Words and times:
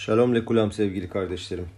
Shalom 0.00 0.34
lekulam 0.34 0.72
sevgili 0.72 1.08
kardeşlerim. 1.08 1.68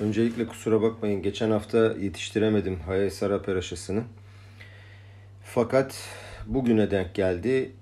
Öncelikle 0.00 0.46
kusura 0.46 0.82
bakmayın 0.82 1.22
geçen 1.22 1.50
hafta 1.50 1.78
yetiştiremedim 1.78 2.80
Hayay 2.80 3.10
Sara 3.10 3.42
Peraşası'nı. 3.42 4.02
Fakat 5.44 6.08
bugüne 6.46 6.90
denk 6.90 7.14
geldi. 7.14 7.72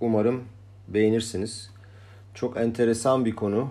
Umarım 0.00 0.44
beğenirsiniz. 0.88 1.70
Çok 2.34 2.56
enteresan 2.56 3.24
bir 3.24 3.36
konu. 3.36 3.70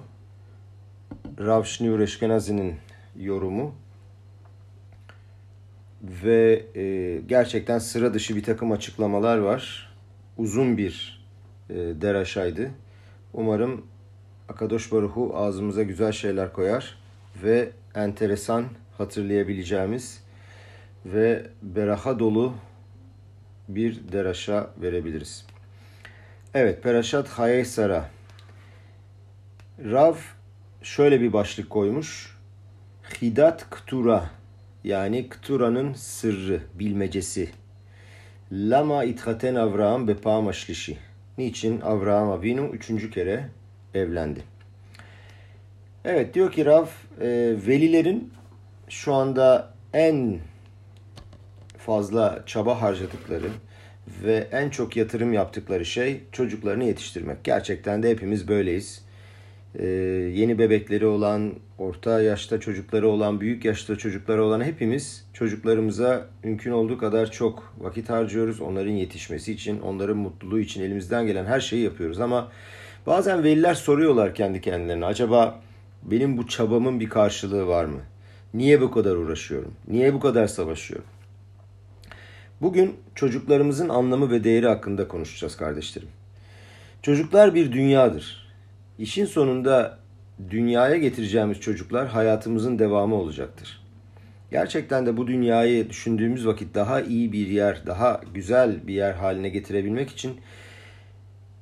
Rav 1.40 1.64
Shneur 1.64 2.00
Eşkenazi'nin 2.00 2.76
yorumu. 3.20 3.76
Ve 6.04 6.66
e, 6.76 7.18
gerçekten 7.28 7.80
sıra 7.80 8.14
dışı 8.14 8.36
bir 8.36 8.44
takım 8.44 8.72
açıklamalar 8.72 9.38
var. 9.38 9.94
Uzun 10.38 10.78
bir 10.78 11.26
e, 11.70 11.76
deraşaydı. 11.76 12.72
Umarım 13.34 13.86
Akadosh 14.50 14.92
Baruhu 14.92 15.38
ağzımıza 15.38 15.84
güzel 15.84 16.12
şeyler 16.12 16.54
koyar 16.54 16.98
ve 17.44 17.72
enteresan 17.96 18.66
hatırlayabileceğimiz 18.98 20.24
ve 21.06 21.48
beraha 21.62 22.20
dolu 22.20 22.54
bir 23.68 24.12
deraşa 24.12 24.70
verebiliriz. 24.82 25.46
Evet, 26.54 26.84
Peraşat 26.84 27.28
Hayeysara. 27.28 28.10
Rav 29.80 30.16
şöyle 30.82 31.22
bir 31.22 31.34
başlık 31.34 31.70
koymuş. 31.70 32.38
Hidat 33.22 33.70
Ktura 33.70 34.30
yani 34.84 35.30
Ktura'nın 35.30 35.94
sırrı, 35.94 36.62
bilmecesi. 36.74 37.50
Lama 38.52 39.04
ithaten 39.04 39.56
Avraham 39.56 40.08
bepam 40.08 40.48
aşlişi. 40.48 40.98
Niçin 41.38 41.82
Avraham 41.82 42.30
Avinu 42.30 42.66
üçüncü 42.66 43.12
kere 43.12 43.50
evlendi? 43.94 44.40
Evet 46.06 46.34
diyor 46.34 46.52
ki 46.52 46.66
Rav, 46.66 46.86
e, 47.22 47.28
velilerin 47.68 48.34
şu 48.90 49.14
anda 49.14 49.74
en 49.94 50.40
fazla 51.78 52.44
çaba 52.46 52.82
harcadıkları 52.82 53.50
ve 54.24 54.48
en 54.52 54.70
çok 54.70 54.98
yatırım 54.98 55.34
yaptıkları 55.34 55.86
şey 55.86 56.22
çocuklarını 56.32 56.84
yetiştirmek. 56.84 57.44
Gerçekten 57.44 58.04
de 58.04 58.10
hepimiz 58.10 58.48
böyleyiz. 58.48 59.10
Ee, 59.76 59.86
yeni 60.36 60.60
bebekleri 60.60 61.06
olan, 61.06 61.54
orta 61.78 62.22
yaşta 62.22 62.60
çocukları 62.60 63.08
olan, 63.08 63.42
büyük 63.42 63.66
yaşta 63.66 63.96
çocukları 63.96 64.44
olan 64.44 64.64
hepimiz 64.64 65.26
çocuklarımıza 65.34 66.28
mümkün 66.44 66.72
olduğu 66.72 66.98
kadar 66.98 67.32
çok 67.32 67.74
vakit 67.80 68.10
harcıyoruz. 68.10 68.62
Onların 68.62 68.92
yetişmesi 68.92 69.54
için, 69.54 69.80
onların 69.80 70.18
mutluluğu 70.18 70.60
için 70.60 70.84
elimizden 70.84 71.28
gelen 71.28 71.46
her 71.46 71.60
şeyi 71.60 71.84
yapıyoruz. 71.84 72.20
Ama 72.20 72.52
bazen 73.10 73.44
veliler 73.44 73.74
soruyorlar 73.74 74.36
kendi 74.36 74.62
kendilerine. 74.62 75.06
Acaba 75.06 75.60
benim 76.04 76.38
bu 76.38 76.48
çabamın 76.48 77.00
bir 77.00 77.10
karşılığı 77.10 77.68
var 77.68 77.86
mı? 77.86 78.00
Niye 78.54 78.82
bu 78.82 78.92
kadar 78.92 79.16
uğraşıyorum? 79.16 79.74
Niye 79.88 80.14
bu 80.14 80.20
kadar 80.20 80.48
savaşıyorum? 80.48 81.08
Bugün 82.62 82.96
çocuklarımızın 83.16 83.90
anlamı 83.90 84.32
ve 84.32 84.44
değeri 84.44 84.68
hakkında 84.68 85.08
konuşacağız 85.08 85.58
kardeşlerim. 85.58 86.08
Çocuklar 87.02 87.56
bir 87.56 87.72
dünyadır. 87.72 88.48
İşin 89.00 89.26
sonunda 89.26 90.00
dünyaya 90.50 90.98
getireceğimiz 90.98 91.60
çocuklar 91.60 92.08
hayatımızın 92.08 92.80
devamı 92.80 93.16
olacaktır. 93.16 93.82
Gerçekten 94.52 95.06
de 95.06 95.18
bu 95.18 95.28
dünyayı 95.28 95.90
düşündüğümüz 95.90 96.48
vakit 96.48 96.76
daha 96.76 97.02
iyi 97.02 97.32
bir 97.32 97.48
yer, 97.48 97.82
daha 97.86 98.22
güzel 98.34 98.88
bir 98.88 98.94
yer 98.94 99.14
haline 99.14 99.50
getirebilmek 99.50 100.10
için 100.10 100.38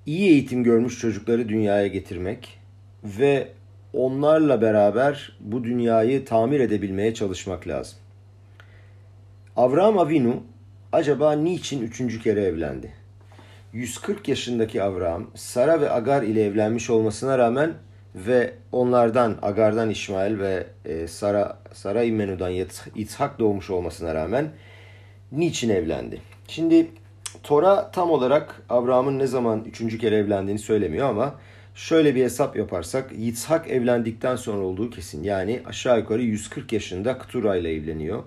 iyi 0.08 0.30
eğitim 0.30 0.64
görmüş 0.64 1.00
çocukları 1.00 1.50
dünyaya 1.50 1.88
getirmek 1.88 2.60
ve 3.04 3.48
onlarla 3.94 4.62
beraber 4.62 5.38
bu 5.40 5.64
dünyayı 5.64 6.26
tamir 6.26 6.60
edebilmeye 6.60 7.14
çalışmak 7.14 7.68
lazım. 7.68 7.98
Avram 9.56 9.98
Avinu 9.98 10.44
acaba 10.92 11.34
niçin 11.34 11.82
üçüncü 11.82 12.22
kere 12.22 12.42
evlendi? 12.42 12.92
140 13.73 14.28
yaşındaki 14.28 14.84
Avraham, 14.84 15.32
Sara 15.36 15.82
ve 15.82 15.92
Agar 15.92 16.23
ile 16.23 16.46
evlenmiş 16.46 16.90
olmasına 16.90 17.38
rağmen 17.38 17.73
ve 18.16 18.54
onlardan 18.72 19.38
Agar'dan 19.42 19.90
İsmail 19.90 20.40
ve 20.40 20.67
e, 20.86 21.08
Sara 21.08 21.60
Sara 21.73 22.04
İmmenu'dan 22.04 22.54
İshak 22.96 23.40
doğmuş 23.40 23.70
olmasına 23.70 24.16
rağmen 24.16 24.50
niçin 25.32 25.70
evlendi? 25.70 26.22
Şimdi 26.48 26.88
Tora 27.43 27.92
tam 27.92 28.11
olarak 28.11 28.61
Abraham'ın 28.70 29.20
ne 29.20 29.27
zaman 29.27 29.64
üçüncü 29.65 29.98
kere 29.98 30.15
evlendiğini 30.15 30.59
söylemiyor 30.59 31.09
ama 31.09 31.36
şöyle 31.75 32.15
bir 32.15 32.23
hesap 32.23 32.55
yaparsak 32.55 33.11
Yitzhak 33.17 33.70
evlendikten 33.70 34.36
sonra 34.36 34.65
olduğu 34.65 34.89
kesin. 34.89 35.23
Yani 35.23 35.61
aşağı 35.65 35.99
yukarı 35.99 36.21
140 36.21 36.73
yaşında 36.73 37.17
Ktura 37.17 37.55
ile 37.55 37.73
evleniyor. 37.73 38.23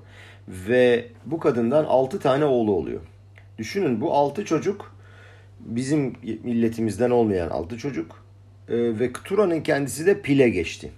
Ve 0.48 1.06
bu 1.26 1.38
kadından 1.38 1.84
6 1.84 2.18
tane 2.18 2.44
oğlu 2.44 2.72
oluyor. 2.72 3.00
Düşünün 3.58 4.00
bu 4.00 4.14
6 4.14 4.44
çocuk 4.44 4.94
bizim 5.60 6.16
milletimizden 6.22 7.10
olmayan 7.10 7.50
6 7.50 7.78
çocuk. 7.78 8.24
Ee, 8.68 8.76
ve 8.76 9.12
Ktura'nın 9.12 9.60
kendisi 9.60 10.06
de 10.06 10.20
pile 10.22 10.48
geçti. 10.48 10.92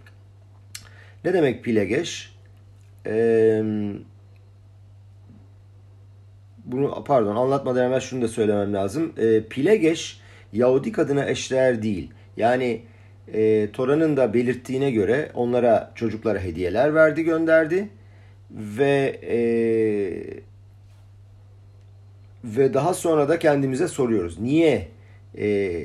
Ne 1.25 1.33
demek 1.33 1.65
pile 1.65 1.85
geç? 1.85 2.33
Ee, 3.07 3.63
bunu 6.65 7.05
pardon 7.05 7.37
anlatmadan 7.37 7.91
evvel 7.91 8.01
şunu 8.01 8.23
da 8.23 8.29
söylemem 8.29 8.75
lazım. 8.75 9.13
Ee, 9.19 9.43
Pilegeş 9.51 10.21
Yahudi 10.53 10.93
kadına 10.93 11.29
eşdeğer 11.29 11.83
değil. 11.83 12.11
Yani 12.37 12.83
e, 13.35 13.69
Tora'nın 13.73 14.17
da 14.17 14.35
belirttiğine 14.35 14.91
göre 14.91 15.31
onlara 15.35 15.93
çocuklara 15.95 16.41
hediyeler 16.41 16.95
verdi 16.95 17.23
gönderdi 17.23 17.89
ve 18.51 19.21
e, 19.23 19.39
ve 22.45 22.75
daha 22.75 22.95
sonra 22.95 23.29
da 23.29 23.39
kendimize 23.39 23.89
soruyoruz. 23.89 24.41
Niye 24.41 24.89
e, 25.39 25.83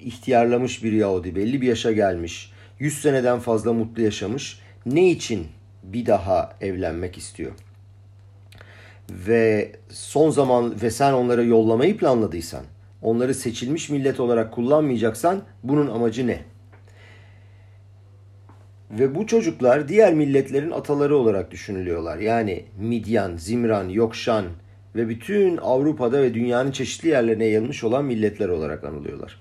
ihtiyarlamış 0.00 0.84
bir 0.84 0.92
Yahudi 0.92 1.36
belli 1.36 1.60
bir 1.60 1.66
yaşa 1.66 1.92
gelmiş 1.92 2.52
100 2.78 3.02
seneden 3.02 3.38
fazla 3.38 3.72
mutlu 3.72 4.02
yaşamış 4.02 4.60
ne 4.86 5.10
için 5.10 5.46
bir 5.82 6.06
daha 6.06 6.56
evlenmek 6.60 7.18
istiyor? 7.18 7.52
Ve 9.10 9.72
son 9.88 10.30
zaman 10.30 10.82
ve 10.82 10.90
sen 10.90 11.12
onlara 11.12 11.42
yollamayı 11.42 11.96
planladıysan 11.96 12.64
onları 13.02 13.34
seçilmiş 13.34 13.90
millet 13.90 14.20
olarak 14.20 14.52
kullanmayacaksan 14.52 15.42
bunun 15.62 15.86
amacı 15.86 16.26
ne? 16.26 16.40
Ve 18.90 19.14
bu 19.14 19.26
çocuklar 19.26 19.88
diğer 19.88 20.14
milletlerin 20.14 20.70
ataları 20.70 21.16
olarak 21.16 21.50
düşünülüyorlar. 21.50 22.18
Yani 22.18 22.64
Midyan, 22.78 23.36
Zimran, 23.36 23.88
Yokşan 23.88 24.44
ve 24.96 25.08
bütün 25.08 25.56
Avrupa'da 25.56 26.22
ve 26.22 26.34
dünyanın 26.34 26.70
çeşitli 26.70 27.08
yerlerine 27.08 27.44
yayılmış 27.44 27.84
olan 27.84 28.04
milletler 28.04 28.48
olarak 28.48 28.84
anılıyorlar. 28.84 29.40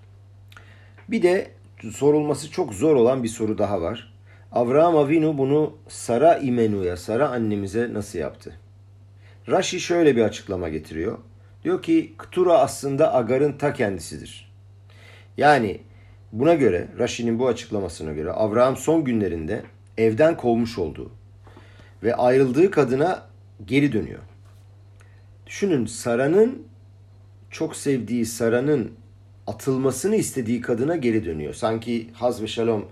Bir 1.10 1.22
de 1.22 1.48
sorulması 1.92 2.52
çok 2.52 2.74
zor 2.74 2.96
olan 2.96 3.24
bir 3.24 3.28
soru 3.28 3.58
daha 3.58 3.82
var. 3.82 4.14
Avraham 4.52 4.98
Avinu 4.98 5.38
bunu 5.38 5.78
Sara 5.88 6.38
İmenu'ya, 6.38 6.98
Sara 6.98 7.30
annemize 7.30 7.94
nasıl 7.94 8.20
yaptı? 8.20 8.54
Rashi 9.50 9.80
şöyle 9.80 10.16
bir 10.16 10.22
açıklama 10.22 10.70
getiriyor. 10.70 11.18
Diyor 11.64 11.82
ki 11.82 12.14
Ktura 12.18 12.60
aslında 12.60 13.14
Agar'ın 13.14 13.54
ta 13.54 13.74
kendisidir. 13.74 14.52
Yani 15.38 15.80
buna 16.32 16.54
göre 16.54 16.88
Rashi'nin 17.00 17.40
bu 17.40 17.48
açıklamasına 17.48 18.14
göre 18.14 18.32
Avraham 18.32 18.78
son 18.78 19.04
günlerinde 19.04 19.64
evden 19.98 20.38
kovmuş 20.38 20.78
olduğu 20.78 21.12
ve 22.04 22.16
ayrıldığı 22.16 22.72
kadına 22.72 23.26
geri 23.66 23.94
dönüyor. 23.94 24.20
Düşünün 25.48 25.86
Sara'nın 25.86 26.68
çok 27.50 27.76
sevdiği 27.76 28.26
Sara'nın 28.26 28.92
atılmasını 29.48 30.16
istediği 30.16 30.62
kadına 30.62 30.96
geri 30.96 31.26
dönüyor. 31.26 31.54
Sanki 31.54 32.10
Haz 32.14 32.42
ve 32.42 32.48
Şalom 32.48 32.86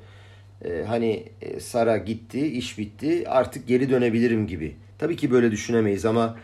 e, 0.65 0.83
hani 0.87 1.25
e, 1.41 1.59
Sara 1.59 1.97
gitti, 1.97 2.47
iş 2.47 2.77
bitti 2.77 3.29
artık 3.29 3.67
geri 3.67 3.89
dönebilirim 3.89 4.47
gibi. 4.47 4.75
Tabii 5.03 5.15
ki 5.15 5.31
böyle 5.31 5.51
düşünemeyiz 5.51 6.05
ama 6.05 6.37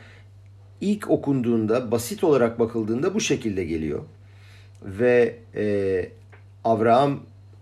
ilk 0.81 1.09
okunduğunda, 1.09 1.91
basit 1.91 2.23
olarak 2.23 2.59
bakıldığında 2.59 3.13
bu 3.13 3.21
şekilde 3.21 3.65
geliyor. 3.65 4.03
Ve 4.83 5.35
e, 5.55 5.65
Avraham 6.63 7.19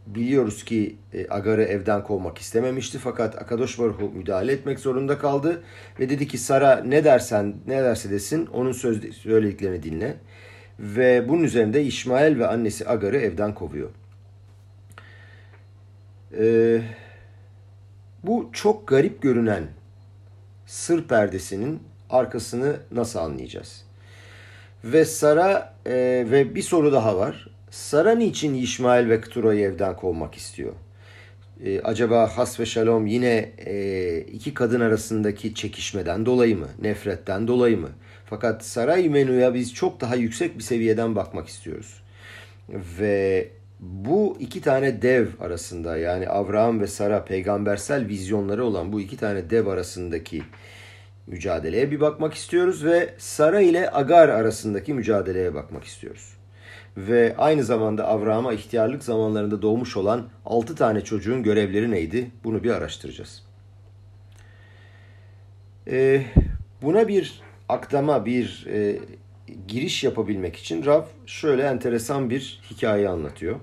biliyoruz 0.08 0.64
ki 0.64 0.96
e, 1.14 1.28
Agar'ı 1.30 1.64
evden 1.64 2.04
kovmak 2.04 2.38
istememişti 2.38 2.98
fakat 2.98 3.42
Akadosh 3.42 3.80
Baruhu 3.80 4.10
müdahale 4.10 4.52
etmek 4.52 4.80
zorunda 4.80 5.18
kaldı 5.18 5.64
ve 6.00 6.10
dedi 6.10 6.28
ki 6.28 6.38
Sara 6.38 6.84
ne 6.84 7.04
dersen 7.04 7.56
ne 7.68 7.84
derse 7.84 8.12
desin 8.12 8.46
onun 8.46 8.72
söz 8.72 9.16
söylediklerini 9.16 9.84
dinle 9.84 10.18
ve 10.80 11.30
bunun 11.30 11.44
üzerinde 11.44 11.84
İsmail 11.84 12.40
ve 12.40 12.48
annesi 12.48 12.88
Agar'ı 12.88 13.18
evden 13.18 13.54
kovuyor. 13.54 13.90
Ee, 16.38 16.82
bu 18.24 18.50
çok 18.54 18.88
garip 18.88 19.22
görünen 19.22 19.77
sır 20.68 21.08
perdesinin 21.08 21.80
arkasını 22.10 22.78
nasıl 22.92 23.19
anlayacağız? 23.19 23.84
Ve 24.84 25.06
Sara 25.06 25.74
e, 25.86 26.25
ve 26.31 26.56
bir 26.56 26.62
soru 26.62 26.92
daha 26.92 27.18
var. 27.18 27.48
Sara 27.72 28.16
niçin 28.16 28.54
İsmail 28.54 29.10
ve 29.10 29.22
Ktura'yı 29.22 29.62
evden 29.62 29.96
kovmak 29.96 30.36
istiyor? 30.36 30.74
E, 31.64 31.81
acaba 31.81 32.38
has 32.38 32.60
ve 32.60 32.66
şalom 32.66 33.08
yine 33.08 33.52
e, 33.66 34.19
iki 34.19 34.54
kadın 34.54 34.81
arasındaki 34.81 35.56
çekişmeden 35.56 36.25
dolayı 36.25 36.58
mı? 36.58 36.68
Nefretten 36.81 37.48
dolayı 37.48 37.78
mı? 37.78 37.90
Fakat 38.25 38.66
saray 38.66 39.10
menuya 39.10 39.54
biz 39.54 39.74
çok 39.74 40.02
daha 40.02 40.16
yüksek 40.16 40.58
bir 40.58 40.64
seviyeden 40.64 41.16
bakmak 41.16 41.48
istiyoruz. 41.48 42.04
Ve 42.69 43.50
bu 43.80 44.38
iki 44.40 44.62
tane 44.62 45.02
dev 45.02 45.28
arasında 45.40 45.98
yani 45.98 46.30
Avraham 46.30 46.80
ve 46.80 46.88
Sara 46.88 47.26
peygambersel 47.26 48.08
vizyonları 48.08 48.66
olan 48.66 48.94
bu 48.94 49.02
iki 49.02 49.18
tane 49.18 49.50
dev 49.50 49.68
arasındaki 49.68 50.44
mücadeleye 51.28 51.92
bir 51.92 52.00
bakmak 52.00 52.34
istiyoruz 52.34 52.86
ve 52.86 53.14
Sara 53.18 53.62
ile 53.62 53.92
Agar 53.92 54.30
arasındaki 54.30 54.94
mücadeleye 54.94 55.54
bakmak 55.54 55.84
istiyoruz. 55.84 56.34
Ve 56.98 57.36
aynı 57.38 57.64
zamanda 57.64 58.08
Avraham'a 58.08 58.54
ihtiyarlık 58.54 59.04
zamanlarında 59.04 59.62
doğmuş 59.62 59.98
olan 59.98 60.30
6 60.46 60.76
tane 60.76 61.02
çocuğun 61.02 61.44
görevleri 61.44 61.92
neydi? 61.92 62.32
Bunu 62.44 62.64
bir 62.64 62.72
araştıracağız. 62.72 63.44
Ee, 65.88 66.24
buna 66.82 67.08
bir 67.08 67.42
aklama, 67.70 68.26
bir 68.26 68.68
e, 68.70 69.00
giriş 69.68 70.04
yapabilmek 70.04 70.56
için 70.56 70.86
Rav 70.86 71.04
şöyle 71.26 71.64
enteresan 71.64 72.30
bir 72.30 72.62
hikaye 72.72 73.10
anlatıyor. 73.10 73.60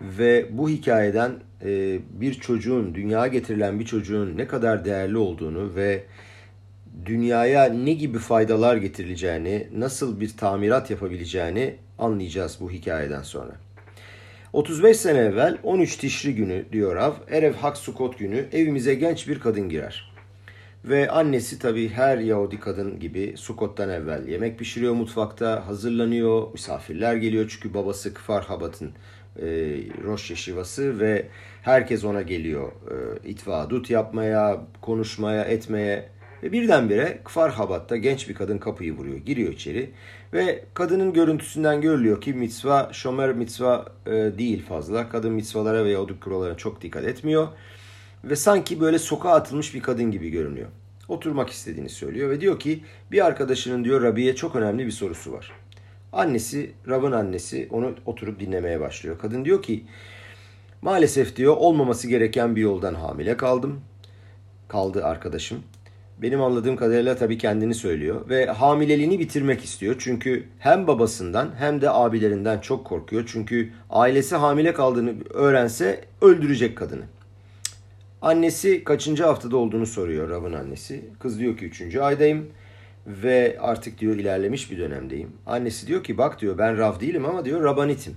Ve 0.00 0.46
bu 0.50 0.68
hikayeden 0.68 1.32
e, 1.64 1.98
bir 2.10 2.34
çocuğun, 2.34 2.94
dünyaya 2.94 3.26
getirilen 3.26 3.80
bir 3.80 3.84
çocuğun 3.84 4.38
ne 4.38 4.46
kadar 4.46 4.84
değerli 4.84 5.16
olduğunu 5.16 5.74
ve 5.74 6.04
dünyaya 7.06 7.64
ne 7.64 7.92
gibi 7.92 8.18
faydalar 8.18 8.76
getirileceğini, 8.76 9.68
nasıl 9.76 10.20
bir 10.20 10.36
tamirat 10.36 10.90
yapabileceğini 10.90 11.76
anlayacağız 11.98 12.58
bu 12.60 12.70
hikayeden 12.70 13.22
sonra. 13.22 13.52
35 14.52 14.96
sene 14.96 15.18
evvel 15.18 15.58
13 15.62 15.96
Tişri 15.96 16.34
günü 16.34 16.64
diyor 16.72 16.96
Rav, 16.96 17.12
Erev 17.30 17.54
Hak 17.54 17.76
Sukot 17.76 18.18
günü 18.18 18.46
evimize 18.52 18.94
genç 18.94 19.28
bir 19.28 19.40
kadın 19.40 19.68
girer. 19.68 20.09
Ve 20.84 21.10
annesi 21.10 21.58
tabii 21.58 21.88
her 21.88 22.18
Yahudi 22.18 22.60
kadın 22.60 23.00
gibi 23.00 23.34
Sukot'tan 23.36 23.90
evvel 23.90 24.28
yemek 24.28 24.58
pişiriyor 24.58 24.92
mutfakta, 24.92 25.66
hazırlanıyor, 25.66 26.52
misafirler 26.52 27.14
geliyor 27.16 27.48
çünkü 27.48 27.74
babası 27.74 28.14
Kfar 28.14 28.44
Habat'ın 28.44 28.92
e, 29.36 29.46
Roş 30.04 30.30
Yeşivası 30.30 31.00
ve 31.00 31.26
herkes 31.62 32.04
ona 32.04 32.22
geliyor. 32.22 32.72
E, 32.72 33.28
itvadut 33.28 33.90
yapmaya, 33.90 34.60
konuşmaya, 34.80 35.44
etmeye 35.44 36.08
ve 36.42 36.52
birdenbire 36.52 37.20
Kfar 37.24 37.52
Habat'ta 37.52 37.96
genç 37.96 38.28
bir 38.28 38.34
kadın 38.34 38.58
kapıyı 38.58 38.96
vuruyor, 38.96 39.16
giriyor 39.16 39.52
içeri 39.52 39.90
ve 40.32 40.64
kadının 40.74 41.12
görüntüsünden 41.12 41.80
görülüyor 41.80 42.20
ki 42.20 42.32
mitzva, 42.32 42.88
şomer 42.92 43.32
mitzva 43.32 43.86
e, 44.06 44.10
değil 44.12 44.66
fazla. 44.66 45.08
Kadın 45.08 45.32
mitzvalara 45.32 45.84
ve 45.84 45.90
Yahudi 45.90 46.20
kurallarına 46.20 46.56
çok 46.56 46.82
dikkat 46.82 47.04
etmiyor 47.04 47.48
ve 48.24 48.36
sanki 48.36 48.80
böyle 48.80 48.98
sokağa 48.98 49.32
atılmış 49.32 49.74
bir 49.74 49.80
kadın 49.80 50.10
gibi 50.10 50.30
görünüyor. 50.30 50.68
Oturmak 51.08 51.50
istediğini 51.50 51.88
söylüyor 51.88 52.30
ve 52.30 52.40
diyor 52.40 52.60
ki 52.60 52.84
bir 53.12 53.26
arkadaşının 53.26 53.84
diyor 53.84 54.02
Rabi'ye 54.02 54.36
çok 54.36 54.56
önemli 54.56 54.86
bir 54.86 54.90
sorusu 54.90 55.32
var. 55.32 55.52
Annesi, 56.12 56.72
Rab'ın 56.88 57.12
annesi 57.12 57.68
onu 57.70 57.94
oturup 58.06 58.40
dinlemeye 58.40 58.80
başlıyor. 58.80 59.18
Kadın 59.18 59.44
diyor 59.44 59.62
ki 59.62 59.84
maalesef 60.82 61.36
diyor 61.36 61.56
olmaması 61.56 62.08
gereken 62.08 62.56
bir 62.56 62.60
yoldan 62.60 62.94
hamile 62.94 63.36
kaldım. 63.36 63.80
Kaldı 64.68 65.04
arkadaşım. 65.04 65.62
Benim 66.22 66.42
anladığım 66.42 66.76
kadarıyla 66.76 67.16
tabii 67.16 67.38
kendini 67.38 67.74
söylüyor 67.74 68.28
ve 68.28 68.46
hamileliğini 68.46 69.18
bitirmek 69.18 69.64
istiyor. 69.64 69.96
Çünkü 69.98 70.44
hem 70.58 70.86
babasından 70.86 71.50
hem 71.58 71.80
de 71.80 71.90
abilerinden 71.90 72.58
çok 72.58 72.84
korkuyor. 72.86 73.24
Çünkü 73.32 73.72
ailesi 73.90 74.36
hamile 74.36 74.74
kaldığını 74.74 75.14
öğrense 75.34 76.04
öldürecek 76.20 76.76
kadını. 76.76 77.02
Annesi 78.22 78.84
kaçıncı 78.84 79.24
haftada 79.24 79.56
olduğunu 79.56 79.86
soruyor 79.86 80.30
Rab'ın 80.30 80.52
annesi. 80.52 81.04
Kız 81.18 81.38
diyor 81.38 81.56
ki 81.56 81.64
üçüncü 81.64 82.00
aydayım 82.00 82.46
ve 83.06 83.56
artık 83.60 83.98
diyor 83.98 84.16
ilerlemiş 84.16 84.70
bir 84.70 84.78
dönemdeyim. 84.78 85.32
Annesi 85.46 85.86
diyor 85.86 86.04
ki 86.04 86.18
bak 86.18 86.40
diyor 86.40 86.58
ben 86.58 86.78
Rav 86.78 87.00
değilim 87.00 87.24
ama 87.24 87.44
diyor 87.44 87.64
Rabanitim. 87.64 88.14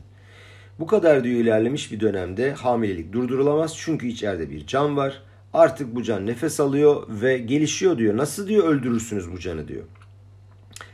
Bu 0.79 0.87
kadar 0.87 1.23
diyor 1.23 1.39
ilerlemiş 1.39 1.91
bir 1.91 1.99
dönemde 1.99 2.51
hamilelik 2.53 3.13
durdurulamaz 3.13 3.77
çünkü 3.77 4.07
içeride 4.07 4.49
bir 4.49 4.67
can 4.67 4.97
var. 4.97 5.23
Artık 5.53 5.95
bu 5.95 6.03
can 6.03 6.25
nefes 6.25 6.59
alıyor 6.59 7.03
ve 7.09 7.37
gelişiyor 7.37 7.97
diyor. 7.97 8.17
Nasıl 8.17 8.47
diyor 8.47 8.67
öldürürsünüz 8.67 9.31
bu 9.31 9.39
canı 9.39 9.67
diyor. 9.67 9.83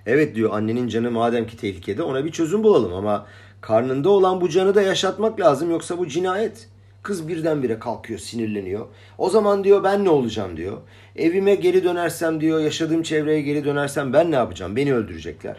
Evet 0.06 0.36
diyor 0.36 0.54
annenin 0.54 0.88
canı 0.88 1.12
madem 1.12 1.48
ki 1.48 1.58
tehlikede 1.58 2.04
ona 2.04 2.26
bir 2.26 2.32
çözüm 2.32 2.64
bulalım 2.64 2.94
ama 2.94 3.26
karnında 3.62 4.10
olan 4.10 4.42
bu 4.42 4.50
canı 4.50 4.76
da 4.76 4.82
yaşatmak 4.82 5.40
lazım 5.40 5.72
yoksa 5.72 5.98
bu 5.98 6.08
cinayet. 6.08 6.70
Kız 7.04 7.28
birdenbire 7.28 7.80
kalkıyor, 7.80 8.20
sinirleniyor. 8.20 8.88
O 9.18 9.30
zaman 9.30 9.64
diyor 9.64 9.84
ben 9.84 10.06
ne 10.06 10.10
olacağım 10.10 10.58
diyor. 10.58 10.78
Evime 11.16 11.56
geri 11.56 11.84
dönersem 11.84 12.42
diyor, 12.42 12.60
yaşadığım 12.60 13.04
çevreye 13.04 13.42
geri 13.42 13.66
dönersem 13.66 14.14
ben 14.14 14.32
ne 14.32 14.36
yapacağım? 14.36 14.76
Beni 14.76 14.94
öldürecekler. 14.94 15.58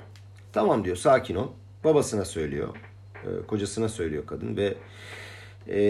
Tamam 0.52 0.84
diyor, 0.84 0.96
sakin 0.96 1.34
ol. 1.34 1.48
Babasına 1.84 2.24
söylüyor, 2.24 2.68
e, 3.14 3.46
kocasına 3.46 3.88
söylüyor 3.88 4.26
kadın 4.26 4.56
ve 4.56 4.74
e, 5.68 5.80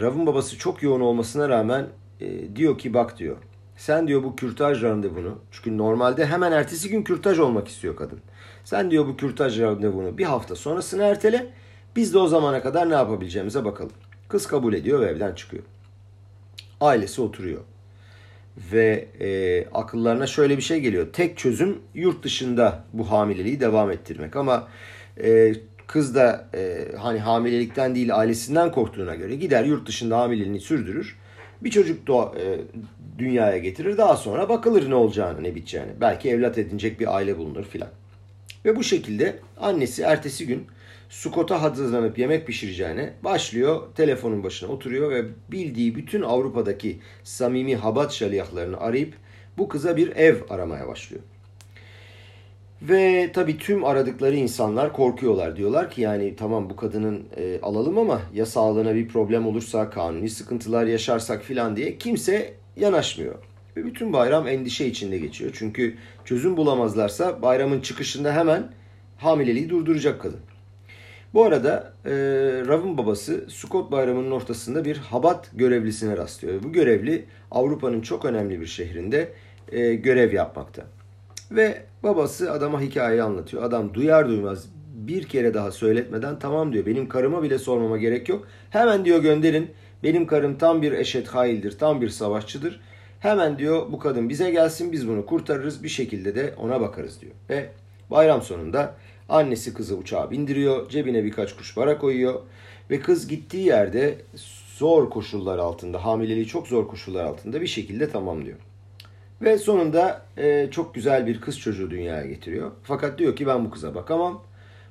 Rav'ın 0.00 0.26
babası 0.26 0.58
çok 0.58 0.82
yoğun 0.82 1.00
olmasına 1.00 1.48
rağmen 1.48 1.86
e, 2.20 2.56
diyor 2.56 2.78
ki 2.78 2.94
bak 2.94 3.18
diyor. 3.18 3.36
Sen 3.76 4.08
diyor 4.08 4.22
bu 4.22 4.36
kürtaj 4.36 4.82
randevunu 4.82 5.38
çünkü 5.50 5.78
normalde 5.78 6.26
hemen 6.26 6.52
ertesi 6.52 6.88
gün 6.88 7.02
kürtaj 7.02 7.38
olmak 7.38 7.68
istiyor 7.68 7.96
kadın. 7.96 8.20
Sen 8.64 8.90
diyor 8.90 9.06
bu 9.06 9.16
kürtaj 9.16 9.60
randevunu 9.60 10.18
bir 10.18 10.24
hafta 10.24 10.56
sonrasını 10.56 11.02
ertele. 11.02 11.46
Biz 11.96 12.14
de 12.14 12.18
o 12.18 12.26
zamana 12.26 12.62
kadar 12.62 12.90
ne 12.90 12.94
yapabileceğimize 12.94 13.64
bakalım. 13.64 13.92
Kız 14.32 14.46
kabul 14.46 14.74
ediyor 14.74 15.00
ve 15.00 15.06
evden 15.06 15.34
çıkıyor. 15.34 15.62
Ailesi 16.80 17.22
oturuyor. 17.22 17.60
Ve 18.72 19.08
e, 19.20 19.64
akıllarına 19.72 20.26
şöyle 20.26 20.56
bir 20.56 20.62
şey 20.62 20.80
geliyor. 20.80 21.06
Tek 21.12 21.38
çözüm 21.38 21.78
yurt 21.94 22.24
dışında 22.24 22.84
bu 22.92 23.10
hamileliği 23.10 23.60
devam 23.60 23.90
ettirmek. 23.90 24.36
Ama 24.36 24.68
e, 25.22 25.54
kız 25.86 26.14
da 26.14 26.48
e, 26.54 26.88
hani 26.98 27.18
hamilelikten 27.18 27.94
değil 27.94 28.16
ailesinden 28.16 28.72
korktuğuna 28.72 29.14
göre 29.14 29.36
gider 29.36 29.64
yurt 29.64 29.88
dışında 29.88 30.18
hamileliğini 30.18 30.60
sürdürür. 30.60 31.18
Bir 31.60 31.70
çocuk 31.70 32.06
doğa, 32.06 32.34
e, 32.38 32.60
dünyaya 33.18 33.58
getirir. 33.58 33.98
Daha 33.98 34.16
sonra 34.16 34.48
bakılır 34.48 34.90
ne 34.90 34.94
olacağını, 34.94 35.42
ne 35.42 35.54
biteceğini. 35.54 35.92
Belki 36.00 36.30
evlat 36.30 36.58
edinecek 36.58 37.00
bir 37.00 37.16
aile 37.16 37.38
bulunur 37.38 37.64
filan. 37.64 37.88
Ve 38.64 38.76
bu 38.76 38.82
şekilde 38.84 39.38
annesi 39.60 40.02
ertesi 40.02 40.46
gün 40.46 40.66
Sukot'a 41.12 41.62
hazırlanıp 41.62 42.18
yemek 42.18 42.46
pişireceğine 42.46 43.12
başlıyor. 43.24 43.82
Telefonun 43.94 44.42
başına 44.42 44.72
oturuyor 44.72 45.10
ve 45.10 45.24
bildiği 45.50 45.96
bütün 45.96 46.22
Avrupa'daki 46.22 46.98
samimi 47.24 47.76
habat 47.76 48.12
şaliyahlarını 48.12 48.80
arayıp 48.80 49.14
bu 49.58 49.68
kıza 49.68 49.96
bir 49.96 50.16
ev 50.16 50.36
aramaya 50.50 50.88
başlıyor. 50.88 51.22
Ve 52.82 53.30
tabii 53.32 53.58
tüm 53.58 53.84
aradıkları 53.84 54.36
insanlar 54.36 54.92
korkuyorlar. 54.92 55.56
Diyorlar 55.56 55.90
ki 55.90 56.00
yani 56.00 56.36
tamam 56.36 56.70
bu 56.70 56.76
kadının 56.76 57.24
e, 57.36 57.60
alalım 57.62 57.98
ama 57.98 58.20
ya 58.34 58.46
sağlığına 58.46 58.94
bir 58.94 59.08
problem 59.08 59.46
olursa, 59.46 59.90
kanuni 59.90 60.30
sıkıntılar 60.30 60.86
yaşarsak 60.86 61.42
filan 61.42 61.76
diye 61.76 61.98
kimse 61.98 62.54
yanaşmıyor. 62.76 63.34
Ve 63.76 63.84
bütün 63.84 64.12
bayram 64.12 64.48
endişe 64.48 64.86
içinde 64.86 65.18
geçiyor. 65.18 65.50
Çünkü 65.54 65.96
çözüm 66.24 66.56
bulamazlarsa 66.56 67.42
bayramın 67.42 67.80
çıkışında 67.80 68.34
hemen 68.34 68.72
hamileliği 69.18 69.70
durduracak 69.70 70.20
kadın. 70.20 70.40
Bu 71.34 71.44
arada 71.44 71.92
e, 72.04 72.10
Rav'ın 72.68 72.98
babası 72.98 73.44
Sukot 73.48 73.92
Bayramı'nın 73.92 74.30
ortasında 74.30 74.84
bir 74.84 74.96
Habat 74.96 75.50
görevlisine 75.54 76.16
rastlıyor. 76.16 76.62
Bu 76.62 76.72
görevli 76.72 77.24
Avrupa'nın 77.50 78.00
çok 78.00 78.24
önemli 78.24 78.60
bir 78.60 78.66
şehrinde 78.66 79.32
e, 79.72 79.94
görev 79.94 80.32
yapmakta. 80.32 80.82
Ve 81.50 81.82
babası 82.02 82.52
adama 82.52 82.80
hikayeyi 82.80 83.22
anlatıyor. 83.22 83.62
Adam 83.62 83.94
duyar 83.94 84.28
duymaz 84.28 84.68
bir 84.94 85.28
kere 85.28 85.54
daha 85.54 85.70
söyletmeden 85.70 86.38
tamam 86.38 86.72
diyor. 86.72 86.86
Benim 86.86 87.08
karıma 87.08 87.42
bile 87.42 87.58
sormama 87.58 87.96
gerek 87.96 88.28
yok. 88.28 88.48
Hemen 88.70 89.04
diyor 89.04 89.22
gönderin. 89.22 89.70
Benim 90.02 90.26
karım 90.26 90.58
tam 90.58 90.82
bir 90.82 90.92
eşet 90.92 91.28
haildir, 91.28 91.78
tam 91.78 92.00
bir 92.00 92.08
savaşçıdır. 92.08 92.80
Hemen 93.20 93.58
diyor 93.58 93.92
bu 93.92 93.98
kadın 93.98 94.28
bize 94.28 94.50
gelsin 94.50 94.92
biz 94.92 95.08
bunu 95.08 95.26
kurtarırız 95.26 95.84
bir 95.84 95.88
şekilde 95.88 96.34
de 96.34 96.54
ona 96.58 96.80
bakarız 96.80 97.20
diyor. 97.20 97.32
Ve 97.50 97.68
bayram 98.10 98.42
sonunda 98.42 98.94
annesi 99.32 99.74
kızı 99.74 99.96
uçağa 99.96 100.30
bindiriyor, 100.30 100.88
cebine 100.88 101.24
birkaç 101.24 101.56
kuş 101.56 101.74
para 101.74 101.98
koyuyor 101.98 102.40
ve 102.90 103.00
kız 103.00 103.28
gittiği 103.28 103.66
yerde 103.66 104.16
zor 104.76 105.10
koşullar 105.10 105.58
altında, 105.58 106.04
hamileliği 106.04 106.46
çok 106.46 106.68
zor 106.68 106.88
koşullar 106.88 107.24
altında 107.24 107.60
bir 107.60 107.66
şekilde 107.66 108.10
tamamlıyor. 108.10 108.58
Ve 109.42 109.58
sonunda 109.58 110.22
e, 110.36 110.68
çok 110.70 110.94
güzel 110.94 111.26
bir 111.26 111.40
kız 111.40 111.58
çocuğu 111.58 111.90
dünyaya 111.90 112.26
getiriyor. 112.26 112.70
Fakat 112.82 113.18
diyor 113.18 113.36
ki 113.36 113.46
ben 113.46 113.64
bu 113.64 113.70
kıza 113.70 113.94
bakamam. 113.94 114.42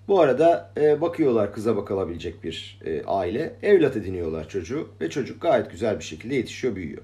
Bu 0.07 0.21
arada 0.21 0.71
e, 0.77 1.01
bakıyorlar 1.01 1.53
kıza 1.53 1.77
bakılabilecek 1.77 2.43
bir 2.43 2.79
e, 2.85 3.03
aile. 3.03 3.53
Evlat 3.63 3.97
ediniyorlar 3.97 4.49
çocuğu 4.49 4.89
ve 5.01 5.09
çocuk 5.09 5.41
gayet 5.41 5.71
güzel 5.71 5.99
bir 5.99 6.03
şekilde 6.03 6.35
yetişiyor, 6.35 6.75
büyüyor. 6.75 7.03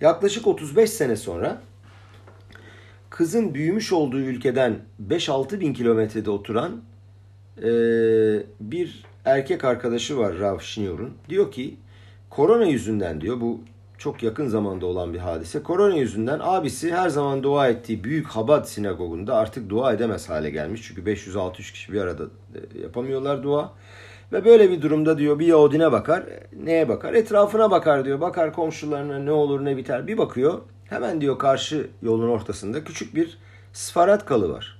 Yaklaşık 0.00 0.46
35 0.46 0.90
sene 0.90 1.16
sonra 1.16 1.62
kızın 3.18 3.54
büyümüş 3.54 3.92
olduğu 3.92 4.18
ülkeden 4.18 4.76
5-6 5.08 5.60
bin 5.60 5.72
kilometrede 5.72 6.30
oturan 6.30 6.82
e, 7.58 7.70
bir 8.60 9.04
erkek 9.24 9.64
arkadaşı 9.64 10.18
var 10.18 10.38
Rav 10.38 10.58
Şnior'un. 10.58 11.12
Diyor 11.28 11.52
ki 11.52 11.76
korona 12.30 12.64
yüzünden 12.64 13.20
diyor 13.20 13.40
bu 13.40 13.60
çok 13.98 14.22
yakın 14.22 14.48
zamanda 14.48 14.86
olan 14.86 15.14
bir 15.14 15.18
hadise. 15.18 15.62
Korona 15.62 15.94
yüzünden 15.94 16.40
abisi 16.42 16.92
her 16.92 17.08
zaman 17.08 17.42
dua 17.42 17.68
ettiği 17.68 18.04
büyük 18.04 18.26
Habad 18.26 18.64
sinagogunda 18.64 19.36
artık 19.36 19.70
dua 19.70 19.92
edemez 19.92 20.28
hale 20.28 20.50
gelmiş. 20.50 20.82
Çünkü 20.82 21.02
500-600 21.02 21.52
kişi 21.72 21.92
bir 21.92 22.00
arada 22.00 22.24
e, 22.54 22.80
yapamıyorlar 22.82 23.42
dua. 23.42 23.72
Ve 24.32 24.44
böyle 24.44 24.70
bir 24.70 24.82
durumda 24.82 25.18
diyor 25.18 25.38
bir 25.38 25.46
Yahudine 25.46 25.92
bakar. 25.92 26.24
Neye 26.64 26.88
bakar? 26.88 27.14
Etrafına 27.14 27.70
bakar 27.70 28.04
diyor. 28.04 28.20
Bakar 28.20 28.52
komşularına 28.52 29.18
ne 29.18 29.32
olur 29.32 29.64
ne 29.64 29.76
biter. 29.76 30.06
Bir 30.06 30.18
bakıyor 30.18 30.58
hemen 30.88 31.20
diyor 31.20 31.38
karşı 31.38 31.90
yolun 32.02 32.28
ortasında 32.28 32.84
küçük 32.84 33.14
bir 33.14 33.38
Sfarat 33.72 34.26
kalı 34.26 34.52
var. 34.52 34.78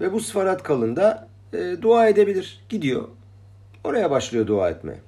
Ve 0.00 0.12
bu 0.12 0.20
Sfarat 0.20 0.62
kalında 0.62 1.28
e, 1.52 1.76
dua 1.82 2.08
edebilir. 2.08 2.60
Gidiyor. 2.68 3.08
Oraya 3.84 4.10
başlıyor 4.10 4.46
dua 4.46 4.70
etmeye. 4.70 5.00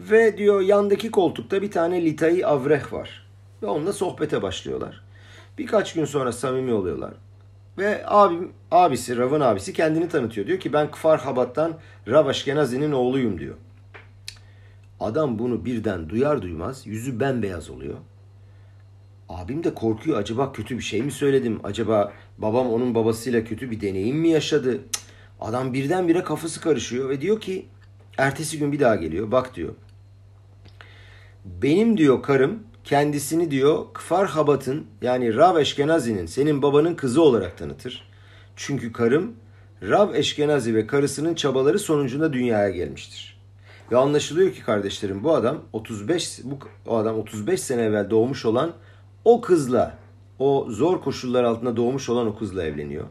Ve 0.00 0.38
diyor 0.38 0.60
yandaki 0.60 1.10
koltukta 1.10 1.62
bir 1.62 1.70
tane 1.70 2.04
Litai 2.04 2.46
Avreh 2.46 2.92
var. 2.92 3.26
Ve 3.62 3.66
onunla 3.66 3.92
sohbete 3.92 4.42
başlıyorlar. 4.42 5.04
Birkaç 5.58 5.94
gün 5.94 6.04
sonra 6.04 6.32
samimi 6.32 6.72
oluyorlar. 6.72 7.14
Ve 7.78 8.02
abim, 8.06 8.52
abisi, 8.70 9.16
Rav'ın 9.16 9.40
abisi 9.40 9.72
kendini 9.72 10.08
tanıtıyor. 10.08 10.46
Diyor 10.46 10.60
ki 10.60 10.72
ben 10.72 10.90
Kfar 10.90 11.20
Habat'tan 11.20 11.74
Rav 12.08 12.26
Aşkenazi'nin 12.26 12.92
oğluyum 12.92 13.38
diyor. 13.38 13.54
Adam 15.00 15.38
bunu 15.38 15.64
birden 15.64 16.08
duyar 16.08 16.42
duymaz 16.42 16.86
yüzü 16.86 17.20
bembeyaz 17.20 17.70
oluyor. 17.70 17.96
Abim 19.28 19.64
de 19.64 19.74
korkuyor. 19.74 20.18
Acaba 20.18 20.52
kötü 20.52 20.78
bir 20.78 20.82
şey 20.82 21.02
mi 21.02 21.12
söyledim? 21.12 21.60
Acaba 21.64 22.12
babam 22.38 22.70
onun 22.72 22.94
babasıyla 22.94 23.44
kötü 23.44 23.70
bir 23.70 23.80
deneyim 23.80 24.16
mi 24.16 24.28
yaşadı? 24.28 24.80
Adam 25.40 25.72
birdenbire 25.72 26.22
kafası 26.22 26.60
karışıyor 26.60 27.08
ve 27.08 27.20
diyor 27.20 27.40
ki 27.40 27.66
ertesi 28.18 28.58
gün 28.58 28.72
bir 28.72 28.80
daha 28.80 28.96
geliyor. 28.96 29.32
Bak 29.32 29.54
diyor. 29.54 29.74
Benim 31.44 31.96
diyor 31.96 32.22
karım 32.22 32.62
kendisini 32.84 33.50
diyor 33.50 33.84
Kfar 33.94 34.28
Habat'ın 34.28 34.86
yani 35.02 35.36
Rav 35.36 35.56
Eşkenazi'nin 35.56 36.26
senin 36.26 36.62
babanın 36.62 36.94
kızı 36.94 37.22
olarak 37.22 37.58
tanıtır. 37.58 38.08
Çünkü 38.56 38.92
karım 38.92 39.32
Rav 39.82 40.14
Eşkenazi 40.14 40.74
ve 40.74 40.86
karısının 40.86 41.34
çabaları 41.34 41.78
sonucunda 41.78 42.32
dünyaya 42.32 42.70
gelmiştir. 42.70 43.40
Ve 43.92 43.96
anlaşılıyor 43.96 44.52
ki 44.52 44.62
kardeşlerim 44.62 45.24
bu 45.24 45.34
adam 45.34 45.62
35 45.72 46.40
bu 46.44 46.58
adam 46.96 47.18
35 47.18 47.60
sene 47.60 47.82
evvel 47.82 48.10
doğmuş 48.10 48.44
olan 48.44 48.72
o 49.26 49.40
kızla 49.40 49.94
o 50.38 50.66
zor 50.70 51.00
koşullar 51.00 51.44
altında 51.44 51.76
doğmuş 51.76 52.08
olan 52.08 52.26
o 52.26 52.38
kızla 52.38 52.64
evleniyor. 52.64 53.04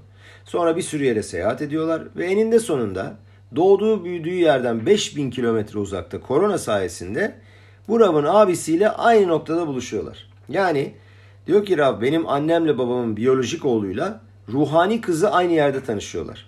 Sonra 0.46 0.76
bir 0.76 0.82
sürü 0.82 1.04
yere 1.04 1.24
seyahat 1.24 1.62
ediyorlar 1.62 2.04
ve 2.16 2.26
eninde 2.26 2.60
sonunda 2.60 3.18
doğduğu 3.56 4.06
büyüdüğü 4.06 4.34
yerden 4.34 4.86
5000 4.86 5.30
kilometre 5.30 5.80
uzakta 5.80 6.22
korona 6.22 6.58
sayesinde 6.58 7.36
bu 7.88 8.00
Rav'ın 8.00 8.24
abisiyle 8.24 8.90
aynı 8.90 9.28
noktada 9.28 9.68
buluşuyorlar. 9.68 10.30
Yani 10.50 10.94
diyor 11.48 11.66
ki 11.66 11.78
Rav 11.78 12.02
benim 12.02 12.30
annemle 12.30 12.78
babamın 12.78 13.18
biyolojik 13.18 13.66
oğluyla 13.66 14.22
ruhani 14.50 15.02
kızı 15.02 15.32
aynı 15.32 15.54
yerde 15.54 15.84
tanışıyorlar. 15.84 16.46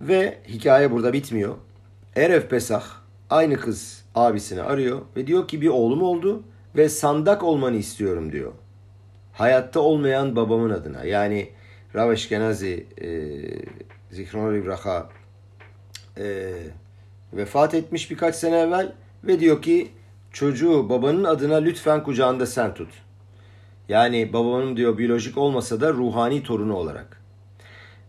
Ve 0.00 0.38
hikaye 0.48 0.90
burada 0.90 1.12
bitmiyor. 1.12 1.54
Erev 2.16 2.42
Pesah 2.42 2.84
aynı 3.30 3.56
kız 3.56 4.04
abisini 4.14 4.62
arıyor 4.62 5.00
ve 5.16 5.26
diyor 5.26 5.48
ki 5.48 5.60
bir 5.60 5.68
oğlum 5.68 6.02
oldu 6.02 6.42
ve 6.76 6.88
sandak 6.88 7.42
olmanı 7.42 7.76
istiyorum 7.76 8.32
diyor. 8.32 8.52
Hayatta 9.32 9.80
olmayan 9.80 10.36
babamın 10.36 10.70
adına. 10.70 11.04
Yani 11.04 11.48
Rav 11.94 12.12
Eşkenazi 12.12 12.86
e, 13.00 13.08
Zikron 14.10 14.54
İbraha 14.54 15.08
e, 16.18 16.52
vefat 17.32 17.74
etmiş 17.74 18.10
birkaç 18.10 18.34
sene 18.34 18.58
evvel 18.58 18.92
ve 19.24 19.40
diyor 19.40 19.62
ki 19.62 19.90
çocuğu 20.32 20.88
babanın 20.88 21.24
adına 21.24 21.56
lütfen 21.56 22.02
kucağında 22.02 22.46
sen 22.46 22.74
tut. 22.74 22.88
Yani 23.88 24.32
babamın 24.32 24.76
diyor 24.76 24.98
biyolojik 24.98 25.38
olmasa 25.38 25.80
da 25.80 25.92
ruhani 25.92 26.42
torunu 26.42 26.74
olarak. 26.74 27.22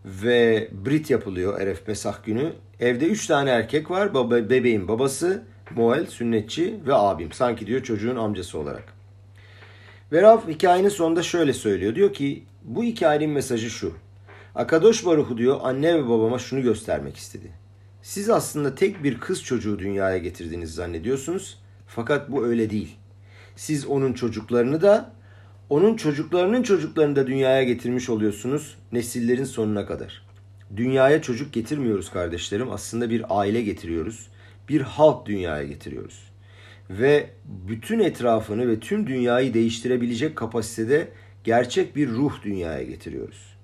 Ve 0.04 0.68
Brit 0.72 1.10
yapılıyor 1.10 1.60
Eref 1.60 1.86
Pesah 1.86 2.24
günü. 2.24 2.52
Evde 2.80 3.06
üç 3.06 3.26
tane 3.26 3.50
erkek 3.50 3.90
var. 3.90 4.14
Baba, 4.14 4.50
bebeğin 4.50 4.88
babası, 4.88 5.42
Moel, 5.76 6.06
sünnetçi 6.06 6.80
ve 6.86 6.94
abim. 6.94 7.32
Sanki 7.32 7.66
diyor 7.66 7.82
çocuğun 7.82 8.16
amcası 8.16 8.58
olarak. 8.58 8.94
Ve 10.12 10.22
Rav 10.22 10.48
hikayenin 10.48 10.88
sonunda 10.88 11.22
şöyle 11.22 11.52
söylüyor. 11.52 11.94
Diyor 11.94 12.12
ki 12.12 12.44
bu 12.62 12.84
hikayenin 12.84 13.30
mesajı 13.30 13.70
şu. 13.70 13.92
Akadosh 14.54 15.06
Baruhu 15.06 15.38
diyor 15.38 15.60
anne 15.62 15.94
ve 15.94 16.08
babama 16.08 16.38
şunu 16.38 16.62
göstermek 16.62 17.16
istedi. 17.16 17.52
Siz 18.02 18.30
aslında 18.30 18.74
tek 18.74 19.04
bir 19.04 19.20
kız 19.20 19.42
çocuğu 19.42 19.78
dünyaya 19.78 20.18
getirdiğinizi 20.18 20.72
zannediyorsunuz. 20.72 21.58
Fakat 21.86 22.30
bu 22.32 22.46
öyle 22.46 22.70
değil. 22.70 22.96
Siz 23.56 23.86
onun 23.86 24.12
çocuklarını 24.12 24.82
da 24.82 25.12
onun 25.70 25.96
çocuklarının 25.96 26.62
çocuklarını 26.62 27.16
da 27.16 27.26
dünyaya 27.26 27.62
getirmiş 27.62 28.10
oluyorsunuz 28.10 28.76
nesillerin 28.92 29.44
sonuna 29.44 29.86
kadar. 29.86 30.24
Dünyaya 30.76 31.22
çocuk 31.22 31.52
getirmiyoruz 31.52 32.10
kardeşlerim. 32.10 32.70
Aslında 32.70 33.10
bir 33.10 33.24
aile 33.28 33.62
getiriyoruz. 33.62 34.28
Bir 34.68 34.80
halk 34.80 35.26
dünyaya 35.26 35.64
getiriyoruz. 35.64 36.24
Ve 36.90 37.30
bütün 37.44 37.98
etrafını 37.98 38.68
ve 38.68 38.80
tüm 38.80 39.06
dünyayı 39.06 39.54
değiştirebilecek 39.54 40.36
kapasitede 40.36 41.08
gerçek 41.44 41.96
bir 41.96 42.08
ruh 42.08 42.42
dünyaya 42.42 42.82
getiriyoruz. 42.82 43.54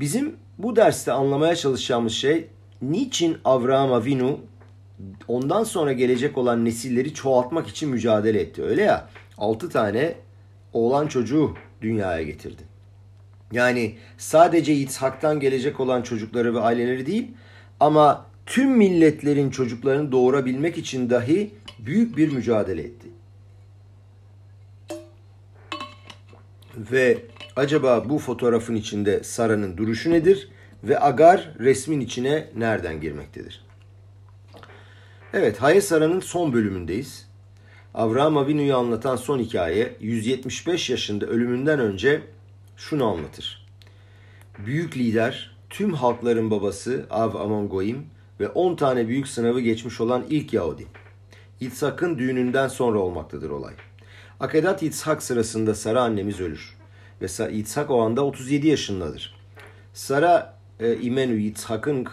Bizim 0.00 0.36
bu 0.58 0.76
derste 0.76 1.12
anlamaya 1.12 1.56
çalışacağımız 1.56 2.12
şey 2.12 2.46
niçin 2.82 3.36
Avraham 3.44 3.92
Avinu 3.92 4.40
ondan 5.28 5.64
sonra 5.64 5.92
gelecek 5.92 6.38
olan 6.38 6.64
nesilleri 6.64 7.14
çoğaltmak 7.14 7.68
için 7.68 7.88
mücadele 7.88 8.40
etti. 8.40 8.62
Öyle 8.62 8.82
ya 8.82 9.08
6 9.38 9.68
tane 9.68 10.14
oğlan 10.72 11.06
çocuğu 11.06 11.54
dünyaya 11.82 12.22
getirdi. 12.22 12.62
Yani 13.52 13.94
sadece 14.18 14.74
İshak'tan 14.74 15.40
gelecek 15.40 15.80
olan 15.80 16.02
çocukları 16.02 16.54
ve 16.54 16.60
aileleri 16.60 17.06
değil 17.06 17.28
ama 17.80 18.26
tüm 18.50 18.70
milletlerin 18.70 19.50
çocuklarını 19.50 20.12
doğurabilmek 20.12 20.78
için 20.78 21.10
dahi 21.10 21.50
büyük 21.78 22.16
bir 22.16 22.32
mücadele 22.32 22.82
etti. 22.82 23.08
Ve 26.76 27.18
acaba 27.56 28.08
bu 28.08 28.18
fotoğrafın 28.18 28.74
içinde 28.74 29.24
Sara'nın 29.24 29.76
duruşu 29.76 30.10
nedir? 30.10 30.48
Ve 30.84 31.00
Agar 31.00 31.54
resmin 31.58 32.00
içine 32.00 32.50
nereden 32.56 33.00
girmektedir? 33.00 33.64
Evet, 35.32 35.62
Haye 35.62 35.80
Sara'nın 35.80 36.20
son 36.20 36.52
bölümündeyiz. 36.52 37.28
Avraham 37.94 38.36
Avinu'yu 38.36 38.76
anlatan 38.76 39.16
son 39.16 39.38
hikaye 39.38 39.96
175 40.00 40.90
yaşında 40.90 41.26
ölümünden 41.26 41.78
önce 41.78 42.22
şunu 42.76 43.04
anlatır. 43.04 43.66
Büyük 44.66 44.96
lider, 44.96 45.56
tüm 45.70 45.94
halkların 45.94 46.50
babası 46.50 47.06
Av 47.10 47.34
Amon 47.34 47.68
Goim 47.68 48.06
ve 48.40 48.48
10 48.48 48.76
tane 48.76 49.08
büyük 49.08 49.28
sınavı 49.28 49.60
geçmiş 49.60 50.00
olan 50.00 50.24
ilk 50.30 50.52
Yahudi. 50.52 50.86
İtshak'ın 51.60 52.18
düğününden 52.18 52.68
sonra 52.68 52.98
olmaktadır 52.98 53.50
olay. 53.50 53.74
Akedat 54.40 54.82
İtshak 54.82 55.22
sırasında 55.22 55.74
Sara 55.74 56.02
annemiz 56.02 56.40
ölür. 56.40 56.76
Ve 57.22 57.52
İtshak 57.52 57.90
o 57.90 58.02
anda 58.02 58.24
37 58.24 58.68
yaşındadır. 58.68 59.34
Sara 59.92 60.60
e, 60.80 60.96
İmenü 60.96 61.42
İtshak'ın 61.42 62.04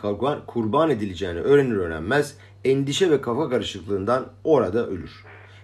kurban, 0.48 0.90
edileceğini 0.90 1.40
öğrenir 1.40 1.76
öğrenmez 1.76 2.36
endişe 2.66 3.12
ve 3.12 3.22
kafa 3.22 3.50
karışıklığından 3.50 4.26
orada 4.44 4.88
ölür. 4.88 5.24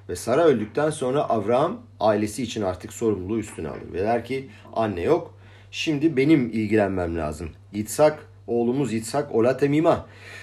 Ve 0.10 0.16
Sara 0.16 0.44
öldükten 0.44 0.90
sonra 0.90 1.22
Avraham 1.22 1.82
ailesi 2.00 2.44
için 2.44 2.62
artık 2.62 2.94
sorumluluğu 2.94 3.40
üstüne 3.40 3.70
alır. 3.70 3.94
Ve 3.94 4.00
der 4.00 4.26
ki 4.26 4.50
anne 4.74 5.02
yok 5.02 5.34
şimdi 5.72 6.18
benim 6.18 6.50
ilgilenmem 6.50 7.18
lazım. 7.18 7.50
İtsak 7.74 8.28
oğlumuz 8.48 8.94
İtsak 8.94 9.36
ola 9.36 9.58
temima. 9.58 10.06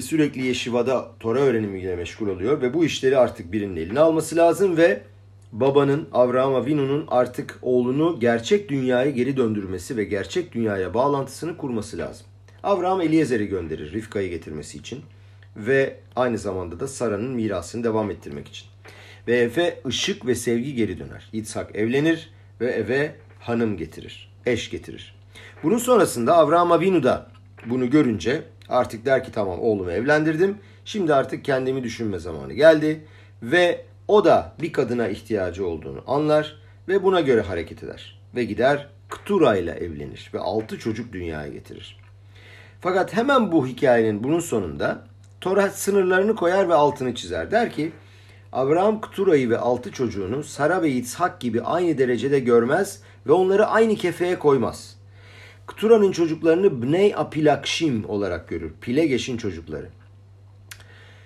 sürekli 0.00 0.42
Yeşiva'da 0.42 1.10
Tora 1.20 1.40
öğrenimiyle 1.40 1.96
meşgul 1.96 2.28
oluyor. 2.28 2.62
Ve 2.62 2.74
bu 2.74 2.84
işleri 2.84 3.18
artık 3.18 3.52
birinin 3.52 3.76
eline 3.76 4.00
alması 4.00 4.36
lazım 4.36 4.76
ve 4.76 5.02
babanın 5.52 6.08
Avraham 6.12 6.54
Avinu'nun 6.54 7.04
artık 7.08 7.58
oğlunu 7.62 8.20
gerçek 8.20 8.68
dünyaya 8.68 9.10
geri 9.10 9.36
döndürmesi 9.36 9.96
ve 9.96 10.04
gerçek 10.04 10.52
dünyaya 10.52 10.94
bağlantısını 10.94 11.56
kurması 11.56 11.98
lazım. 11.98 12.26
Avraham 12.62 13.00
Eliezer'i 13.00 13.46
gönderir 13.46 13.92
Rifka'yı 13.92 14.30
getirmesi 14.30 14.78
için 14.78 15.00
ve 15.56 15.96
aynı 16.16 16.38
zamanda 16.38 16.80
da 16.80 16.88
Sara'nın 16.88 17.30
mirasını 17.30 17.84
devam 17.84 18.10
ettirmek 18.10 18.48
için. 18.48 18.66
Ve 19.28 19.38
eve 19.38 19.80
ışık 19.86 20.26
ve 20.26 20.34
sevgi 20.34 20.74
geri 20.74 20.98
döner. 20.98 21.28
İtsak 21.32 21.76
evlenir 21.76 22.30
ve 22.60 22.72
eve 22.72 23.14
hanım 23.40 23.76
getirir, 23.76 24.32
eş 24.46 24.70
getirir. 24.70 25.14
Bunun 25.62 25.78
sonrasında 25.78 26.36
Avraham 26.36 26.72
Avinu 26.72 27.02
da 27.02 27.26
bunu 27.66 27.90
görünce 27.90 28.42
artık 28.68 29.06
der 29.06 29.24
ki 29.24 29.32
tamam 29.32 29.60
oğlumu 29.60 29.90
evlendirdim. 29.90 30.58
Şimdi 30.84 31.14
artık 31.14 31.44
kendimi 31.44 31.84
düşünme 31.84 32.18
zamanı 32.18 32.52
geldi 32.52 33.04
ve 33.42 33.84
o 34.08 34.24
da 34.24 34.52
bir 34.60 34.72
kadına 34.72 35.08
ihtiyacı 35.08 35.66
olduğunu 35.66 36.02
anlar 36.06 36.56
ve 36.88 37.02
buna 37.02 37.20
göre 37.20 37.40
hareket 37.40 37.82
eder. 37.82 38.18
Ve 38.34 38.44
gider 38.44 38.88
Ktura 39.08 39.56
ile 39.56 39.70
evlenir 39.70 40.30
ve 40.34 40.38
altı 40.38 40.78
çocuk 40.78 41.12
dünyaya 41.12 41.48
getirir. 41.48 41.98
Fakat 42.80 43.16
hemen 43.16 43.52
bu 43.52 43.66
hikayenin 43.66 44.24
bunun 44.24 44.40
sonunda 44.40 45.06
Tora 45.40 45.70
sınırlarını 45.70 46.36
koyar 46.36 46.68
ve 46.68 46.74
altını 46.74 47.14
çizer. 47.14 47.50
Der 47.50 47.72
ki 47.72 47.92
Abraham 48.52 49.00
Ktura'yı 49.00 49.50
ve 49.50 49.58
altı 49.58 49.92
çocuğunu 49.92 50.44
Sara 50.44 50.82
ve 50.82 50.90
İtshak 50.90 51.40
gibi 51.40 51.62
aynı 51.62 51.98
derecede 51.98 52.40
görmez 52.40 53.00
ve 53.26 53.32
onları 53.32 53.66
aynı 53.66 53.96
kefeye 53.96 54.38
koymaz. 54.38 54.95
Ktura'nın 55.66 56.12
çocuklarını 56.12 56.82
Bnei 56.82 57.16
Apilakşim 57.16 58.04
olarak 58.08 58.48
görür. 58.48 58.72
Pilegeş'in 58.80 59.36
çocukları. 59.36 59.88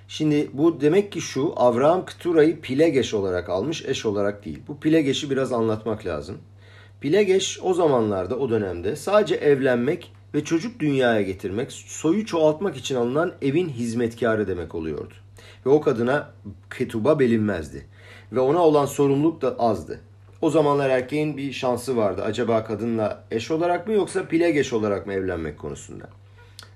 Şimdi 0.09 0.51
bu 0.53 0.81
demek 0.81 1.13
ki 1.13 1.21
şu 1.21 1.53
Avraham 1.57 2.05
Ktura'yı 2.05 2.61
Pilegeş 2.61 3.15
olarak 3.15 3.49
almış 3.49 3.85
eş 3.85 4.07
olarak 4.07 4.45
değil. 4.45 4.59
Bu 4.69 4.81
Pilegeş'i 4.81 5.31
biraz 5.31 5.53
anlatmak 5.53 6.07
lazım. 6.07 6.39
Pilegeş 7.01 7.59
o 7.63 7.75
zamanlarda 7.75 8.39
o 8.39 8.51
dönemde 8.51 8.97
sadece 8.97 9.35
evlenmek 9.35 10.13
ve 10.35 10.45
çocuk 10.45 10.81
dünyaya 10.81 11.23
getirmek, 11.23 11.73
soyu 11.73 12.27
çoğaltmak 12.27 12.77
için 12.77 12.95
alınan 12.95 13.33
evin 13.43 13.69
hizmetkarı 13.69 14.49
demek 14.49 14.75
oluyordu. 14.75 15.15
Ve 15.67 15.71
o 15.71 15.81
kadına 15.81 16.31
ketuba 16.79 17.19
bilinmezdi. 17.19 17.87
Ve 18.33 18.41
ona 18.41 18.59
olan 18.59 18.87
sorumluluk 18.87 19.43
da 19.43 19.57
azdı. 19.59 20.01
O 20.43 20.51
zamanlar 20.51 20.91
erkeğin 20.91 21.37
bir 21.37 21.53
şansı 21.53 21.97
vardı. 21.97 22.23
Acaba 22.23 22.65
kadınla 22.65 23.25
eş 23.31 23.51
olarak 23.51 23.87
mı 23.87 23.93
yoksa 23.93 24.29
pilegeş 24.29 24.73
olarak 24.73 25.07
mı 25.07 25.13
evlenmek 25.13 25.59
konusunda. 25.59 26.09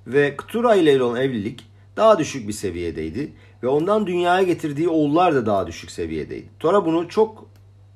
Ve 0.07 0.37
Ktura 0.37 0.75
ile 0.75 1.03
olan 1.03 1.21
evlilik 1.21 1.67
daha 1.97 2.19
düşük 2.19 2.49
bir 2.49 2.53
seviyedeydi. 2.53 3.33
Ve 3.63 3.69
ondan 3.69 4.07
dünyaya 4.07 4.43
getirdiği 4.43 4.89
oğullar 4.89 5.35
da 5.35 5.47
daha 5.47 5.67
düşük 5.67 5.91
seviyedeydi. 5.91 6.47
Tora 6.61 6.87
bunu 6.87 7.09
çok 7.09 7.47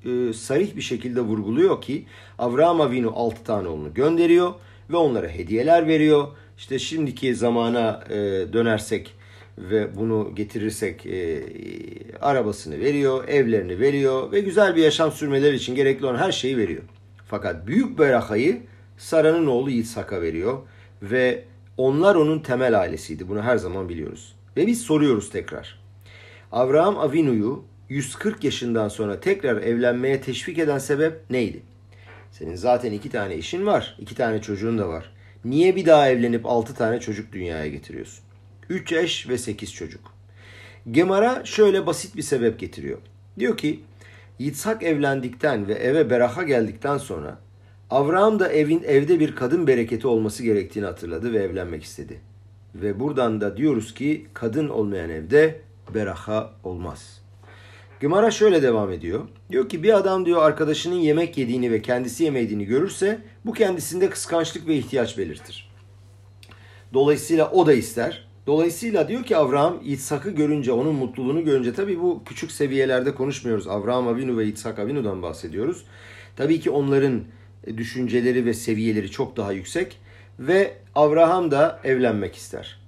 e, 0.05 0.33
sarih 0.33 0.75
bir 0.75 0.81
şekilde 0.81 1.21
vurguluyor 1.21 1.81
ki 1.81 2.05
Avraham 2.37 2.81
Avinu 2.81 3.11
6 3.15 3.43
tane 3.43 3.67
oğlunu 3.67 3.93
gönderiyor 3.93 4.53
ve 4.89 4.97
onlara 4.97 5.27
hediyeler 5.27 5.87
veriyor. 5.87 6.27
İşte 6.57 6.79
şimdiki 6.79 7.35
zamana 7.35 8.03
e, 8.09 8.15
dönersek 8.53 9.15
ve 9.59 9.95
bunu 9.95 10.35
getirirsek 10.35 11.05
e, 11.05 11.43
arabasını 12.21 12.79
veriyor, 12.79 13.27
evlerini 13.27 13.79
veriyor 13.79 14.31
ve 14.31 14.39
güzel 14.39 14.75
bir 14.75 14.83
yaşam 14.83 15.11
sürmeleri 15.11 15.55
için 15.55 15.75
gerekli 15.75 16.05
olan 16.05 16.17
her 16.17 16.31
şeyi 16.31 16.57
veriyor. 16.57 16.81
Fakat 17.27 17.67
büyük 17.67 17.99
berakayı 17.99 18.61
Sara'nın 18.97 19.47
oğlu 19.47 19.69
Yitzhak'a 19.69 20.21
veriyor 20.21 20.57
ve 21.01 21.43
onlar 21.77 22.15
onun 22.15 22.39
temel 22.39 22.79
ailesiydi. 22.79 23.29
Bunu 23.29 23.41
her 23.41 23.57
zaman 23.57 23.89
biliyoruz. 23.89 24.35
Ve 24.57 24.67
biz 24.67 24.81
soruyoruz 24.81 25.29
tekrar. 25.29 25.79
Avraham 26.51 26.97
Avinu'yu 26.97 27.63
140 27.89 28.43
yaşından 28.43 28.87
sonra 28.87 29.19
tekrar 29.19 29.61
evlenmeye 29.61 30.21
teşvik 30.21 30.57
eden 30.57 30.77
sebep 30.77 31.29
neydi? 31.29 31.61
Senin 32.31 32.55
zaten 32.55 32.91
iki 32.91 33.09
tane 33.09 33.35
işin 33.37 33.65
var, 33.65 33.97
iki 33.99 34.15
tane 34.15 34.41
çocuğun 34.41 34.77
da 34.77 34.89
var. 34.89 35.11
Niye 35.45 35.75
bir 35.75 35.85
daha 35.85 36.09
evlenip 36.09 36.45
altı 36.45 36.73
tane 36.73 36.99
çocuk 36.99 37.33
dünyaya 37.33 37.67
getiriyorsun? 37.67 38.28
Üç 38.69 38.91
eş 38.91 39.29
ve 39.29 39.37
sekiz 39.37 39.73
çocuk. 39.73 40.13
Gemara 40.91 41.45
şöyle 41.45 41.87
basit 41.87 42.15
bir 42.15 42.21
sebep 42.21 42.59
getiriyor. 42.59 42.97
Diyor 43.39 43.57
ki 43.57 43.79
Yitzhak 44.39 44.83
evlendikten 44.83 45.67
ve 45.67 45.73
eve 45.73 46.09
beraha 46.09 46.43
geldikten 46.43 46.97
sonra 46.97 47.39
Avraham 47.89 48.39
da 48.39 48.51
evin 48.51 48.83
evde 48.83 49.19
bir 49.19 49.35
kadın 49.35 49.67
bereketi 49.67 50.07
olması 50.07 50.43
gerektiğini 50.43 50.85
hatırladı 50.85 51.33
ve 51.33 51.37
evlenmek 51.37 51.83
istedi. 51.83 52.21
Ve 52.75 52.99
buradan 52.99 53.41
da 53.41 53.57
diyoruz 53.57 53.93
ki 53.93 54.27
kadın 54.33 54.69
olmayan 54.69 55.09
evde 55.09 55.61
beraha 55.93 56.53
olmaz. 56.63 57.21
Gemara 57.99 58.31
şöyle 58.31 58.61
devam 58.61 58.91
ediyor. 58.91 59.27
Diyor 59.51 59.69
ki 59.69 59.83
bir 59.83 59.97
adam 59.97 60.25
diyor 60.25 60.43
arkadaşının 60.43 60.95
yemek 60.95 61.37
yediğini 61.37 61.71
ve 61.71 61.81
kendisi 61.81 62.23
yemediğini 62.23 62.65
görürse 62.65 63.21
bu 63.45 63.53
kendisinde 63.53 64.09
kıskançlık 64.09 64.67
ve 64.67 64.75
ihtiyaç 64.75 65.17
belirtir. 65.17 65.71
Dolayısıyla 66.93 67.51
o 67.51 67.65
da 67.67 67.73
ister. 67.73 68.28
Dolayısıyla 68.49 69.07
diyor 69.07 69.23
ki 69.23 69.37
Avraham 69.37 69.79
İshak'ı 69.85 70.29
görünce, 70.29 70.71
onun 70.71 70.95
mutluluğunu 70.95 71.45
görünce 71.45 71.73
tabii 71.73 71.99
bu 71.99 72.21
küçük 72.25 72.51
seviyelerde 72.51 73.15
konuşmuyoruz. 73.15 73.67
Avraham 73.67 74.07
Avinu 74.07 74.37
ve 74.37 74.45
İshak 74.45 74.79
Avinu'dan 74.79 75.21
bahsediyoruz. 75.21 75.83
Tabii 76.35 76.59
ki 76.59 76.69
onların 76.69 77.21
düşünceleri 77.77 78.45
ve 78.45 78.53
seviyeleri 78.53 79.11
çok 79.11 79.37
daha 79.37 79.51
yüksek 79.51 79.97
ve 80.39 80.73
Avraham 80.95 81.51
da 81.51 81.79
evlenmek 81.83 82.35
ister. 82.35 82.79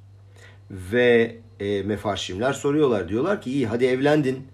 Ve 0.71 1.35
e, 1.59 1.83
mefarşimler 1.83 2.53
soruyorlar. 2.53 3.09
Diyorlar 3.09 3.41
ki 3.41 3.51
iyi 3.51 3.67
hadi 3.67 3.85
evlendin. 3.85 4.47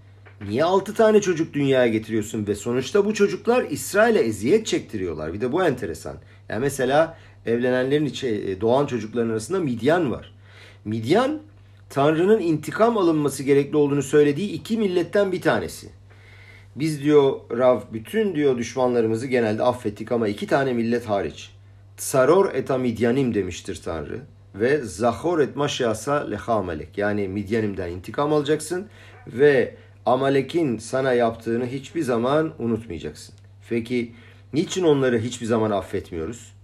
Niye 0.47 0.63
altı 0.63 0.93
tane 0.93 1.21
çocuk 1.21 1.53
dünyaya 1.53 1.87
getiriyorsun? 1.87 2.47
Ve 2.47 2.55
sonuçta 2.55 3.05
bu 3.05 3.13
çocuklar 3.13 3.65
İsrail'e 3.69 4.19
eziyet 4.19 4.65
çektiriyorlar. 4.65 5.33
Bir 5.33 5.41
de 5.41 5.51
bu 5.51 5.63
enteresan. 5.63 6.15
Yani 6.49 6.61
mesela 6.61 7.17
evlenenlerin 7.45 8.05
içi, 8.05 8.27
e, 8.27 8.61
doğan 8.61 8.85
çocukların 8.85 9.29
arasında 9.29 9.59
Midyan 9.59 10.11
var. 10.11 10.36
Midyan 10.87 11.41
Tanrı'nın 11.89 12.39
intikam 12.39 12.97
alınması 12.97 13.43
gerekli 13.43 13.77
olduğunu 13.77 14.03
söylediği 14.03 14.51
iki 14.51 14.77
milletten 14.77 15.31
bir 15.31 15.41
tanesi. 15.41 15.89
Biz 16.75 17.03
diyor 17.03 17.39
Rav 17.57 17.81
bütün 17.93 18.35
diyor 18.35 18.57
düşmanlarımızı 18.57 19.27
genelde 19.27 19.63
affettik 19.63 20.11
ama 20.11 20.27
iki 20.27 20.47
tane 20.47 20.73
millet 20.73 21.05
hariç. 21.05 21.51
Tsaror 21.97 22.53
eta 22.53 22.77
midyanim 22.77 23.33
demiştir 23.33 23.81
Tanrı. 23.85 24.19
Ve 24.55 24.81
zahor 24.81 25.39
et 25.39 25.55
maşyasa 25.55 26.27
leha 26.27 26.53
amelek. 26.53 26.97
Yani 26.97 27.27
midyanimden 27.27 27.91
intikam 27.91 28.33
alacaksın 28.33 28.87
ve 29.27 29.75
Amalek'in 30.05 30.77
sana 30.77 31.13
yaptığını 31.13 31.65
hiçbir 31.65 32.01
zaman 32.01 32.53
unutmayacaksın. 32.59 33.35
Peki 33.69 34.13
niçin 34.53 34.83
onları 34.83 35.19
hiçbir 35.19 35.45
zaman 35.45 35.71
affetmiyoruz? 35.71 36.56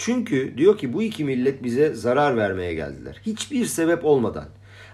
Çünkü 0.00 0.54
diyor 0.58 0.78
ki 0.78 0.92
bu 0.92 1.02
iki 1.02 1.24
millet 1.24 1.62
bize 1.62 1.94
zarar 1.94 2.36
vermeye 2.36 2.74
geldiler. 2.74 3.20
Hiçbir 3.26 3.66
sebep 3.66 4.04
olmadan. 4.04 4.48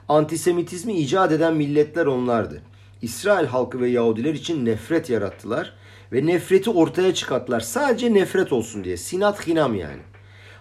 Antisemitizmi 0.08 0.94
icat 0.94 1.32
eden 1.32 1.56
milletler 1.56 2.06
onlardı. 2.06 2.62
İsrail 3.02 3.46
halkı 3.46 3.80
ve 3.80 3.88
Yahudiler 3.88 4.34
için 4.34 4.66
nefret 4.66 5.10
yarattılar 5.10 5.72
ve 6.12 6.26
nefreti 6.26 6.70
ortaya 6.70 7.14
çıkarttılar. 7.14 7.60
Sadece 7.60 8.14
nefret 8.14 8.52
olsun 8.52 8.84
diye. 8.84 8.96
Sinat 8.96 9.46
hinam 9.46 9.74
yani. 9.74 10.02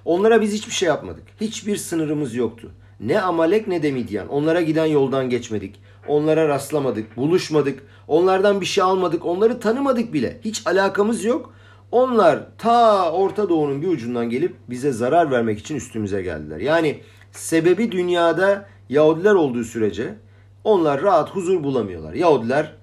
Onlara 0.05 0.41
biz 0.41 0.53
hiçbir 0.53 0.73
şey 0.73 0.87
yapmadık. 0.87 1.23
Hiçbir 1.41 1.77
sınırımız 1.77 2.35
yoktu. 2.35 2.71
Ne 2.99 3.21
Amalek 3.21 3.67
ne 3.67 3.83
de 3.83 3.91
Midyan. 3.91 4.27
Onlara 4.27 4.61
giden 4.61 4.85
yoldan 4.85 5.29
geçmedik. 5.29 5.79
Onlara 6.07 6.47
rastlamadık, 6.47 7.17
buluşmadık. 7.17 7.83
Onlardan 8.07 8.61
bir 8.61 8.65
şey 8.65 8.83
almadık. 8.83 9.25
Onları 9.25 9.59
tanımadık 9.59 10.13
bile. 10.13 10.39
Hiç 10.45 10.67
alakamız 10.67 11.23
yok. 11.23 11.53
Onlar 11.93 12.39
ta 12.57 13.11
Orta 13.11 13.49
Doğu'nun 13.49 13.81
bir 13.81 13.87
ucundan 13.87 14.29
gelip 14.29 14.55
bize 14.69 14.91
zarar 14.91 15.31
vermek 15.31 15.59
için 15.59 15.75
üstümüze 15.75 16.21
geldiler. 16.21 16.59
Yani 16.59 16.99
sebebi 17.31 17.91
dünyada 17.91 18.65
Yahudiler 18.89 19.33
olduğu 19.33 19.63
sürece 19.63 20.15
onlar 20.63 21.01
rahat 21.01 21.29
huzur 21.29 21.63
bulamıyorlar. 21.63 22.13
Yahudiler 22.13 22.75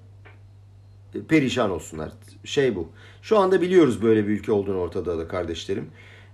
e, 1.15 1.23
perişan 1.23 1.71
olsunlar. 1.71 2.11
Şey 2.43 2.75
bu. 2.75 2.89
Şu 3.21 3.37
anda 3.37 3.61
biliyoruz 3.61 4.03
böyle 4.03 4.27
bir 4.27 4.31
ülke 4.31 4.51
olduğunu 4.51 4.77
ortada 4.77 5.17
da 5.17 5.27
kardeşlerim. 5.27 5.89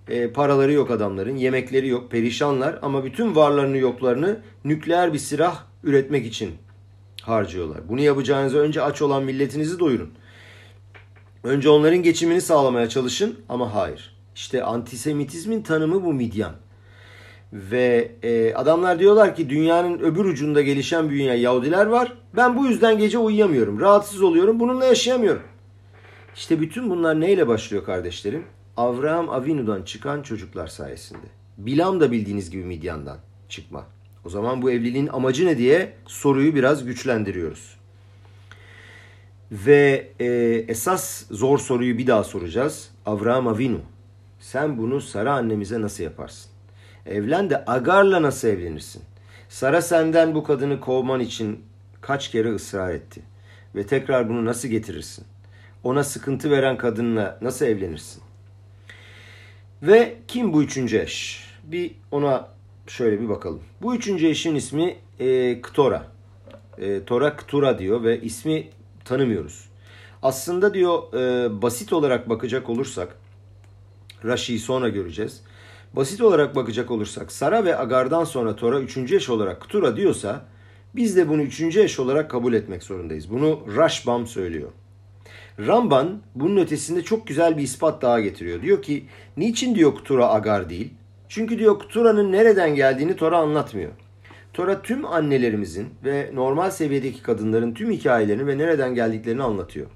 E, 0.07 0.31
paraları 0.31 0.73
yok 0.73 0.91
adamların, 0.91 1.35
yemekleri 1.35 1.87
yok, 1.87 2.11
perişanlar 2.11 2.79
ama 2.81 3.05
bütün 3.05 3.35
varlarını 3.35 3.77
yoklarını 3.77 4.39
nükleer 4.65 5.13
bir 5.13 5.19
silah 5.19 5.63
üretmek 5.83 6.25
için 6.25 6.51
harcıyorlar. 7.21 7.89
Bunu 7.89 8.01
yapacağınızı 8.01 8.57
önce 8.57 8.81
aç 8.81 9.01
olan 9.01 9.23
milletinizi 9.23 9.79
doyurun. 9.79 10.09
Önce 11.47 11.69
onların 11.69 12.03
geçimini 12.03 12.41
sağlamaya 12.41 12.89
çalışın 12.89 13.35
ama 13.49 13.75
hayır. 13.75 14.15
İşte 14.35 14.63
antisemitizmin 14.63 15.61
tanımı 15.61 16.03
bu 16.03 16.13
Midyan. 16.13 16.53
Ve 17.53 18.11
e, 18.23 18.53
adamlar 18.53 18.99
diyorlar 18.99 19.35
ki 19.35 19.49
dünyanın 19.49 19.99
öbür 19.99 20.25
ucunda 20.25 20.61
gelişen 20.61 21.09
dünya 21.09 21.35
Yahudiler 21.35 21.85
var. 21.85 22.13
Ben 22.35 22.57
bu 22.57 22.65
yüzden 22.65 22.97
gece 22.97 23.17
uyuyamıyorum. 23.17 23.79
Rahatsız 23.79 24.21
oluyorum. 24.21 24.59
Bununla 24.59 24.85
yaşayamıyorum. 24.85 25.41
İşte 26.35 26.61
bütün 26.61 26.89
bunlar 26.89 27.21
neyle 27.21 27.47
başlıyor 27.47 27.85
kardeşlerim? 27.85 28.43
Avraham 28.77 29.29
Avinu'dan 29.29 29.81
çıkan 29.81 30.21
çocuklar 30.21 30.67
sayesinde. 30.67 31.27
Bilam 31.57 31.99
da 31.99 32.11
bildiğiniz 32.11 32.49
gibi 32.49 32.63
Midyan'dan 32.63 33.17
çıkma. 33.49 33.85
O 34.25 34.29
zaman 34.29 34.61
bu 34.61 34.71
evliliğin 34.71 35.07
amacı 35.07 35.45
ne 35.45 35.57
diye 35.57 35.93
soruyu 36.07 36.55
biraz 36.55 36.85
güçlendiriyoruz. 36.85 37.76
Ve 39.51 40.07
e, 40.19 40.25
esas 40.67 41.23
zor 41.31 41.57
soruyu 41.57 41.97
bir 41.97 42.07
daha 42.07 42.23
soracağız. 42.23 42.89
Avraham 43.05 43.47
Avinu, 43.47 43.79
sen 44.39 44.77
bunu 44.77 45.01
Sara 45.01 45.33
annemize 45.33 45.81
nasıl 45.81 46.03
yaparsın? 46.03 46.51
Evlen 47.05 47.49
de 47.49 47.65
Agar'la 47.65 48.21
nasıl 48.21 48.47
evlenirsin? 48.47 49.01
Sara 49.49 49.81
senden 49.81 50.35
bu 50.35 50.43
kadını 50.43 50.79
kovman 50.79 51.19
için 51.19 51.63
kaç 52.01 52.31
kere 52.31 52.53
ısrar 52.53 52.93
etti. 52.93 53.21
Ve 53.75 53.85
tekrar 53.85 54.29
bunu 54.29 54.45
nasıl 54.45 54.67
getirirsin? 54.67 55.25
Ona 55.83 56.03
sıkıntı 56.03 56.51
veren 56.51 56.77
kadınla 56.77 57.37
nasıl 57.41 57.65
evlenirsin? 57.65 58.23
Ve 59.83 60.15
kim 60.27 60.53
bu 60.53 60.63
üçüncü 60.63 60.97
eş? 60.97 61.47
Bir 61.63 61.91
ona 62.11 62.47
şöyle 62.87 63.21
bir 63.21 63.29
bakalım. 63.29 63.61
Bu 63.81 63.95
üçüncü 63.95 64.27
eşin 64.27 64.55
ismi 64.55 64.95
e, 65.19 65.61
Ktora. 65.61 66.07
E, 66.77 67.03
Tora 67.03 67.35
Ktura 67.35 67.79
diyor 67.79 68.03
ve 68.03 68.21
ismi 68.21 68.69
tanımıyoruz. 69.07 69.69
Aslında 70.23 70.73
diyor 70.73 71.13
e, 71.13 71.61
basit 71.61 71.93
olarak 71.93 72.29
bakacak 72.29 72.69
olursak 72.69 73.17
Rashi'yi 74.25 74.59
sonra 74.59 74.89
göreceğiz. 74.89 75.41
Basit 75.93 76.21
olarak 76.21 76.55
bakacak 76.55 76.91
olursak 76.91 77.31
Sara 77.31 77.65
ve 77.65 77.77
Agar'dan 77.77 78.23
sonra 78.23 78.55
Tora 78.55 78.79
üçüncü 78.79 79.15
eş 79.15 79.29
olarak 79.29 79.61
Ktura 79.61 79.97
diyorsa 79.97 80.45
biz 80.95 81.15
de 81.15 81.29
bunu 81.29 81.41
üçüncü 81.41 81.81
eş 81.81 81.99
olarak 81.99 82.31
kabul 82.31 82.53
etmek 82.53 82.83
zorundayız. 82.83 83.31
Bunu 83.31 83.59
Rashbam 83.75 84.27
söylüyor. 84.27 84.69
Ramban 85.59 86.21
bunun 86.35 86.57
ötesinde 86.57 87.01
çok 87.01 87.27
güzel 87.27 87.57
bir 87.57 87.63
ispat 87.63 88.01
daha 88.01 88.19
getiriyor. 88.19 88.61
Diyor 88.61 88.81
ki 88.81 89.05
niçin 89.37 89.75
diyor 89.75 89.95
Kutura 89.95 90.29
Agar 90.29 90.69
değil? 90.69 90.93
Çünkü 91.29 91.59
diyor 91.59 91.79
Kutura'nın 91.79 92.31
nereden 92.31 92.75
geldiğini 92.75 93.15
Tora 93.15 93.37
anlatmıyor. 93.37 93.91
Tora 94.57 94.81
tüm 94.81 95.05
annelerimizin 95.05 95.89
ve 96.05 96.31
normal 96.33 96.71
seviyedeki 96.71 97.21
kadınların 97.21 97.73
tüm 97.73 97.91
hikayelerini 97.91 98.47
ve 98.47 98.57
nereden 98.57 98.95
geldiklerini 98.95 99.43
anlatıyor. 99.43 99.87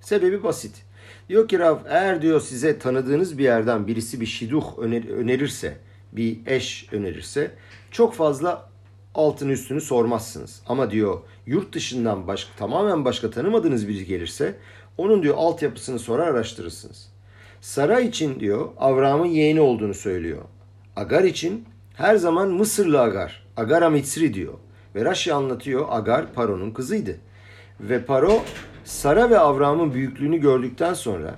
Sebebi 0.00 0.42
basit. 0.42 0.82
Diyor 1.28 1.48
ki 1.48 1.58
Rav 1.58 1.78
eğer 1.88 2.22
diyor 2.22 2.40
size 2.40 2.78
tanıdığınız 2.78 3.38
bir 3.38 3.44
yerden 3.44 3.86
birisi 3.86 4.20
bir 4.20 4.26
şiduh 4.26 4.78
önerirse, 4.78 5.76
bir 6.12 6.38
eş 6.46 6.88
önerirse 6.92 7.50
çok 7.90 8.14
fazla 8.14 8.68
altını 9.14 9.52
üstünü 9.52 9.80
sormazsınız. 9.80 10.62
Ama 10.66 10.90
diyor 10.90 11.20
yurt 11.46 11.72
dışından 11.72 12.26
başka 12.26 12.56
tamamen 12.56 13.04
başka 13.04 13.30
tanımadığınız 13.30 13.88
biri 13.88 14.06
gelirse 14.06 14.54
onun 14.98 15.22
diyor 15.22 15.34
altyapısını 15.38 15.98
sorar 15.98 16.26
araştırırsınız. 16.26 17.12
Sara 17.60 18.00
için 18.00 18.40
diyor 18.40 18.68
Avram'ın 18.78 19.26
yeğeni 19.26 19.60
olduğunu 19.60 19.94
söylüyor. 19.94 20.42
Agar 20.96 21.24
için 21.24 21.64
her 21.94 22.16
zaman 22.16 22.48
Mısırlı 22.48 23.00
Agar. 23.00 23.45
Agara 23.56 23.90
Mitsri 23.90 24.34
diyor. 24.34 24.54
Ve 24.94 25.04
Rashi 25.04 25.34
anlatıyor 25.34 25.86
Agar 25.90 26.32
Paro'nun 26.32 26.70
kızıydı. 26.70 27.16
Ve 27.80 28.04
Paro 28.04 28.42
Sara 28.84 29.30
ve 29.30 29.38
Avram'ın 29.38 29.94
büyüklüğünü 29.94 30.38
gördükten 30.38 30.94
sonra 30.94 31.34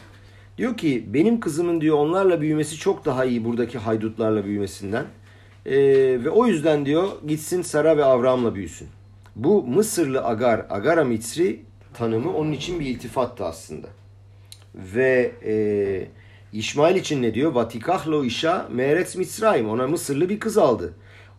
diyor 0.58 0.76
ki 0.76 1.04
benim 1.08 1.40
kızımın 1.40 1.80
diyor 1.80 1.96
onlarla 1.96 2.40
büyümesi 2.40 2.76
çok 2.76 3.04
daha 3.04 3.24
iyi 3.24 3.44
buradaki 3.44 3.78
haydutlarla 3.78 4.44
büyümesinden. 4.44 5.06
Ee, 5.66 5.76
ve 6.24 6.30
o 6.30 6.46
yüzden 6.46 6.86
diyor 6.86 7.08
gitsin 7.26 7.62
Sara 7.62 7.96
ve 7.96 8.04
Avram'la 8.04 8.54
büyüsün. 8.54 8.88
Bu 9.36 9.62
Mısırlı 9.62 10.24
Agar, 10.24 10.66
Agara 10.70 11.04
Mitsri 11.04 11.60
tanımı 11.94 12.36
onun 12.36 12.52
için 12.52 12.80
bir 12.80 12.86
iltifattı 12.86 13.44
aslında. 13.44 13.88
Ve 14.74 15.32
e, 15.44 15.54
İsmail 16.52 16.96
için 16.96 17.22
ne 17.22 17.34
diyor? 17.34 17.52
Vatikahlo 17.52 18.24
işa 18.24 18.68
Meretz 18.72 19.16
Mitzrayim. 19.16 19.68
Ona 19.68 19.86
Mısırlı 19.86 20.28
bir 20.28 20.40
kız 20.40 20.58
aldı. 20.58 20.94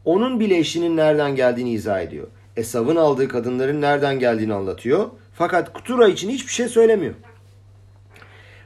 Onun 0.09 0.39
bile 0.39 0.57
eşinin 0.57 0.97
nereden 0.97 1.35
geldiğini 1.35 1.71
izah 1.71 2.01
ediyor. 2.01 2.27
Esav'ın 2.57 2.95
aldığı 2.95 3.27
kadınların 3.27 3.81
nereden 3.81 4.19
geldiğini 4.19 4.53
anlatıyor. 4.53 5.09
Fakat 5.33 5.73
Kutura 5.73 6.07
için 6.07 6.29
hiçbir 6.29 6.51
şey 6.51 6.67
söylemiyor. 6.67 7.13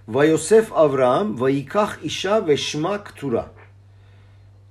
Vayosef 0.07 0.73
Avraham, 0.73 1.41
Vayikah 1.41 2.03
işa 2.03 2.47
ve 2.47 2.57
Şma 2.57 3.03
Kutura. 3.03 3.45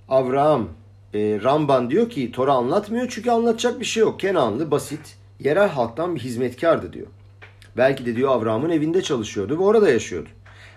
Avraham, 0.08 0.68
e, 1.14 1.40
Ramban 1.42 1.90
diyor 1.90 2.10
ki 2.10 2.32
Tora 2.32 2.52
anlatmıyor 2.52 3.06
çünkü 3.10 3.30
anlatacak 3.30 3.80
bir 3.80 3.84
şey 3.84 4.00
yok. 4.00 4.20
Kenanlı, 4.20 4.70
basit, 4.70 5.16
yerel 5.40 5.68
halktan 5.68 6.14
bir 6.14 6.20
hizmetkardı 6.20 6.92
diyor. 6.92 7.06
Belki 7.76 8.06
de 8.06 8.16
diyor 8.16 8.30
Avraham'ın 8.30 8.70
evinde 8.70 9.02
çalışıyordu 9.02 9.58
ve 9.58 9.62
orada 9.62 9.90
yaşıyordu. 9.90 10.28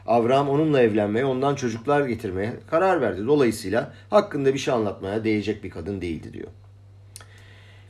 Avraham 0.06 0.50
onunla 0.50 0.82
evlenmeye, 0.82 1.26
ondan 1.26 1.56
çocuklar 1.56 2.08
getirmeye 2.08 2.54
karar 2.70 3.02
verdi. 3.02 3.28
Dolayısıyla 3.28 3.94
hakkında 4.10 4.54
bir 4.54 4.60
şey 4.60 4.74
anlatmaya 4.74 5.24
değecek 5.24 5.64
bir 5.64 5.70
kadın 5.70 6.02
değildi 6.02 6.34
diyor. 6.34 6.48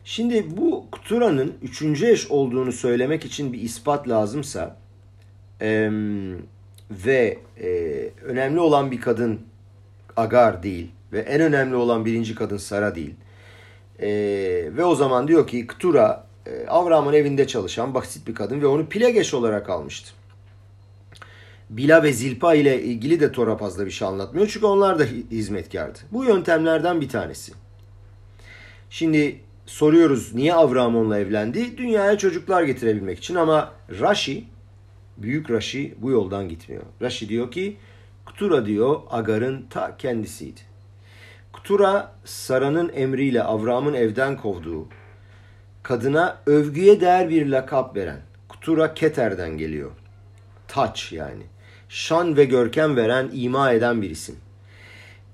Şimdi 0.05 0.57
bu 0.57 0.85
Kutura'nın 0.91 1.53
üçüncü 1.61 2.07
eş 2.07 2.31
olduğunu 2.31 2.71
söylemek 2.71 3.25
için 3.25 3.53
bir 3.53 3.61
ispat 3.61 4.09
lazımsa 4.09 4.77
e, 5.61 5.89
ve 6.91 7.37
e, 7.61 7.69
önemli 8.23 8.59
olan 8.59 8.91
bir 8.91 9.01
kadın 9.01 9.41
Agar 10.17 10.63
değil 10.63 10.91
ve 11.13 11.19
en 11.19 11.41
önemli 11.41 11.75
olan 11.75 12.05
birinci 12.05 12.35
kadın 12.35 12.57
Sara 12.57 12.95
değil. 12.95 13.13
E, 13.99 14.07
ve 14.77 14.85
o 14.85 14.95
zaman 14.95 15.27
diyor 15.27 15.47
ki 15.47 15.67
Kutura 15.67 16.27
e, 16.45 16.67
Avram'ın 16.67 17.13
evinde 17.13 17.47
çalışan 17.47 17.93
basit 17.93 18.27
bir 18.27 18.35
kadın 18.35 18.61
ve 18.61 18.67
onu 18.67 18.85
Pilegeş 18.87 19.33
olarak 19.33 19.69
almıştı. 19.69 20.11
Bila 21.69 22.03
ve 22.03 22.13
Zilpa 22.13 22.55
ile 22.55 22.81
ilgili 22.83 23.19
de 23.19 23.31
Tora 23.31 23.57
fazla 23.57 23.85
bir 23.85 23.91
şey 23.91 24.07
anlatmıyor. 24.07 24.47
Çünkü 24.47 24.65
onlar 24.65 24.99
da 24.99 25.03
hizmetkardı. 25.31 25.99
Bu 26.11 26.25
yöntemlerden 26.25 27.01
bir 27.01 27.09
tanesi. 27.09 27.53
Şimdi 28.89 29.39
soruyoruz 29.65 30.35
niye 30.35 30.53
Avram 30.53 30.95
onunla 30.95 31.19
evlendi? 31.19 31.77
Dünyaya 31.77 32.17
çocuklar 32.17 32.63
getirebilmek 32.63 33.17
için 33.17 33.35
ama 33.35 33.71
Rashi, 33.99 34.45
büyük 35.17 35.51
Rashi 35.51 35.95
bu 35.97 36.11
yoldan 36.11 36.49
gitmiyor. 36.49 36.83
Rashi 37.01 37.29
diyor 37.29 37.51
ki 37.51 37.77
Kutura 38.25 38.65
diyor 38.65 39.01
Agar'ın 39.09 39.65
ta 39.69 39.97
kendisiydi. 39.97 40.61
Kutura 41.53 42.11
Sara'nın 42.25 42.91
emriyle 42.95 43.43
Avram'ın 43.43 43.93
evden 43.93 44.37
kovduğu 44.37 44.87
kadına 45.83 46.37
övgüye 46.45 47.01
değer 47.01 47.29
bir 47.29 47.47
lakap 47.47 47.95
veren 47.95 48.21
Kutura 48.49 48.93
Keter'den 48.93 49.57
geliyor. 49.57 49.91
Taç 50.67 51.11
yani. 51.11 51.43
Şan 51.95 52.37
ve 52.37 52.45
görkem 52.45 52.95
veren, 52.95 53.29
ima 53.33 53.71
eden 53.71 54.01
bir 54.01 54.09
isim. 54.09 54.35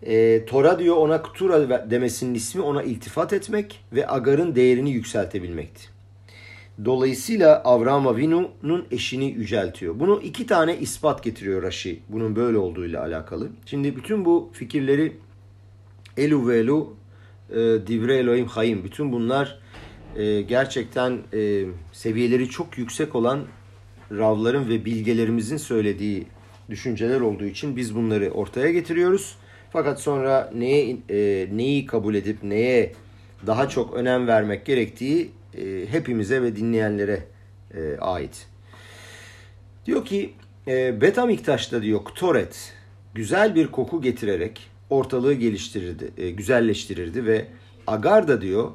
E, 0.04 0.45
Tora 0.45 0.80
diyor 0.80 0.97
ona 0.97 1.21
Kutura 1.21 1.89
demesinin 1.91 2.34
ismi 2.34 2.62
ona 2.62 2.84
iltifat 2.84 3.34
etmek 3.34 3.84
ve 3.93 4.08
Agar'ın 4.08 4.56
değerini 4.56 4.91
yükseltebilmekti. 4.91 5.82
Dolayısıyla 6.86 7.62
Avram 7.63 8.08
Avinu'nun 8.08 8.86
eşini 8.91 9.26
yüceltiyor. 9.26 10.00
Bunu 10.00 10.21
iki 10.24 10.47
tane 10.47 10.78
ispat 10.78 11.24
getiriyor 11.24 11.63
Rashi. 11.63 12.00
Bunun 12.10 12.36
böyle 12.36 12.58
olduğuyla 12.58 13.02
alakalı. 13.02 13.50
Şimdi 13.65 13.95
bütün 13.95 14.26
bu 14.26 14.50
fikirleri 14.54 15.17
Elu 16.17 16.47
ve 16.47 16.58
Elu, 16.58 16.93
e, 17.50 17.56
Divre 17.58 18.17
Elohim 18.17 18.47
Hayim. 18.47 18.84
Bütün 18.84 19.12
bunlar 19.12 19.60
e, 20.15 20.41
gerçekten 20.41 21.19
e, 21.34 21.65
seviyeleri 21.91 22.50
çok 22.50 22.78
yüksek 22.78 23.15
olan 23.15 23.39
Ravların 24.12 24.69
ve 24.69 24.86
bilgelerimizin 24.86 25.58
söylediği 25.58 26.28
düşünceler 26.72 27.22
olduğu 27.22 27.46
için 27.46 27.76
biz 27.76 27.96
bunları 27.96 28.32
ortaya 28.32 28.72
getiriyoruz. 28.72 29.36
Fakat 29.72 30.02
sonra 30.02 30.52
neye 30.56 30.98
e, 31.10 31.48
neyi 31.52 31.86
kabul 31.86 32.16
edip 32.16 32.44
neye 32.44 32.94
daha 33.48 33.70
çok 33.70 33.94
önem 33.94 34.28
vermek 34.28 34.66
gerektiği 34.66 35.32
e, 35.58 35.86
hepimize 35.92 36.42
ve 36.42 36.56
dinleyenlere 36.56 37.24
e, 37.74 37.98
ait. 37.98 38.48
Diyor 39.86 40.06
ki 40.06 40.34
e, 40.68 41.02
Betamiktaş'ta 41.02 41.82
diyor 41.82 42.06
Ktoret 42.06 42.74
güzel 43.14 43.56
bir 43.56 43.68
koku 43.68 44.02
getirerek 44.02 44.70
ortalığı 44.90 45.34
geliştirirdi, 45.34 46.12
e, 46.18 46.30
güzelleştirirdi 46.30 47.26
ve 47.26 47.48
Agar 47.88 48.28
da 48.28 48.42
diyor 48.42 48.72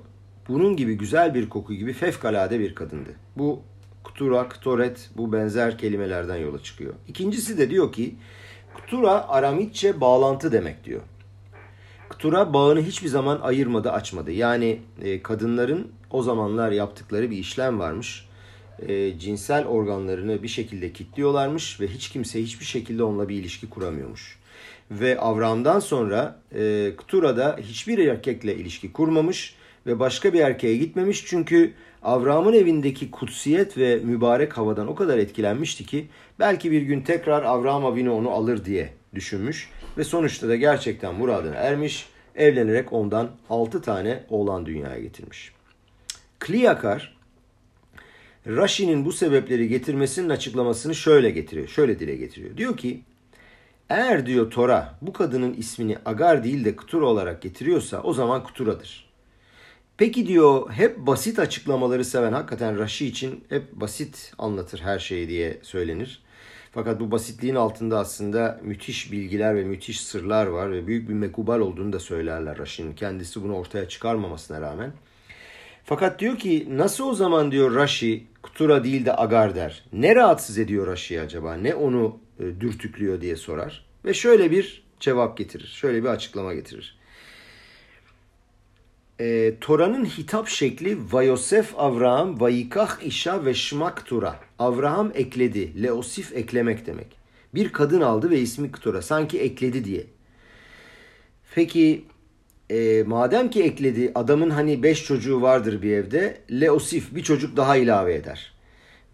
bunun 0.49 0.77
gibi 0.77 0.95
güzel 0.95 1.35
bir 1.35 1.49
koku 1.49 1.75
gibi 1.75 1.93
fevkalade 1.93 2.61
bir 2.61 2.75
kadındı. 2.75 3.11
Bu 3.37 3.63
Ktura, 4.07 4.49
Ktoret 4.49 5.11
bu 5.17 5.33
benzer 5.33 5.79
kelimelerden 5.79 6.37
yola 6.37 6.63
çıkıyor. 6.63 6.95
İkincisi 7.09 7.59
de 7.59 7.71
diyor 7.71 7.93
ki 7.93 8.15
Ktura 8.75 9.29
Aramitçe 9.29 10.01
bağlantı 10.01 10.53
demek 10.53 10.85
diyor. 10.85 11.01
Ktura 12.09 12.53
bağını 12.53 12.83
hiçbir 12.83 13.09
zaman 13.09 13.41
ayırmadı, 13.41 13.93
açmadı. 13.93 14.33
Yani 14.33 14.81
e, 15.03 15.23
kadınların 15.23 15.89
o 16.11 16.23
zamanlar 16.23 16.73
yaptıkları 16.73 17.31
bir 17.31 17.37
işlem 17.37 17.79
varmış. 17.79 18.29
E, 18.89 19.19
cinsel 19.19 19.67
organlarını 19.67 20.43
bir 20.43 20.49
şekilde 20.49 20.93
kilitliyorlarmış 20.93 21.81
ve 21.81 21.87
hiç 21.87 22.09
kimse 22.09 22.43
hiçbir 22.43 22.65
şekilde 22.65 23.03
onunla 23.03 23.29
bir 23.29 23.37
ilişki 23.37 23.71
kuramıyormuş. 23.71 24.39
Ve 24.91 25.21
Avram'dan 25.21 25.81
sonra 25.81 26.41
e, 26.55 26.93
Ktura 26.97 27.37
da 27.37 27.57
hiçbir 27.61 27.99
erkekle 27.99 28.57
ilişki 28.57 28.93
kurmamış 28.93 29.55
ve 29.87 29.99
başka 29.99 30.33
bir 30.33 30.41
erkeğe 30.41 30.77
gitmemiş. 30.77 31.25
Çünkü 31.27 31.73
Avram'ın 32.03 32.53
evindeki 32.53 33.11
kutsiyet 33.11 33.79
ve 33.79 33.97
mübarek 33.97 34.59
havadan 34.59 34.89
o 34.89 34.95
kadar 34.95 35.19
etkilenmişti 35.19 35.87
ki 35.87 36.07
belki 36.39 36.71
bir 36.71 36.83
gün 36.83 37.01
tekrar 37.01 37.43
Avram 37.43 37.85
Avinu 37.85 38.15
onu 38.15 38.31
alır 38.31 38.65
diye 38.65 38.93
düşünmüş 39.15 39.71
ve 39.99 40.05
sonuçta 40.05 40.49
da 40.49 40.57
gerçekten 40.57 41.15
muradına 41.15 41.55
ermiş, 41.55 42.07
evlenerek 42.35 42.93
ondan 42.93 43.31
6 43.51 43.83
tane 43.83 44.25
oğlan 44.29 44.67
dünyaya 44.67 45.01
getirmiş. 45.01 45.53
Kliyakar, 46.39 47.17
Rashi'nin 48.47 49.05
bu 49.05 49.13
sebepleri 49.13 49.69
getirmesinin 49.69 50.29
açıklamasını 50.29 50.95
şöyle 50.95 51.31
getiriyor, 51.31 51.69
şöyle 51.69 51.99
dile 51.99 52.17
getiriyor. 52.17 52.57
Diyor 52.57 52.77
ki, 52.77 53.01
eğer 53.89 54.27
diyor 54.27 54.51
Tora 54.51 54.99
bu 55.03 55.13
kadının 55.13 55.55
ismini 55.55 55.99
Agar 56.05 56.45
değil 56.45 56.65
de 56.65 56.77
Kutura 56.77 57.07
olarak 57.07 57.43
getiriyorsa 57.43 58.03
o 58.03 58.13
zaman 58.13 58.45
Kutura'dır. 58.45 59.06
Peki 59.99 60.27
diyor 60.27 60.71
hep 60.71 60.99
basit 60.99 61.39
açıklamaları 61.39 62.05
seven 62.05 62.33
hakikaten 62.33 62.79
Rashi 62.79 63.07
için 63.07 63.45
hep 63.49 63.73
basit 63.73 64.33
anlatır 64.39 64.81
her 64.81 64.99
şeyi 64.99 65.29
diye 65.29 65.59
söylenir. 65.63 66.23
Fakat 66.73 67.01
bu 67.01 67.11
basitliğin 67.11 67.55
altında 67.55 67.99
aslında 67.99 68.61
müthiş 68.63 69.13
bilgiler 69.13 69.57
ve 69.57 69.65
müthiş 69.65 70.01
sırlar 70.01 70.47
var 70.47 70.73
ve 70.73 70.87
büyük 70.87 71.09
bir 71.09 71.15
mekubal 71.15 71.61
olduğunu 71.61 71.93
da 71.93 71.99
söylerler 71.99 72.59
Rashi'nin. 72.59 72.95
Kendisi 72.95 73.43
bunu 73.43 73.55
ortaya 73.57 73.89
çıkarmamasına 73.89 74.61
rağmen. 74.61 74.93
Fakat 75.85 76.21
diyor 76.21 76.39
ki 76.39 76.67
nasıl 76.71 77.05
o 77.05 77.15
zaman 77.15 77.53
diyor 77.53 77.75
Rashi 77.75 78.27
Kutura 78.43 78.85
değil 78.85 79.07
de 79.07 79.17
Agar 79.17 79.55
der. 79.55 79.85
Ne 79.93 80.15
rahatsız 80.15 80.59
ediyor 80.59 80.87
Rashi'yi 80.87 81.21
acaba? 81.21 81.55
Ne 81.55 81.75
onu 81.75 82.19
e, 82.41 82.61
dürtüklüyor 82.61 83.21
diye 83.21 83.37
sorar. 83.37 83.87
Ve 84.05 84.15
şöyle 84.15 84.51
bir 84.51 84.85
cevap 85.01 85.39
getirir. 85.39 85.67
Şöyle 85.67 86.03
bir 86.03 86.09
açıklama 86.09 86.55
getirir. 86.55 86.99
E, 89.21 89.55
Tora'nın 89.61 90.05
hitap 90.05 90.49
şekli 90.49 90.99
Vayosef 91.13 91.75
Avraham 91.79 92.41
Vayikah 92.41 93.03
İşa 93.03 93.45
ve 93.45 93.55
Şmak 93.55 94.07
Tura. 94.07 94.37
Avraham 94.59 95.13
ekledi. 95.15 95.83
Leosif 95.83 96.37
eklemek 96.37 96.87
demek. 96.87 97.07
Bir 97.55 97.73
kadın 97.73 98.01
aldı 98.01 98.31
ve 98.31 98.39
ismi 98.39 98.73
Tura. 98.73 99.03
Sanki 99.03 99.41
ekledi 99.41 99.85
diye. 99.85 100.05
Peki 101.55 102.05
e, 102.71 103.03
madem 103.03 103.51
ki 103.51 103.63
ekledi 103.63 104.13
adamın 104.15 104.51
hani 104.51 104.83
beş 104.83 105.05
çocuğu 105.05 105.43
vardır 105.43 105.83
bir 105.83 105.93
evde. 105.93 106.41
Leosif 106.51 107.15
bir 107.15 107.23
çocuk 107.23 107.57
daha 107.57 107.77
ilave 107.77 108.15
eder. 108.15 108.53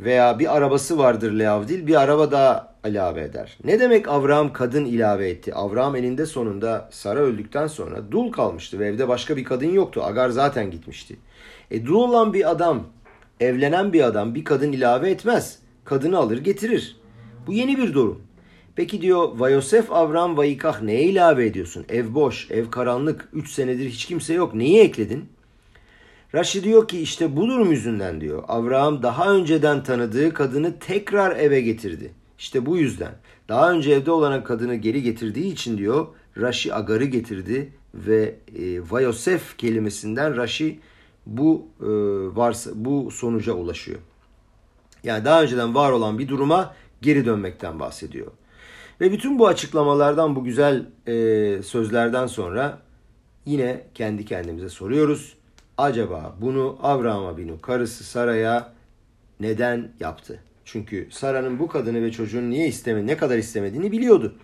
Veya 0.01 0.39
bir 0.39 0.57
arabası 0.57 0.99
vardır 0.99 1.33
Leavdil 1.33 1.87
bir 1.87 2.03
araba 2.03 2.31
daha 2.31 2.72
ilave 2.87 3.23
eder. 3.23 3.59
Ne 3.65 3.81
demek 3.81 4.09
Avraham 4.09 4.53
kadın 4.53 4.85
ilave 4.85 5.29
etti? 5.29 5.55
Avraham 5.55 5.97
elinde 5.97 6.27
sonunda 6.27 6.89
Sara 6.93 7.21
öldükten 7.21 7.67
sonra 7.67 8.13
dul 8.13 8.33
kalmıştı 8.33 8.79
ve 8.79 8.87
evde 8.87 9.09
başka 9.09 9.37
bir 9.37 9.45
kadın 9.45 9.71
yoktu. 9.71 10.03
Agar 10.05 10.29
zaten 10.29 10.71
gitmişti. 10.71 11.17
E 11.71 11.87
dul 11.87 11.95
olan 11.95 12.35
bir 12.35 12.51
adam, 12.51 12.87
evlenen 13.41 13.93
bir 13.93 14.03
adam 14.03 14.35
bir 14.35 14.45
kadın 14.45 14.73
ilave 14.73 15.11
etmez. 15.11 15.59
Kadını 15.85 16.19
alır 16.19 16.39
getirir. 16.39 16.97
Bu 17.47 17.53
yeni 17.53 17.79
bir 17.79 17.95
durum. 17.95 18.23
Peki 18.77 19.01
diyor 19.01 19.29
Vayosef 19.39 19.93
Avram 19.93 20.37
Vayikah 20.37 20.83
neye 20.83 21.03
ilave 21.03 21.47
ediyorsun? 21.47 21.85
Ev 21.89 22.15
boş, 22.15 22.51
ev 22.51 22.71
karanlık, 22.71 23.29
3 23.33 23.51
senedir 23.51 23.89
hiç 23.89 24.07
kimse 24.07 24.35
yok. 24.35 24.55
Neyi 24.55 24.81
ekledin? 24.81 25.25
Raşi 26.35 26.65
diyor 26.65 26.89
ki 26.89 27.01
işte 27.01 27.37
bu 27.37 27.49
durum 27.49 27.71
yüzünden 27.71 28.21
diyor. 28.21 28.45
Avraham 28.49 29.03
daha 29.03 29.33
önceden 29.33 29.83
tanıdığı 29.83 30.35
kadını 30.35 30.79
tekrar 30.79 31.37
eve 31.37 31.61
getirdi. 31.61 32.22
İşte 32.39 32.67
bu 32.67 32.77
yüzden. 32.77 33.15
Daha 33.49 33.73
önce 33.73 33.93
evde 33.93 34.11
olan 34.11 34.45
kadını 34.45 34.75
geri 34.75 35.03
getirdiği 35.03 35.53
için 35.53 35.79
diyor 35.79 36.07
Raşi 36.39 36.75
Agar'ı 36.75 37.05
getirdi 37.05 37.73
ve 37.95 38.35
e, 38.57 38.91
Vayosef 38.91 39.57
kelimesinden 39.59 40.37
Raşi 40.37 40.81
bu 41.27 41.67
e, 41.81 41.87
varsa 42.37 42.71
bu 42.75 43.11
sonuca 43.11 43.53
ulaşıyor. 43.53 43.99
Yani 45.05 45.25
daha 45.25 45.43
önceden 45.43 45.75
var 45.75 45.93
olan 45.93 46.19
bir 46.19 46.29
duruma 46.29 46.75
geri 47.03 47.25
dönmekten 47.25 47.81
bahsediyor. 47.81 48.33
Ve 49.01 49.13
bütün 49.13 49.39
bu 49.39 49.47
açıklamalardan, 49.47 50.37
bu 50.37 50.45
güzel 50.45 50.87
e, 51.07 51.63
sözlerden 51.63 52.27
sonra 52.27 52.79
yine 53.47 53.87
kendi 53.95 54.25
kendimize 54.25 54.69
soruyoruz. 54.69 55.37
Acaba 55.79 56.37
bunu 56.41 56.79
Avraham 56.83 57.37
Binu 57.37 57.61
karısı 57.61 58.05
Sara'ya 58.05 58.73
neden 59.41 59.93
yaptı? 60.01 60.41
Çünkü 60.73 61.09
Sara'nın 61.11 61.59
bu 61.59 61.69
kadını 61.69 62.03
ve 62.03 62.13
çocuğunu 62.13 62.51
niye 62.51 62.69
isteme, 62.69 63.07
ne 63.07 63.17
kadar 63.17 63.39
istemediğini 63.39 63.93
biliyordu. 63.93 64.35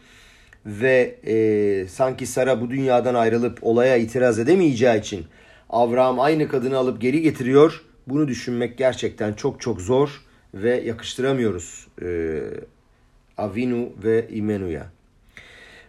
Ve 0.67 1.17
e, 1.27 1.89
sanki 1.89 2.27
Sara 2.27 2.61
bu 2.61 2.71
dünyadan 2.71 3.15
ayrılıp 3.15 3.59
olaya 3.63 3.97
itiraz 3.97 4.39
edemeyeceği 4.39 5.01
için 5.01 5.27
Avraham 5.71 6.21
aynı 6.21 6.49
kadını 6.49 6.77
alıp 6.77 7.01
geri 7.01 7.23
getiriyor. 7.23 7.83
Bunu 8.07 8.29
düşünmek 8.29 8.79
gerçekten 8.79 9.33
çok 9.33 9.61
çok 9.61 9.81
zor 9.81 10.25
ve 10.55 10.81
yakıştıramıyoruz 10.81 11.87
e, 12.03 12.41
Avinu 13.39 13.89
ve 14.05 14.29
İmenu'ya. 14.31 14.87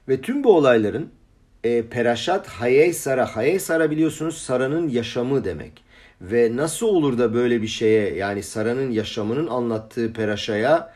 Ve 0.10 0.22
tüm 0.22 0.44
bu 0.44 0.58
olayların 0.58 1.10
e, 1.64 1.82
Peraşat 1.82 2.48
Hayey 2.48 2.94
Sara. 2.94 3.36
Hayey 3.36 3.60
Sara 3.60 3.92
biliyorsunuz 3.92 4.38
Sara'nın 4.38 4.90
yaşamı 4.90 5.46
demek. 5.46 5.89
Ve 6.22 6.56
nasıl 6.56 6.88
olur 6.88 7.18
da 7.18 7.34
böyle 7.34 7.62
bir 7.62 7.68
şeye 7.68 8.16
yani 8.16 8.44
Sara'nın 8.44 8.92
yaşamının 8.92 9.48
anlattığı 9.48 10.14
Peraşa'ya 10.14 10.94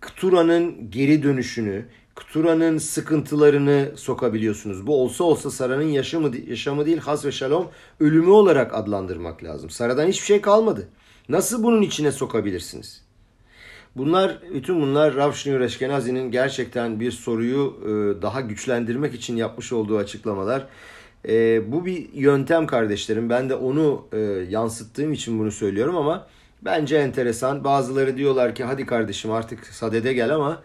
Ktura'nın 0.00 0.90
geri 0.90 1.22
dönüşünü, 1.22 1.84
Ktura'nın 2.16 2.78
sıkıntılarını 2.78 3.92
sokabiliyorsunuz. 3.96 4.86
Bu 4.86 5.02
olsa 5.02 5.24
olsa 5.24 5.50
Sara'nın 5.50 5.88
yaşamı, 5.88 6.36
yaşamı 6.36 6.86
değil 6.86 6.98
has 6.98 7.24
ve 7.24 7.32
şalom 7.32 7.68
ölümü 8.00 8.30
olarak 8.30 8.74
adlandırmak 8.74 9.44
lazım. 9.44 9.70
Sara'dan 9.70 10.06
hiçbir 10.06 10.26
şey 10.26 10.40
kalmadı. 10.40 10.88
Nasıl 11.28 11.62
bunun 11.62 11.82
içine 11.82 12.12
sokabilirsiniz? 12.12 13.02
Bunlar, 13.96 14.38
bütün 14.54 14.80
bunlar 14.80 15.14
Rav 15.14 15.32
Shneur 15.32 15.60
Eşkenazi'nin 15.60 16.30
gerçekten 16.30 17.00
bir 17.00 17.10
soruyu 17.10 17.76
e, 17.82 18.22
daha 18.22 18.40
güçlendirmek 18.40 19.14
için 19.14 19.36
yapmış 19.36 19.72
olduğu 19.72 19.98
açıklamalar. 19.98 20.66
E, 21.28 21.62
bu 21.72 21.86
bir 21.86 22.12
yöntem 22.12 22.66
kardeşlerim. 22.66 23.30
Ben 23.30 23.48
de 23.50 23.54
onu 23.54 24.06
e, 24.12 24.18
yansıttığım 24.50 25.12
için 25.12 25.38
bunu 25.38 25.52
söylüyorum 25.52 25.96
ama 25.96 26.26
bence 26.62 26.96
enteresan. 26.96 27.64
Bazıları 27.64 28.16
diyorlar 28.16 28.54
ki 28.54 28.64
hadi 28.64 28.86
kardeşim 28.86 29.32
artık 29.32 29.66
sadede 29.66 30.12
gel 30.12 30.34
ama 30.34 30.62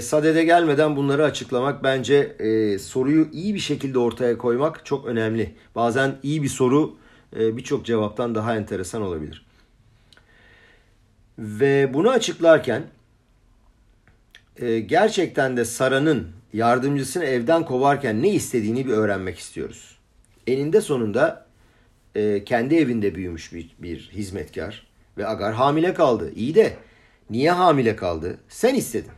sadede 0.00 0.44
gelmeden 0.44 0.96
bunları 0.96 1.24
açıklamak 1.24 1.84
bence 1.84 2.36
soruyu 2.80 3.28
iyi 3.32 3.54
bir 3.54 3.60
şekilde 3.60 3.98
ortaya 3.98 4.38
koymak 4.38 4.86
çok 4.86 5.06
önemli. 5.06 5.54
Bazen 5.74 6.14
iyi 6.22 6.42
bir 6.42 6.48
soru 6.48 6.96
birçok 7.32 7.86
cevaptan 7.86 8.34
daha 8.34 8.56
enteresan 8.56 9.02
olabilir. 9.02 9.46
Ve 11.38 11.94
bunu 11.94 12.10
açıklarken 12.10 12.82
e, 14.56 14.80
gerçekten 14.80 15.56
de 15.56 15.64
Sara'nın 15.64 16.28
yardımcısını 16.52 17.24
evden 17.24 17.64
kovarken 17.64 18.22
ne 18.22 18.28
istediğini 18.28 18.86
bir 18.86 18.92
öğrenmek 18.92 19.38
istiyoruz. 19.38 19.98
Eninde 20.46 20.80
sonunda 20.80 21.46
e, 22.14 22.44
kendi 22.44 22.74
evinde 22.74 23.14
büyümüş 23.14 23.52
bir, 23.52 23.70
bir 23.78 24.10
hizmetkar 24.12 24.86
ve 25.18 25.26
Agar 25.26 25.54
hamile 25.54 25.94
kaldı. 25.94 26.32
İyi 26.34 26.54
de 26.54 26.76
niye 27.30 27.50
hamile 27.50 27.96
kaldı? 27.96 28.38
Sen 28.48 28.74
istedin. 28.74 29.12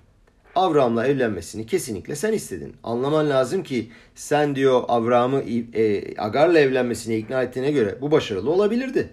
Avram'la 0.55 1.07
evlenmesini 1.07 1.67
kesinlikle 1.67 2.17
sen 2.17 2.33
istedin. 2.33 2.77
Anlaman 2.83 3.31
lazım 3.31 3.63
ki 3.63 3.91
sen 4.15 4.57
diyor 4.57 4.83
Avram'ı 4.89 5.41
e, 5.75 6.15
Agar'la 6.17 6.59
evlenmesine 6.59 7.19
ikna 7.19 7.43
ettiğine 7.43 7.71
göre 7.71 7.99
bu 8.01 8.11
başarılı 8.11 8.51
olabilirdi. 8.51 9.09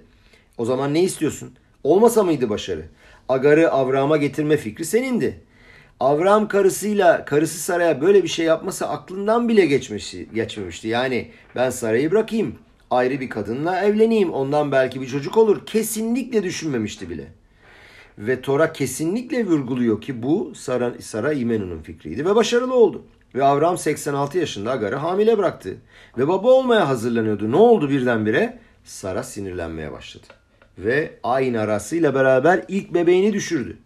O 0.58 0.66
zaman 0.66 0.94
ne 0.94 1.04
istiyorsun? 1.04 1.54
Olmasa 1.84 2.24
mıydı 2.24 2.50
başarı? 2.50 2.86
Agar'ı 3.30 3.72
Avram'a 3.72 4.18
getirme 4.18 4.58
fikri 4.58 4.86
senindi. 4.86 5.42
Avram 6.02 6.48
karısıyla 6.48 7.26
karısı 7.26 7.60
Saray'a 7.60 8.02
böyle 8.02 8.24
bir 8.24 8.28
şey 8.28 8.46
yapması 8.46 8.88
aklından 8.88 9.50
bile 9.50 9.66
geçmişti, 9.66 10.28
geçmemişti. 10.34 10.88
Yani 10.88 11.32
ben 11.56 11.70
Saray'ı 11.70 12.12
bırakayım, 12.12 12.56
ayrı 12.90 13.20
bir 13.20 13.30
kadınla 13.30 13.82
evleneyim, 13.82 14.34
ondan 14.34 14.72
belki 14.72 15.02
bir 15.02 15.08
çocuk 15.08 15.38
olur. 15.38 15.66
Kesinlikle 15.66 16.44
düşünmemişti 16.44 17.10
bile. 17.10 17.28
Ve 18.18 18.42
Tora 18.42 18.74
kesinlikle 18.74 19.46
vurguluyor 19.46 20.02
ki 20.02 20.24
bu 20.24 20.56
Sara, 20.56 20.94
Sara 21.02 21.34
İmenu'nun 21.34 21.82
fikriydi 21.82 22.26
ve 22.26 22.36
başarılı 22.36 22.74
oldu. 22.74 23.04
Ve 23.36 23.44
Avram 23.44 23.78
86 23.78 24.38
yaşında 24.38 24.72
Agar'ı 24.72 24.96
hamile 24.96 25.38
bıraktı. 25.38 25.78
Ve 26.18 26.28
baba 26.28 26.52
olmaya 26.52 26.90
hazırlanıyordu. 26.90 27.52
Ne 27.52 27.56
oldu 27.56 27.90
birdenbire? 27.90 28.60
Sara 28.84 29.24
sinirlenmeye 29.24 29.92
başladı 29.92 30.28
ve 30.78 31.12
aynı 31.24 31.62
arasıyla 31.62 32.16
beraber 32.16 32.64
ilk 32.68 32.94
bebeğini 32.94 33.34
düşürdü. 33.34 33.78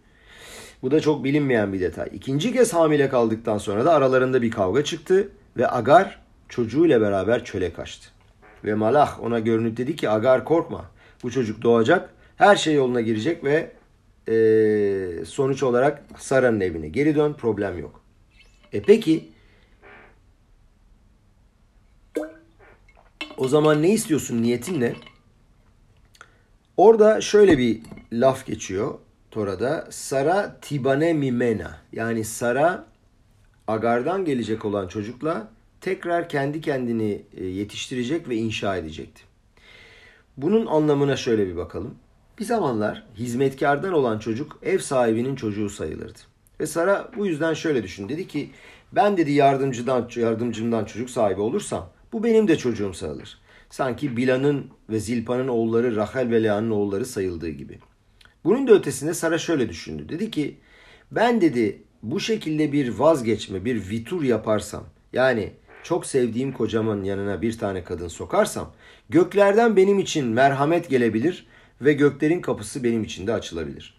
Bu 0.86 0.90
da 0.90 1.00
çok 1.00 1.24
bilinmeyen 1.24 1.72
bir 1.72 1.80
detay. 1.80 2.08
İkinci 2.12 2.52
kez 2.52 2.74
hamile 2.74 3.08
kaldıktan 3.08 3.58
sonra 3.58 3.84
da 3.84 3.92
aralarında 3.92 4.42
bir 4.42 4.50
kavga 4.50 4.84
çıktı 4.84 5.28
ve 5.56 5.68
Agar 5.70 6.20
çocuğuyla 6.48 7.00
beraber 7.00 7.44
çöle 7.44 7.72
kaçtı. 7.72 8.08
Ve 8.64 8.74
Malah 8.74 9.24
ona 9.24 9.38
görünüp 9.38 9.76
dedi 9.76 9.96
ki 9.96 10.10
Agar 10.10 10.44
korkma 10.44 10.90
bu 11.22 11.30
çocuk 11.30 11.62
doğacak 11.62 12.14
her 12.36 12.56
şey 12.56 12.74
yoluna 12.74 13.00
girecek 13.00 13.44
ve 13.44 13.72
e, 14.28 15.24
sonuç 15.24 15.62
olarak 15.62 16.04
Sara'nın 16.18 16.60
evine 16.60 16.88
geri 16.88 17.16
dön 17.16 17.32
problem 17.32 17.78
yok. 17.78 18.00
E 18.72 18.82
peki 18.82 19.28
o 23.36 23.48
zaman 23.48 23.82
ne 23.82 23.92
istiyorsun 23.92 24.42
niyetin 24.42 24.80
ne? 24.80 24.94
Orada 26.76 27.20
şöyle 27.20 27.58
bir 27.58 27.80
laf 28.12 28.46
geçiyor 28.46 28.94
Tora'da. 29.36 29.86
Sara 29.90 30.56
tibane 30.60 31.12
mimena. 31.12 31.78
Yani 31.92 32.24
Sara 32.24 32.86
Agar'dan 33.66 34.24
gelecek 34.24 34.64
olan 34.64 34.88
çocukla 34.88 35.48
tekrar 35.80 36.28
kendi 36.28 36.60
kendini 36.60 37.22
e, 37.36 37.44
yetiştirecek 37.44 38.28
ve 38.28 38.36
inşa 38.36 38.76
edecekti. 38.76 39.22
Bunun 40.36 40.66
anlamına 40.66 41.16
şöyle 41.16 41.46
bir 41.46 41.56
bakalım. 41.56 41.94
Bir 42.38 42.44
zamanlar 42.44 43.06
hizmetkardan 43.16 43.92
olan 43.92 44.18
çocuk 44.18 44.58
ev 44.62 44.78
sahibinin 44.78 45.36
çocuğu 45.36 45.70
sayılırdı. 45.70 46.18
Ve 46.60 46.66
Sara 46.66 47.10
bu 47.16 47.26
yüzden 47.26 47.54
şöyle 47.54 47.82
düşün. 47.82 48.08
Dedi 48.08 48.28
ki 48.28 48.50
ben 48.92 49.16
dedi 49.16 49.32
yardımcıdan 49.32 50.10
yardımcımdan 50.16 50.84
çocuk 50.84 51.10
sahibi 51.10 51.40
olursam 51.40 51.90
bu 52.12 52.24
benim 52.24 52.48
de 52.48 52.58
çocuğum 52.58 52.94
sayılır. 52.94 53.38
Sanki 53.70 54.16
Bilan'ın 54.16 54.66
ve 54.90 55.00
Zilpa'nın 55.00 55.48
oğulları 55.48 55.96
Rahel 55.96 56.30
ve 56.30 56.42
Lea'nın 56.42 56.70
oğulları 56.70 57.06
sayıldığı 57.06 57.50
gibi. 57.50 57.78
Bunun 58.46 58.66
da 58.66 58.72
ötesinde 58.72 59.14
Sara 59.14 59.38
şöyle 59.38 59.68
düşündü. 59.68 60.08
Dedi 60.08 60.30
ki 60.30 60.56
ben 61.10 61.40
dedi 61.40 61.82
bu 62.02 62.20
şekilde 62.20 62.72
bir 62.72 62.88
vazgeçme, 62.88 63.64
bir 63.64 63.90
vitur 63.90 64.22
yaparsam 64.22 64.84
yani 65.12 65.52
çok 65.82 66.06
sevdiğim 66.06 66.52
kocamın 66.52 67.04
yanına 67.04 67.42
bir 67.42 67.58
tane 67.58 67.84
kadın 67.84 68.08
sokarsam 68.08 68.72
göklerden 69.08 69.76
benim 69.76 69.98
için 69.98 70.26
merhamet 70.26 70.90
gelebilir 70.90 71.46
ve 71.80 71.92
göklerin 71.92 72.40
kapısı 72.40 72.84
benim 72.84 73.04
için 73.04 73.26
de 73.26 73.32
açılabilir. 73.32 73.98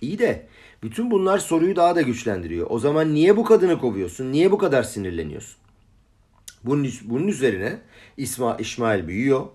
İyi 0.00 0.18
de 0.18 0.46
bütün 0.82 1.10
bunlar 1.10 1.38
soruyu 1.38 1.76
daha 1.76 1.96
da 1.96 2.02
güçlendiriyor. 2.02 2.66
O 2.70 2.78
zaman 2.78 3.14
niye 3.14 3.36
bu 3.36 3.44
kadını 3.44 3.78
kovuyorsun? 3.78 4.32
Niye 4.32 4.50
bu 4.50 4.58
kadar 4.58 4.82
sinirleniyorsun? 4.82 5.56
Bunun, 6.64 6.88
bunun 7.04 7.28
üzerine 7.28 7.78
İsma, 8.16 8.56
İsmail 8.56 9.08
büyüyor 9.08 9.46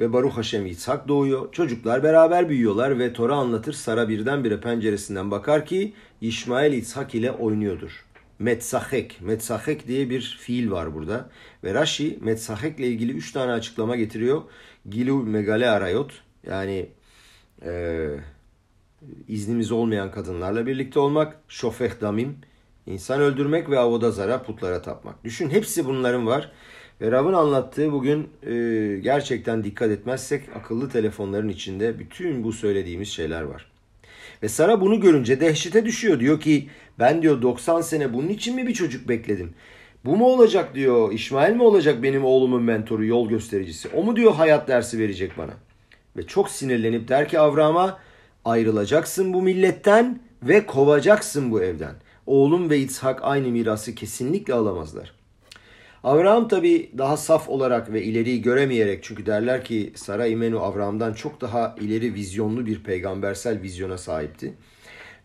ve 0.00 0.12
Baruch 0.12 0.36
Hashem 0.36 0.66
İshak 0.66 1.08
doğuyor. 1.08 1.52
Çocuklar 1.52 2.02
beraber 2.02 2.48
büyüyorlar 2.48 2.98
ve 2.98 3.12
Tora 3.12 3.36
anlatır. 3.36 3.72
Sara 3.72 4.08
birdenbire 4.08 4.60
penceresinden 4.60 5.30
bakar 5.30 5.66
ki 5.66 5.92
İsmail 6.20 6.72
İshak 6.72 7.14
ile 7.14 7.32
oynuyordur. 7.32 8.04
Metsahek, 8.38 9.18
Metsahek 9.20 9.88
diye 9.88 10.10
bir 10.10 10.38
fiil 10.40 10.70
var 10.70 10.94
burada. 10.94 11.30
Ve 11.64 11.74
Rashi 11.74 12.18
Metsahek 12.22 12.80
ile 12.80 12.86
ilgili 12.86 13.12
üç 13.12 13.32
tane 13.32 13.52
açıklama 13.52 13.96
getiriyor. 13.96 14.42
Gilu 14.88 15.22
megale 15.22 15.70
arayot 15.70 16.12
yani 16.46 16.88
e, 17.64 18.06
iznimiz 19.28 19.72
olmayan 19.72 20.10
kadınlarla 20.10 20.66
birlikte 20.66 21.00
olmak, 21.00 21.36
şofeh 21.48 22.00
damim, 22.00 22.36
insan 22.86 23.20
öldürmek 23.20 23.70
ve 23.70 23.78
avodazara 23.78 24.42
putlara 24.42 24.82
tapmak. 24.82 25.24
Düşün 25.24 25.50
hepsi 25.50 25.86
bunların 25.86 26.26
var. 26.26 26.52
Ve 27.00 27.12
Rav'ın 27.12 27.32
anlattığı 27.32 27.92
bugün 27.92 28.28
e, 28.46 28.52
gerçekten 29.02 29.64
dikkat 29.64 29.90
etmezsek 29.90 30.42
akıllı 30.56 30.88
telefonların 30.88 31.48
içinde 31.48 31.98
bütün 31.98 32.44
bu 32.44 32.52
söylediğimiz 32.52 33.08
şeyler 33.08 33.42
var. 33.42 33.70
Ve 34.42 34.48
Sara 34.48 34.80
bunu 34.80 35.00
görünce 35.00 35.40
dehşete 35.40 35.84
düşüyor. 35.84 36.20
Diyor 36.20 36.40
ki 36.40 36.68
ben 36.98 37.22
diyor 37.22 37.42
90 37.42 37.80
sene 37.80 38.14
bunun 38.14 38.28
için 38.28 38.54
mi 38.54 38.66
bir 38.66 38.74
çocuk 38.74 39.08
bekledim? 39.08 39.54
Bu 40.04 40.16
mu 40.16 40.26
olacak 40.26 40.74
diyor 40.74 41.12
İsmail 41.12 41.54
mi 41.54 41.62
olacak 41.62 42.02
benim 42.02 42.24
oğlumun 42.24 42.62
mentoru 42.62 43.04
yol 43.04 43.28
göstericisi? 43.28 43.88
O 43.88 44.02
mu 44.02 44.16
diyor 44.16 44.34
hayat 44.34 44.68
dersi 44.68 44.98
verecek 44.98 45.38
bana? 45.38 45.52
Ve 46.16 46.26
çok 46.26 46.50
sinirlenip 46.50 47.08
der 47.08 47.28
ki 47.28 47.38
Avram'a 47.38 47.98
ayrılacaksın 48.44 49.32
bu 49.32 49.42
milletten 49.42 50.20
ve 50.42 50.66
kovacaksın 50.66 51.50
bu 51.50 51.62
evden. 51.62 51.94
Oğlum 52.26 52.70
ve 52.70 52.78
İshak 52.78 53.20
aynı 53.22 53.48
mirası 53.48 53.94
kesinlikle 53.94 54.54
alamazlar. 54.54 55.17
Avraham 56.08 56.48
tabi 56.48 56.90
daha 56.98 57.16
saf 57.16 57.48
olarak 57.48 57.92
ve 57.92 58.02
ileriyi 58.02 58.42
göremeyerek 58.42 59.02
çünkü 59.02 59.26
derler 59.26 59.64
ki 59.64 59.92
Sara 59.96 60.26
İmenu 60.26 60.60
Avraham'dan 60.60 61.12
çok 61.12 61.40
daha 61.40 61.76
ileri 61.80 62.14
vizyonlu 62.14 62.66
bir 62.66 62.82
peygambersel 62.82 63.62
vizyona 63.62 63.98
sahipti. 63.98 64.54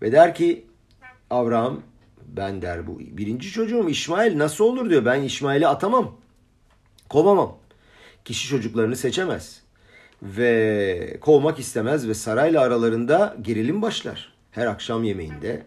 Ve 0.02 0.12
der 0.12 0.36
ki 0.36 0.66
Avraham 1.30 1.82
ben 2.28 2.62
der 2.62 2.88
bu 2.88 3.00
birinci 3.00 3.52
çocuğum 3.52 3.90
İsmail 3.90 4.38
nasıl 4.38 4.64
olur 4.66 4.90
diyor 4.90 5.06
ben 5.06 5.22
İsmail'i 5.22 5.68
atamam 5.68 6.16
kovamam. 7.10 7.58
Kişi 8.26 8.48
çocuklarını 8.48 8.96
seçemez 8.96 9.62
ve 10.22 11.18
kovmak 11.22 11.60
istemez 11.60 12.08
ve 12.08 12.14
sarayla 12.14 12.62
aralarında 12.62 13.38
gerilim 13.42 13.82
başlar. 13.82 14.34
Her 14.52 14.68
akşam 14.68 15.04
yemeğinde 15.04 15.64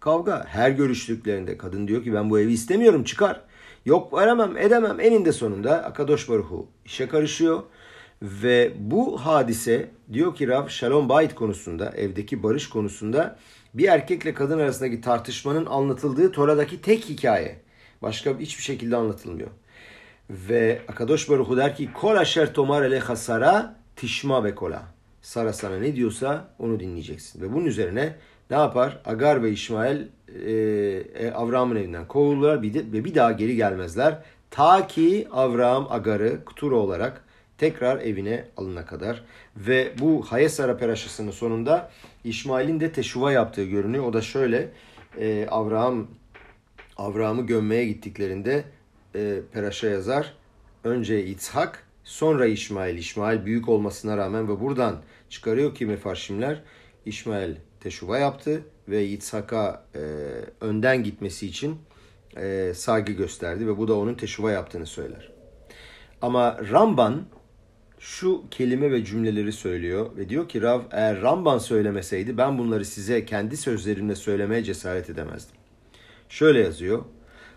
kavga. 0.00 0.44
Her 0.48 0.70
görüştüklerinde 0.70 1.58
kadın 1.58 1.88
diyor 1.88 2.04
ki 2.04 2.14
ben 2.14 2.30
bu 2.30 2.40
evi 2.40 2.52
istemiyorum 2.52 3.04
çıkar. 3.04 3.42
Yok 3.86 4.12
veremem 4.12 4.56
edemem 4.56 5.00
eninde 5.00 5.32
sonunda 5.32 5.84
Akadosh 5.84 6.28
Baruhu 6.28 6.66
işe 6.84 7.08
karışıyor. 7.08 7.62
Ve 8.22 8.72
bu 8.78 9.26
hadise 9.26 9.90
diyor 10.12 10.34
ki 10.34 10.48
Rav 10.48 10.68
Shalom 10.68 11.08
Bayit 11.08 11.34
konusunda 11.34 11.90
evdeki 11.90 12.42
barış 12.42 12.68
konusunda 12.68 13.38
bir 13.74 13.88
erkekle 13.88 14.34
kadın 14.34 14.58
arasındaki 14.58 15.00
tartışmanın 15.00 15.66
anlatıldığı 15.66 16.32
Tora'daki 16.32 16.82
tek 16.82 17.08
hikaye. 17.08 17.60
Başka 18.02 18.38
hiçbir 18.38 18.62
şekilde 18.62 18.96
anlatılmıyor. 18.96 19.50
Ve 20.30 20.82
Akadosh 20.88 21.30
Baruhu 21.30 21.56
der 21.56 21.76
ki 21.76 21.92
Kol 21.92 22.16
asher 22.16 22.54
tomar 22.54 22.82
elecha 22.82 23.16
sara 23.16 23.76
tişma 23.96 24.44
ve 24.44 24.54
kola. 24.54 24.82
Sara 25.22 25.52
sana 25.52 25.78
ne 25.78 25.96
diyorsa 25.96 26.54
onu 26.58 26.80
dinleyeceksin. 26.80 27.42
Ve 27.42 27.52
bunun 27.52 27.64
üzerine 27.64 28.16
ne 28.50 28.56
yapar? 28.56 29.00
Agar 29.04 29.42
ve 29.42 29.50
İsmail 29.50 30.06
e, 30.46 30.52
e, 31.14 31.30
Avram'ın 31.30 31.76
evinden 31.76 32.08
kovulurlar 32.08 32.62
bir 32.62 32.74
de, 32.74 32.78
ve 32.78 33.04
bir 33.04 33.14
daha 33.14 33.32
geri 33.32 33.56
gelmezler. 33.56 34.22
Ta 34.50 34.86
ki 34.86 35.28
Avram 35.32 35.86
Agar'ı 35.90 36.44
Kutura 36.44 36.74
olarak 36.74 37.24
tekrar 37.58 38.00
evine 38.00 38.44
alına 38.56 38.86
kadar. 38.86 39.24
Ve 39.56 39.92
bu 39.98 40.22
Hayesara 40.22 40.76
peraşasının 40.76 41.30
sonunda 41.30 41.90
İsmail'in 42.24 42.80
de 42.80 42.92
teşuva 42.92 43.32
yaptığı 43.32 43.64
görünüyor. 43.64 44.04
O 44.04 44.12
da 44.12 44.22
şöyle 44.22 44.68
e, 45.18 45.46
Avraham 45.50 46.06
Avram'ı 46.96 47.46
gömmeye 47.46 47.86
gittiklerinde 47.86 48.64
e, 49.14 49.40
peraşa 49.52 49.86
yazar. 49.86 50.32
Önce 50.84 51.24
İtshak 51.24 51.86
sonra 52.04 52.46
İsmail. 52.46 52.98
İsmail 52.98 53.44
büyük 53.44 53.68
olmasına 53.68 54.16
rağmen 54.16 54.48
ve 54.48 54.60
buradan 54.60 54.96
çıkarıyor 55.30 55.74
ki 55.74 55.86
mefarşimler 55.86 56.62
İsmail 57.06 57.54
teşuva 57.86 58.18
yaptı 58.18 58.62
ve 58.88 58.98
Yitzhak'a 58.98 59.84
e, 59.94 60.00
önden 60.60 61.04
gitmesi 61.04 61.46
için 61.46 61.76
e, 62.36 62.72
saygı 62.74 63.12
gösterdi 63.12 63.66
ve 63.66 63.78
bu 63.78 63.88
da 63.88 63.94
onun 63.94 64.14
teşuva 64.14 64.50
yaptığını 64.50 64.86
söyler. 64.86 65.32
Ama 66.22 66.58
Ramban 66.70 67.22
şu 67.98 68.42
kelime 68.50 68.90
ve 68.90 69.04
cümleleri 69.04 69.52
söylüyor 69.52 70.16
ve 70.16 70.28
diyor 70.28 70.48
ki 70.48 70.62
Rav 70.62 70.80
eğer 70.90 71.22
Ramban 71.22 71.58
söylemeseydi 71.58 72.38
ben 72.38 72.58
bunları 72.58 72.84
size 72.84 73.24
kendi 73.24 73.56
sözlerimle 73.56 74.14
söylemeye 74.14 74.64
cesaret 74.64 75.10
edemezdim. 75.10 75.56
Şöyle 76.28 76.60
yazıyor. 76.60 77.04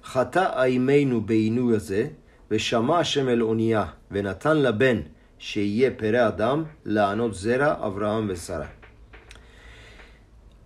Hata 0.02 0.56
aymeynu 0.56 1.28
beynu 1.30 1.74
yaze 1.74 2.12
ve 2.52 2.60
şama 2.60 2.98
Hashem 2.98 3.30
el 3.30 3.42
oniyah 3.42 3.94
ve 4.12 4.24
natan 4.24 4.64
la 4.64 4.80
ben 4.80 5.04
şeyye 5.40 5.94
pere 5.94 6.22
adam 6.22 6.68
la 6.86 7.08
anot 7.08 7.36
zera 7.36 7.82
Avraham 7.82 8.30
ve 8.30 8.36
Sara. 8.36 8.79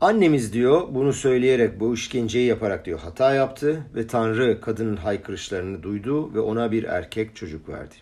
Annemiz 0.04 0.54
diyor 0.54 0.88
bunu 0.92 1.14
söyleyerek 1.14 1.80
bu 1.80 1.94
işkenceyi 1.94 2.48
yaparak 2.48 2.86
diyor 2.86 3.00
hata 3.00 3.34
yaptı 3.34 3.84
ve 3.96 4.08
Tanrı 4.08 4.62
kadının 4.62 4.96
haykırışlarını 4.96 5.84
duydu 5.84 6.34
ve 6.34 6.40
ona 6.40 6.72
bir 6.72 6.84
erkek 6.84 7.36
çocuk 7.36 7.70
verdi. 7.70 7.96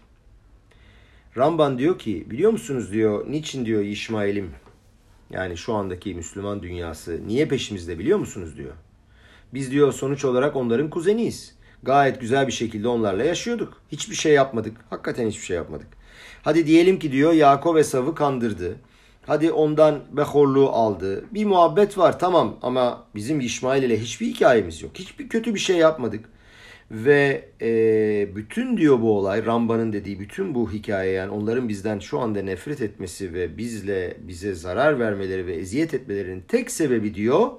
Ramban 1.38 1.78
diyor 1.78 2.00
ki 2.00 2.28
biliyor 2.32 2.52
musunuz 2.52 2.92
diyor 2.92 3.32
niçin 3.32 3.66
diyor 3.66 3.82
İsmail'im 3.82 4.52
yani 5.30 5.58
şu 5.58 5.74
andaki 5.74 6.14
Müslüman 6.14 6.64
dünyası 6.64 7.28
niye 7.28 7.48
peşimizde 7.48 8.00
biliyor 8.00 8.18
musunuz 8.18 8.58
diyor. 8.58 8.74
Biz 9.54 9.72
diyor 9.72 9.92
sonuç 9.92 10.26
olarak 10.26 10.56
onların 10.56 10.90
kuzeniyiz. 10.90 11.56
Gayet 11.84 12.22
güzel 12.22 12.48
bir 12.48 12.52
şekilde 12.52 12.88
onlarla 12.88 13.24
yaşıyorduk. 13.24 13.82
Hiçbir 13.92 14.16
şey 14.16 14.34
yapmadık. 14.34 14.78
Hakikaten 14.90 15.28
hiçbir 15.28 15.46
şey 15.46 15.58
yapmadık. 15.58 15.88
Hadi 16.44 16.68
diyelim 16.68 17.00
ki 17.00 17.12
diyor 17.12 17.34
Yaakov 17.34 17.76
Esav'ı 17.76 18.16
kandırdı. 18.16 18.76
Hadi 19.26 19.52
ondan 19.52 20.00
behorluğu 20.12 20.70
aldı. 20.70 21.26
Bir 21.34 21.46
muhabbet 21.46 21.98
var 21.98 22.20
tamam 22.20 22.58
ama 22.62 23.08
bizim 23.16 23.40
İsmail 23.40 23.84
ile 23.84 24.00
hiçbir 24.00 24.28
hikayemiz 24.28 24.82
yok. 24.82 24.92
Hiçbir 24.96 25.30
kötü 25.30 25.54
bir 25.54 25.60
şey 25.60 25.78
yapmadık. 25.78 26.26
Ve 26.92 27.50
e, 27.62 28.36
bütün 28.36 28.78
diyor 28.78 29.02
bu 29.02 29.18
olay 29.18 29.46
Ramba'nın 29.46 29.94
dediği 29.94 30.20
bütün 30.20 30.56
bu 30.56 30.72
hikaye 30.72 31.12
yani 31.12 31.32
onların 31.32 31.70
bizden 31.70 32.00
şu 32.00 32.20
anda 32.20 32.42
nefret 32.42 32.82
etmesi 32.82 33.34
ve 33.34 33.58
bizle 33.58 34.18
bize 34.20 34.54
zarar 34.56 35.00
vermeleri 35.00 35.48
ve 35.48 35.54
eziyet 35.54 35.94
etmelerinin 35.94 36.44
tek 36.48 36.72
sebebi 36.72 37.16
diyor 37.16 37.52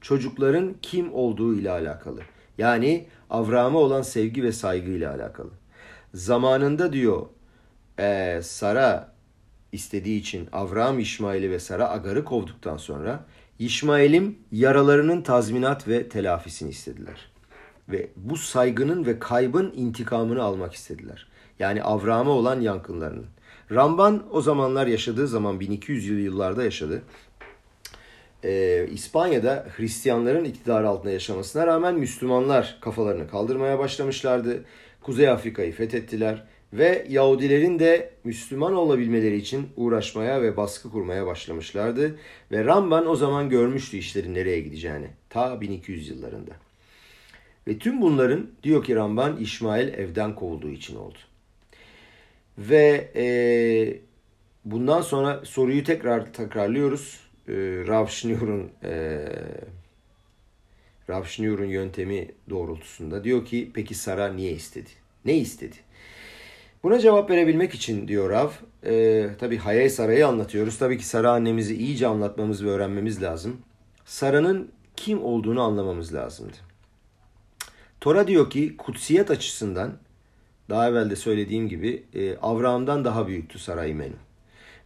çocukların 0.00 0.74
kim 0.82 1.14
olduğu 1.14 1.54
ile 1.54 1.70
alakalı. 1.70 2.20
Yani 2.58 3.06
Avram'a 3.30 3.78
olan 3.78 4.02
sevgi 4.02 4.42
ve 4.42 4.52
saygı 4.52 4.90
ile 4.90 5.08
alakalı. 5.08 5.50
Zamanında 6.14 6.92
diyor 6.92 7.26
e, 7.98 8.40
Sara 8.42 9.15
istediği 9.72 10.20
için 10.20 10.48
Avram 10.52 10.98
İsmail'i 10.98 11.50
ve 11.50 11.58
Sara 11.58 11.90
Agar'ı 11.90 12.24
kovduktan 12.24 12.76
sonra 12.76 13.24
İsmail'im 13.58 14.38
yaralarının 14.52 15.22
tazminat 15.22 15.88
ve 15.88 16.08
telafisini 16.08 16.70
istediler. 16.70 17.30
Ve 17.88 18.08
bu 18.16 18.36
saygının 18.36 19.06
ve 19.06 19.18
kaybın 19.18 19.72
intikamını 19.76 20.42
almak 20.42 20.74
istediler. 20.74 21.26
Yani 21.58 21.82
Avram'a 21.82 22.30
olan 22.30 22.60
yankınlarının. 22.60 23.26
Ramban 23.72 24.24
o 24.30 24.40
zamanlar 24.40 24.86
yaşadığı 24.86 25.28
zaman 25.28 25.60
1200 25.60 26.24
yıllarda 26.24 26.64
yaşadı. 26.64 27.02
Ee, 28.44 28.86
İspanya'da 28.92 29.66
Hristiyanların 29.76 30.44
iktidarı 30.44 30.88
altında 30.88 31.12
yaşamasına 31.12 31.66
rağmen 31.66 31.94
Müslümanlar 31.94 32.78
kafalarını 32.80 33.28
kaldırmaya 33.28 33.78
başlamışlardı. 33.78 34.64
Kuzey 35.02 35.28
Afrika'yı 35.28 35.72
fethettiler 35.72 36.44
ve 36.72 37.06
Yahudilerin 37.08 37.78
de 37.78 38.10
Müslüman 38.24 38.74
olabilmeleri 38.74 39.36
için 39.36 39.68
uğraşmaya 39.76 40.42
ve 40.42 40.56
baskı 40.56 40.90
kurmaya 40.90 41.26
başlamışlardı. 41.26 42.18
Ve 42.52 42.64
Ramban 42.64 43.06
o 43.08 43.16
zaman 43.16 43.48
görmüştü 43.48 43.96
işlerin 43.96 44.34
nereye 44.34 44.60
gideceğini. 44.60 45.08
Ta 45.30 45.60
1200 45.60 46.08
yıllarında. 46.08 46.52
Ve 47.68 47.78
tüm 47.78 48.02
bunların 48.02 48.50
diyor 48.62 48.84
ki 48.84 48.96
Ramban 48.96 49.36
İsmail 49.36 49.88
evden 49.88 50.34
kovulduğu 50.34 50.70
için 50.70 50.96
oldu. 50.96 51.18
Ve 52.58 53.10
e, 53.16 53.26
bundan 54.64 55.00
sonra 55.00 55.44
soruyu 55.44 55.84
tekrar 55.84 56.32
tekrarlıyoruz. 56.32 57.20
E, 57.48 57.52
Rav 57.86 58.06
e, 61.66 61.66
yöntemi 61.66 62.28
doğrultusunda 62.50 63.24
diyor 63.24 63.44
ki 63.44 63.70
peki 63.74 63.94
Sara 63.94 64.32
niye 64.32 64.52
istedi? 64.52 64.90
Ne 65.24 65.36
istedi? 65.36 65.76
Buna 66.86 66.98
cevap 66.98 67.30
verebilmek 67.30 67.74
için 67.74 68.08
diyor 68.08 68.30
Rav, 68.30 68.50
e, 68.84 69.26
tabi 69.38 69.56
Hayay 69.56 69.88
Sara'yı 69.88 70.26
anlatıyoruz. 70.26 70.78
Tabii 70.78 70.98
ki 70.98 71.06
Sara 71.06 71.30
annemizi 71.30 71.76
iyice 71.76 72.06
anlatmamız 72.06 72.64
ve 72.64 72.68
öğrenmemiz 72.68 73.22
lazım. 73.22 73.56
Sara'nın 74.04 74.70
kim 74.96 75.24
olduğunu 75.24 75.62
anlamamız 75.62 76.14
lazımdı. 76.14 76.56
Tora 78.00 78.26
diyor 78.26 78.50
ki 78.50 78.76
kutsiyet 78.76 79.30
açısından 79.30 79.92
daha 80.70 80.88
evvel 80.88 81.10
de 81.10 81.16
söylediğim 81.16 81.68
gibi 81.68 82.02
e, 82.14 82.36
Avraam'dan 82.36 83.04
daha 83.04 83.26
büyüktü 83.26 83.58
Saray 83.58 83.94
Menu. 83.94 84.16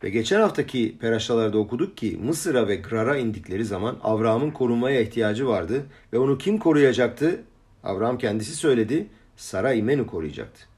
Ve 0.02 0.10
geçen 0.10 0.40
haftaki 0.40 0.98
peraşalarda 1.00 1.58
okuduk 1.58 1.96
ki 1.96 2.18
Mısır'a 2.22 2.68
ve 2.68 2.76
Grar'a 2.76 3.16
indikleri 3.16 3.64
zaman 3.64 3.98
Avraam'ın 4.02 4.50
korunmaya 4.50 5.00
ihtiyacı 5.00 5.48
vardı 5.48 5.86
ve 6.12 6.18
onu 6.18 6.38
kim 6.38 6.58
koruyacaktı? 6.58 7.42
Avraam 7.84 8.18
kendisi 8.18 8.56
söyledi. 8.56 9.06
Sara 9.36 9.72
İmenü 9.72 10.06
koruyacaktı. 10.06 10.69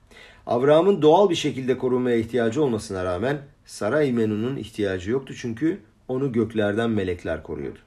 Avraam'ın 0.46 1.02
doğal 1.02 1.30
bir 1.30 1.34
şekilde 1.34 1.78
korunmaya 1.78 2.16
ihtiyacı 2.16 2.62
olmasına 2.62 3.04
rağmen 3.04 3.38
Sara 3.64 4.02
İmenu'nun 4.02 4.56
ihtiyacı 4.56 5.10
yoktu 5.10 5.34
çünkü 5.36 5.78
onu 6.08 6.32
göklerden 6.32 6.90
melekler 6.90 7.42
koruyordu. 7.42 7.78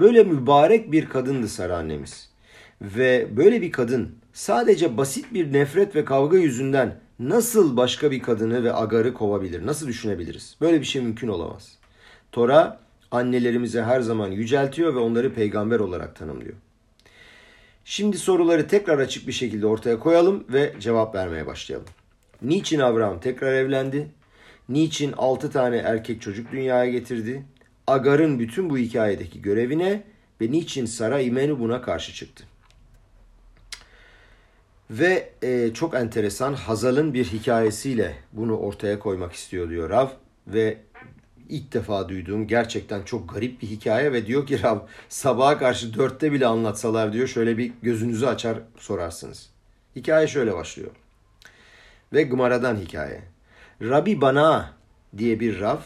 Böyle 0.00 0.24
mübarek 0.24 0.92
bir 0.92 1.06
kadındı 1.06 1.48
Sara 1.48 1.76
annemiz. 1.76 2.30
Ve 2.82 3.28
böyle 3.36 3.62
bir 3.62 3.72
kadın 3.72 4.14
sadece 4.32 4.96
basit 4.96 5.34
bir 5.34 5.52
nefret 5.52 5.96
ve 5.96 6.04
kavga 6.04 6.38
yüzünden 6.38 6.98
nasıl 7.18 7.76
başka 7.76 8.10
bir 8.10 8.20
kadını 8.20 8.64
ve 8.64 8.72
agarı 8.72 9.14
kovabilir? 9.14 9.66
Nasıl 9.66 9.88
düşünebiliriz? 9.88 10.56
Böyle 10.60 10.80
bir 10.80 10.86
şey 10.86 11.02
mümkün 11.02 11.28
olamaz. 11.28 11.78
Tora 12.32 12.80
annelerimizi 13.10 13.82
her 13.82 14.00
zaman 14.00 14.28
yüceltiyor 14.28 14.94
ve 14.94 14.98
onları 14.98 15.34
peygamber 15.34 15.80
olarak 15.80 16.16
tanımlıyor. 16.16 16.54
Şimdi 17.90 18.18
soruları 18.18 18.68
tekrar 18.68 18.98
açık 18.98 19.26
bir 19.26 19.32
şekilde 19.32 19.66
ortaya 19.66 19.98
koyalım 19.98 20.44
ve 20.48 20.74
cevap 20.80 21.14
vermeye 21.14 21.46
başlayalım. 21.46 21.86
Niçin 22.42 22.78
Abraham 22.78 23.20
tekrar 23.20 23.52
evlendi? 23.52 24.08
Niçin 24.68 25.12
altı 25.12 25.50
tane 25.50 25.76
erkek 25.76 26.22
çocuk 26.22 26.52
dünyaya 26.52 26.90
getirdi? 26.90 27.44
Agar'ın 27.86 28.38
bütün 28.38 28.70
bu 28.70 28.78
hikayedeki 28.78 29.42
görevine 29.42 30.02
ve 30.40 30.50
niçin 30.50 30.86
Sara 30.86 31.20
İmenu 31.20 31.58
buna 31.58 31.82
karşı 31.82 32.14
çıktı? 32.14 32.44
Ve 34.90 35.30
e, 35.42 35.74
çok 35.74 35.94
enteresan 35.94 36.54
Hazal'ın 36.54 37.14
bir 37.14 37.24
hikayesiyle 37.24 38.16
bunu 38.32 38.56
ortaya 38.56 38.98
koymak 38.98 39.32
istiyor 39.32 39.70
diyor 39.70 39.90
Rav. 39.90 40.08
Ve 40.46 40.78
ilk 41.50 41.72
defa 41.72 42.08
duyduğum 42.08 42.46
gerçekten 42.46 43.02
çok 43.02 43.34
garip 43.34 43.62
bir 43.62 43.66
hikaye 43.66 44.12
ve 44.12 44.26
diyor 44.26 44.46
ki 44.46 44.62
Rav 44.62 44.78
sabaha 45.08 45.58
karşı 45.58 45.94
dörtte 45.94 46.32
bile 46.32 46.46
anlatsalar 46.46 47.12
diyor 47.12 47.28
şöyle 47.28 47.58
bir 47.58 47.72
gözünüzü 47.82 48.26
açar 48.26 48.58
sorarsınız. 48.76 49.50
Hikaye 49.96 50.26
şöyle 50.26 50.54
başlıyor. 50.54 50.90
Ve 52.12 52.22
Gımara'dan 52.22 52.76
hikaye. 52.76 53.22
Rabbi 53.82 54.20
Bana 54.20 54.72
diye 55.18 55.40
bir 55.40 55.60
Rav 55.60 55.78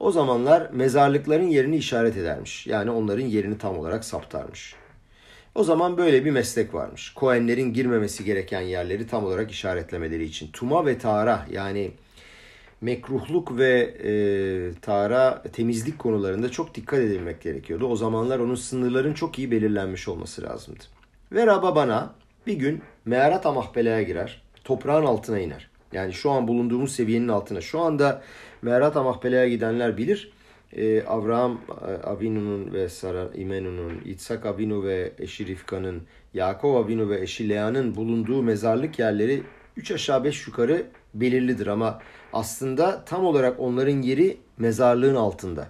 o 0.00 0.12
zamanlar 0.12 0.70
mezarlıkların 0.70 1.46
yerini 1.48 1.76
işaret 1.76 2.16
edermiş. 2.16 2.66
Yani 2.66 2.90
onların 2.90 3.26
yerini 3.26 3.58
tam 3.58 3.78
olarak 3.78 4.04
saptarmış. 4.04 4.74
O 5.54 5.64
zaman 5.64 5.96
böyle 5.96 6.24
bir 6.24 6.30
meslek 6.30 6.74
varmış. 6.74 7.10
Koenlerin 7.14 7.72
girmemesi 7.72 8.24
gereken 8.24 8.60
yerleri 8.60 9.06
tam 9.06 9.24
olarak 9.24 9.50
işaretlemeleri 9.50 10.24
için. 10.24 10.52
Tuma 10.52 10.86
ve 10.86 10.98
tara 10.98 11.46
yani 11.50 11.90
mekruhluk 12.82 13.58
ve 13.58 13.94
e, 14.04 14.10
tara 14.80 15.42
temizlik 15.42 15.98
konularında 15.98 16.50
çok 16.50 16.74
dikkat 16.74 17.00
edilmek 17.00 17.40
gerekiyordu. 17.40 17.86
O 17.86 17.96
zamanlar 17.96 18.38
onun 18.38 18.54
sınırların 18.54 19.14
çok 19.14 19.38
iyi 19.38 19.50
belirlenmiş 19.50 20.08
olması 20.08 20.42
lazımdı. 20.42 20.84
Ve 21.32 21.46
Rababana 21.46 22.14
bir 22.46 22.54
gün 22.54 22.82
Amahbele'ye 23.46 24.02
girer. 24.02 24.42
Toprağın 24.64 25.04
altına 25.04 25.38
iner. 25.38 25.70
Yani 25.92 26.12
şu 26.12 26.30
an 26.30 26.48
bulunduğumuz 26.48 26.92
seviyenin 26.92 27.28
altına. 27.28 27.60
Şu 27.60 27.80
anda 27.80 28.22
Amahbele'ye 28.96 29.48
gidenler 29.48 29.96
bilir 29.96 30.32
e, 30.76 31.02
Avraham 31.02 31.60
e, 31.70 32.06
Avinu'nun 32.06 32.72
ve 32.72 32.88
Sara 32.88 33.30
İmenu'nun, 33.34 34.00
İtsak 34.04 34.46
Avinu 34.46 34.84
ve 34.84 35.12
eşi 35.18 35.46
Rifka'nın, 35.46 36.02
Yakov 36.34 36.74
Avinu 36.74 37.10
ve 37.10 37.20
eşi 37.20 37.48
Lea'nın 37.48 37.94
bulunduğu 37.94 38.42
mezarlık 38.42 38.98
yerleri 38.98 39.42
üç 39.76 39.90
aşağı 39.90 40.24
beş 40.24 40.46
yukarı 40.46 40.86
belirlidir 41.14 41.66
ama 41.66 41.98
aslında 42.32 43.04
tam 43.04 43.24
olarak 43.24 43.60
onların 43.60 44.02
yeri 44.02 44.36
mezarlığın 44.58 45.14
altında. 45.14 45.68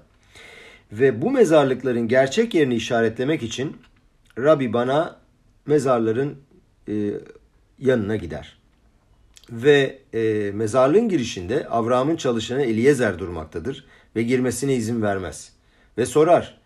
Ve 0.92 1.22
bu 1.22 1.30
mezarlıkların 1.30 2.08
gerçek 2.08 2.54
yerini 2.54 2.74
işaretlemek 2.74 3.42
için 3.42 3.76
Rabbi 4.38 4.72
bana 4.72 5.16
mezarların 5.66 6.38
e, 6.88 7.10
yanına 7.78 8.16
gider. 8.16 8.58
Ve 9.50 9.98
e, 10.14 10.50
mezarlığın 10.54 11.08
girişinde 11.08 11.68
Avraham'ın 11.68 12.16
çalışanı 12.16 12.62
Eliezer 12.62 13.18
durmaktadır 13.18 13.84
ve 14.16 14.22
girmesine 14.22 14.74
izin 14.74 15.02
vermez. 15.02 15.52
Ve 15.98 16.06
sorar. 16.06 16.58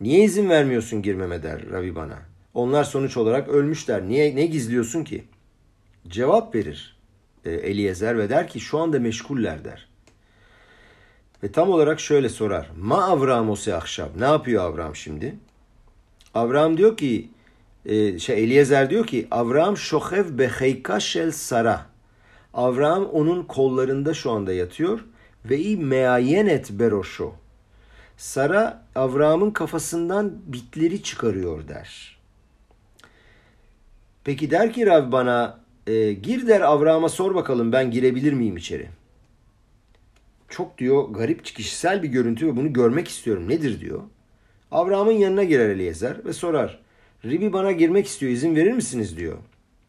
Niye 0.00 0.24
izin 0.24 0.48
vermiyorsun 0.48 1.02
girmeme 1.02 1.42
der 1.42 1.70
Rabbi 1.70 1.94
bana. 1.94 2.18
Onlar 2.54 2.84
sonuç 2.84 3.16
olarak 3.16 3.48
ölmüşler. 3.48 4.08
Niye 4.08 4.36
ne 4.36 4.46
gizliyorsun 4.46 5.04
ki? 5.04 5.24
Cevap 6.08 6.54
verir 6.54 6.96
Eliezer 7.50 8.18
ve 8.18 8.30
der 8.30 8.48
ki 8.48 8.60
şu 8.60 8.78
anda 8.78 9.00
meşguller 9.00 9.64
der. 9.64 9.88
Ve 11.42 11.52
tam 11.52 11.70
olarak 11.70 12.00
şöyle 12.00 12.28
sorar. 12.28 12.70
Ma 12.76 13.04
Avram 13.04 13.50
ose 13.50 13.74
akşam. 13.74 14.08
Ne 14.18 14.24
yapıyor 14.24 14.64
Avram 14.64 14.96
şimdi? 14.96 15.34
Avram 16.34 16.76
diyor 16.76 16.96
ki 16.96 17.28
e, 17.86 18.18
şey 18.18 18.44
Eliezer 18.44 18.90
diyor 18.90 19.06
ki 19.06 19.28
Avram 19.30 19.76
şohev 19.76 20.38
beheyka 20.38 21.00
şel 21.00 21.30
sara. 21.30 21.86
Avram 22.54 23.04
onun 23.04 23.42
kollarında 23.42 24.14
şu 24.14 24.30
anda 24.30 24.52
yatıyor 24.52 25.04
ve 25.44 25.58
i 25.58 25.76
meayenet 25.76 26.70
beroşo. 26.70 27.32
Sara 28.16 28.84
Avram'ın 28.94 29.50
kafasından 29.50 30.32
bitleri 30.46 31.02
çıkarıyor 31.02 31.68
der. 31.68 32.18
Peki 34.24 34.50
der 34.50 34.72
ki 34.72 34.86
Rab 34.86 35.12
bana 35.12 35.61
e, 35.86 36.12
gir 36.12 36.46
der 36.46 36.60
Avram'a 36.60 37.08
sor 37.08 37.34
bakalım 37.34 37.72
ben 37.72 37.90
girebilir 37.90 38.32
miyim 38.32 38.56
içeri? 38.56 38.88
Çok 40.48 40.78
diyor 40.78 41.08
garip 41.08 41.44
kişisel 41.44 42.02
bir 42.02 42.08
görüntü 42.08 42.46
ve 42.46 42.56
bunu 42.56 42.72
görmek 42.72 43.08
istiyorum. 43.08 43.48
Nedir 43.48 43.80
diyor. 43.80 44.00
Avram'ın 44.70 45.12
yanına 45.12 45.44
girer 45.44 45.68
Eliezer 45.68 46.24
ve 46.24 46.32
sorar. 46.32 46.80
Ribi 47.24 47.52
bana 47.52 47.72
girmek 47.72 48.06
istiyor 48.06 48.32
izin 48.32 48.56
verir 48.56 48.72
misiniz 48.72 49.16
diyor. 49.16 49.38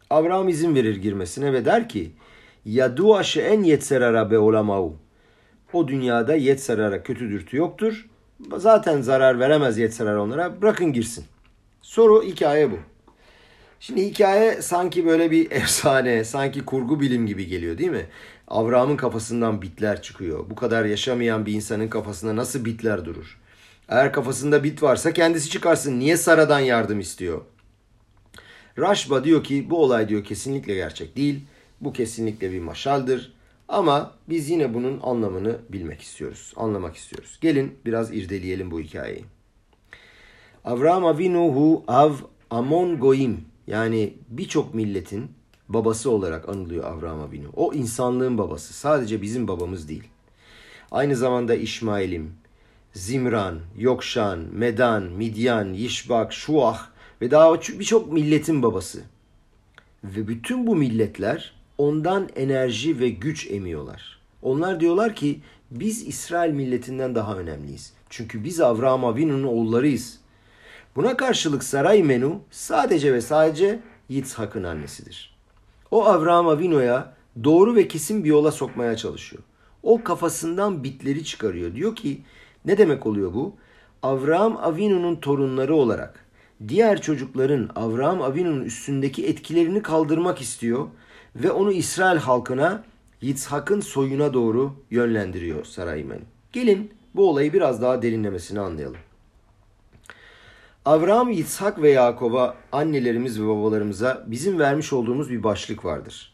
Avram 0.09 0.49
izin 0.49 0.75
verir 0.75 0.95
girmesine 0.95 1.53
ve 1.53 1.65
der 1.65 1.89
ki 1.89 2.11
Yadu 2.65 3.15
aşe 3.15 3.41
en 3.41 3.63
yetserara 3.63 4.31
be 4.31 4.39
olamau 4.39 4.95
o 5.73 5.87
dünyada 5.87 6.35
Yetzerar'a 6.35 7.03
kötü 7.03 7.29
dürtü 7.29 7.57
yoktur. 7.57 8.09
Zaten 8.57 9.01
zarar 9.01 9.39
veremez 9.39 9.77
Yetzerar 9.77 10.15
onlara. 10.15 10.61
Bırakın 10.61 10.93
girsin. 10.93 11.25
Soru 11.81 12.23
hikaye 12.23 12.71
bu. 12.71 12.77
Şimdi 13.85 14.05
hikaye 14.05 14.61
sanki 14.61 15.05
böyle 15.05 15.31
bir 15.31 15.51
efsane, 15.51 16.23
sanki 16.23 16.65
kurgu 16.65 16.99
bilim 16.99 17.27
gibi 17.27 17.47
geliyor 17.47 17.77
değil 17.77 17.89
mi? 17.89 18.05
Avram'ın 18.47 18.97
kafasından 18.97 19.61
bitler 19.61 20.01
çıkıyor. 20.01 20.49
Bu 20.49 20.55
kadar 20.55 20.85
yaşamayan 20.85 21.45
bir 21.45 21.53
insanın 21.53 21.87
kafasında 21.87 22.35
nasıl 22.35 22.65
bitler 22.65 23.05
durur? 23.05 23.39
Eğer 23.89 24.13
kafasında 24.13 24.63
bit 24.63 24.83
varsa 24.83 25.13
kendisi 25.13 25.49
çıkarsın. 25.49 25.99
Niye 25.99 26.17
Sara'dan 26.17 26.59
yardım 26.59 26.99
istiyor? 26.99 27.41
Raşba 28.79 29.23
diyor 29.23 29.43
ki 29.43 29.69
bu 29.69 29.83
olay 29.83 30.09
diyor 30.09 30.23
kesinlikle 30.23 30.75
gerçek 30.75 31.15
değil. 31.17 31.45
Bu 31.81 31.93
kesinlikle 31.93 32.51
bir 32.51 32.59
maşaldır. 32.59 33.33
Ama 33.67 34.11
biz 34.29 34.49
yine 34.49 34.73
bunun 34.73 34.99
anlamını 35.03 35.57
bilmek 35.69 36.01
istiyoruz, 36.01 36.53
anlamak 36.55 36.95
istiyoruz. 36.95 37.37
Gelin 37.41 37.77
biraz 37.85 38.13
irdeleyelim 38.13 38.71
bu 38.71 38.79
hikayeyi. 38.79 39.25
Avram 40.65 41.05
Avinuhu 41.05 41.83
Av 41.87 42.13
Amon 42.49 42.99
Goim 42.99 43.52
yani 43.67 44.13
birçok 44.29 44.73
milletin 44.73 45.31
babası 45.69 46.11
olarak 46.11 46.49
anılıyor 46.49 46.83
Avram 46.83 47.21
Avinu. 47.21 47.47
O 47.55 47.73
insanlığın 47.73 48.37
babası. 48.37 48.73
Sadece 48.73 49.21
bizim 49.21 49.47
babamız 49.47 49.89
değil. 49.89 50.07
Aynı 50.91 51.15
zamanda 51.15 51.55
İşmail'im, 51.55 52.33
Zimran, 52.93 53.59
Yokşan, 53.77 54.39
Medan, 54.39 55.03
Midyan, 55.03 55.73
Yişbak, 55.73 56.33
Şuah 56.33 56.87
ve 57.21 57.31
daha 57.31 57.55
birçok 57.55 58.11
milletin 58.11 58.63
babası. 58.63 59.01
Ve 60.03 60.27
bütün 60.27 60.67
bu 60.67 60.75
milletler 60.75 61.53
ondan 61.77 62.29
enerji 62.35 62.99
ve 62.99 63.09
güç 63.09 63.51
emiyorlar. 63.51 64.19
Onlar 64.41 64.79
diyorlar 64.79 65.15
ki 65.15 65.41
biz 65.71 66.07
İsrail 66.07 66.53
milletinden 66.53 67.15
daha 67.15 67.37
önemliyiz. 67.37 67.93
Çünkü 68.09 68.43
biz 68.43 68.59
Avraham 68.59 69.05
Avinu'nun 69.05 69.43
oğullarıyız. 69.43 70.19
Buna 70.95 71.17
karşılık 71.17 71.63
Saray 71.63 72.03
Menu 72.03 72.41
sadece 72.51 73.13
ve 73.13 73.21
sadece 73.21 73.79
Yitzhak'ın 74.09 74.63
annesidir. 74.63 75.35
O 75.91 76.05
Avraham 76.05 76.47
Avinu'ya 76.47 77.13
doğru 77.43 77.75
ve 77.75 77.87
kesin 77.87 78.23
bir 78.23 78.29
yola 78.29 78.51
sokmaya 78.51 78.97
çalışıyor. 78.97 79.43
O 79.83 80.03
kafasından 80.03 80.83
bitleri 80.83 81.23
çıkarıyor. 81.23 81.75
Diyor 81.75 81.95
ki 81.95 82.21
ne 82.65 82.77
demek 82.77 83.05
oluyor 83.05 83.33
bu? 83.33 83.55
Avraham 84.03 84.57
Avinu'nun 84.57 85.15
torunları 85.15 85.75
olarak 85.75 86.25
diğer 86.67 87.01
çocukların 87.01 87.69
Avraham 87.75 88.21
Avinu'nun 88.21 88.65
üstündeki 88.65 89.27
etkilerini 89.27 89.81
kaldırmak 89.81 90.41
istiyor 90.41 90.87
ve 91.35 91.51
onu 91.51 91.71
İsrail 91.71 92.17
halkına 92.17 92.83
Yitzhak'ın 93.21 93.79
soyuna 93.79 94.33
doğru 94.33 94.73
yönlendiriyor 94.91 95.65
Saraymen. 95.65 96.19
Gelin 96.51 96.91
bu 97.15 97.29
olayı 97.29 97.53
biraz 97.53 97.81
daha 97.81 98.01
derinlemesine 98.01 98.59
anlayalım. 98.59 98.97
Avram, 100.85 101.31
Yitzhak 101.31 101.81
ve 101.81 101.89
Yakob'a 101.89 102.55
annelerimiz 102.71 103.41
ve 103.41 103.47
babalarımıza 103.47 104.23
bizim 104.27 104.59
vermiş 104.59 104.93
olduğumuz 104.93 105.29
bir 105.29 105.43
başlık 105.43 105.85
vardır. 105.85 106.33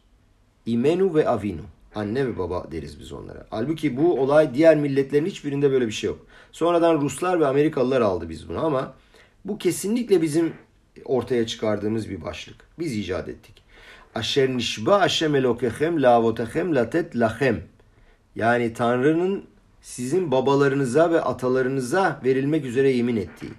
İmenu 0.65 1.15
ve 1.15 1.29
Avinu. 1.29 1.61
Anne 1.95 2.27
ve 2.27 2.37
baba 2.37 2.67
deriz 2.71 2.99
biz 2.99 3.11
onlara. 3.11 3.47
Halbuki 3.49 3.97
bu 3.97 4.21
olay 4.21 4.53
diğer 4.53 4.77
milletlerin 4.77 5.25
hiçbirinde 5.25 5.71
böyle 5.71 5.87
bir 5.87 5.91
şey 5.91 6.07
yok. 6.07 6.25
Sonradan 6.51 7.01
Ruslar 7.01 7.39
ve 7.39 7.47
Amerikalılar 7.47 8.01
aldı 8.01 8.29
biz 8.29 8.49
bunu 8.49 8.65
ama 8.65 8.93
bu 9.45 9.57
kesinlikle 9.57 10.21
bizim 10.21 10.53
ortaya 11.05 11.47
çıkardığımız 11.47 12.09
bir 12.09 12.21
başlık. 12.21 12.55
Biz 12.79 12.97
icat 12.97 13.29
ettik. 13.29 13.63
Aşer 14.15 14.49
nişba 14.49 15.01
Hashem 15.01 15.35
elokechem 15.35 16.01
lavotehem 16.01 16.75
latet 16.75 17.15
lahem. 17.15 17.61
Yani 18.35 18.73
Tanrı'nın 18.73 19.43
sizin 19.81 20.31
babalarınıza 20.31 21.11
ve 21.11 21.21
atalarınıza 21.21 22.21
verilmek 22.23 22.65
üzere 22.65 22.91
yemin 22.91 23.15
ettiği. 23.15 23.51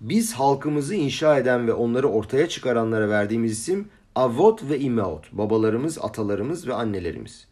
Biz 0.00 0.32
halkımızı 0.32 0.94
inşa 0.94 1.38
eden 1.38 1.66
ve 1.66 1.72
onları 1.72 2.08
ortaya 2.08 2.48
çıkaranlara 2.48 3.08
verdiğimiz 3.08 3.52
isim 3.52 3.88
Avot 4.14 4.70
ve 4.70 4.80
İmeot. 4.80 5.32
Babalarımız, 5.32 5.98
atalarımız 5.98 6.68
ve 6.68 6.74
annelerimiz. 6.74 7.46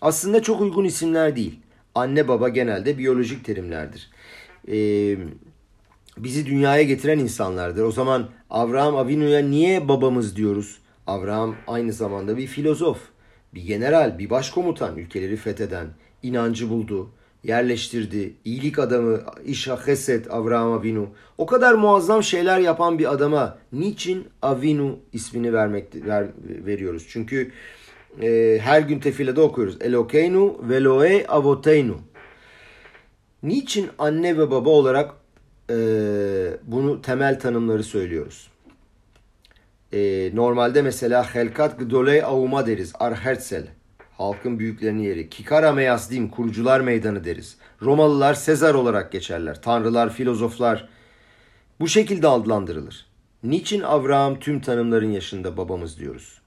Aslında 0.00 0.42
çok 0.42 0.60
uygun 0.60 0.84
isimler 0.84 1.36
değil. 1.36 1.60
Anne 1.94 2.28
baba 2.28 2.48
genelde 2.48 2.98
biyolojik 2.98 3.44
terimlerdir. 3.44 4.10
Ee, 4.68 5.16
bizi 6.18 6.46
dünyaya 6.46 6.82
getiren 6.82 7.18
insanlardır. 7.18 7.82
O 7.82 7.92
zaman 7.92 8.28
Avraham 8.50 8.96
Avinu'ya 8.96 9.40
niye 9.40 9.88
babamız 9.88 10.36
diyoruz? 10.36 10.78
Avraham 11.06 11.56
aynı 11.66 11.92
zamanda 11.92 12.36
bir 12.36 12.46
filozof, 12.46 12.98
bir 13.54 13.62
general, 13.62 14.18
bir 14.18 14.30
başkomutan, 14.30 14.96
ülkeleri 14.96 15.36
fetheden, 15.36 15.86
inancı 16.22 16.70
buldu, 16.70 17.10
yerleştirdi, 17.44 18.32
iyilik 18.44 18.78
adamı, 18.78 19.20
İşa 19.44 19.86
Hesed, 19.86 20.26
Avraham 20.30 20.72
Avinu. 20.72 21.08
O 21.38 21.46
kadar 21.46 21.74
muazzam 21.74 22.22
şeyler 22.22 22.58
yapan 22.58 22.98
bir 22.98 23.12
adama 23.12 23.58
niçin 23.72 24.28
Avinu 24.42 24.98
ismini 25.12 25.52
vermek 25.52 25.94
ver, 26.06 26.26
veriyoruz? 26.66 27.06
Çünkü 27.08 27.52
e, 28.22 28.58
her 28.62 28.80
gün 28.80 29.00
tefilede 29.00 29.40
okuyoruz. 29.40 29.76
Elokeinu 29.80 30.58
veloe 30.62 31.26
avoteynu. 31.26 31.98
Niçin 33.42 33.88
anne 33.98 34.38
ve 34.38 34.50
baba 34.50 34.70
olarak 34.70 35.14
e, 35.70 35.76
bunu 36.62 37.02
temel 37.02 37.40
tanımları 37.40 37.82
söylüyoruz? 37.84 38.50
E, 39.92 40.30
normalde 40.34 40.82
mesela 40.82 41.34
Helkat 41.34 41.80
Gdoley 41.80 42.22
Avuma 42.22 42.66
deriz. 42.66 42.92
Arhertsel. 43.00 43.66
Halkın 44.20 44.58
büyüklerinin 44.58 45.02
yeri. 45.02 45.28
Kikara 45.28 45.72
Meyasdim, 45.72 46.28
kurucular 46.28 46.80
meydanı 46.80 47.24
deriz. 47.24 47.56
Romalılar 47.82 48.34
Sezar 48.34 48.74
olarak 48.74 49.12
geçerler. 49.12 49.62
Tanrılar, 49.62 50.12
filozoflar 50.12 50.88
bu 51.80 51.88
şekilde 51.88 52.28
adlandırılır. 52.28 53.06
Niçin 53.42 53.80
Avraham 53.80 54.38
tüm 54.40 54.60
tanımların 54.60 55.10
yaşında 55.10 55.56
babamız 55.56 55.98
diyoruz? 55.98 56.40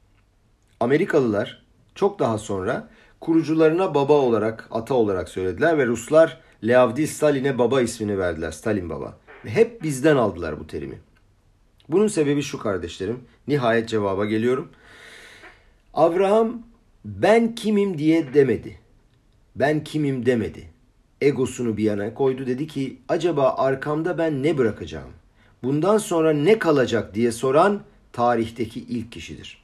Amerikalılar 0.80 1.64
çok 1.96 2.20
daha 2.20 2.38
sonra 2.38 2.90
kurucularına 3.22 3.96
baba 3.96 4.14
olarak, 4.14 4.68
ata 4.72 4.94
olarak 4.94 5.30
söylediler 5.30 5.78
ve 5.78 5.86
Ruslar 5.86 6.40
Leavdi 6.68 7.08
Stalin'e 7.08 7.58
baba 7.58 7.82
ismini 7.82 8.20
verdiler. 8.20 8.52
Stalin 8.52 8.90
baba. 8.90 9.18
Ve 9.46 9.50
hep 9.50 9.84
bizden 9.84 10.16
aldılar 10.16 10.60
bu 10.60 10.68
terimi. 10.68 11.00
Bunun 11.90 12.08
sebebi 12.08 12.42
şu 12.42 12.60
kardeşlerim. 12.60 13.20
Nihayet 13.48 13.90
cevaba 13.90 14.26
geliyorum. 14.26 14.70
Avraham 15.94 16.73
ben 17.06 17.56
kimim 17.56 17.98
diye 17.98 18.34
demedi. 18.34 18.80
Ben 19.56 19.84
kimim 19.84 20.26
demedi. 20.26 20.70
Egosunu 21.22 21.78
bir 21.78 21.84
yana 21.84 22.14
koydu 22.14 22.48
dedi 22.48 22.68
ki 22.68 22.98
acaba 23.10 23.56
arkamda 23.58 24.18
ben 24.18 24.44
ne 24.44 24.58
bırakacağım? 24.58 25.12
Bundan 25.64 25.98
sonra 25.98 26.34
ne 26.34 26.60
kalacak 26.60 27.16
diye 27.16 27.32
soran 27.32 27.82
tarihteki 28.14 28.80
ilk 28.80 29.12
kişidir. 29.12 29.64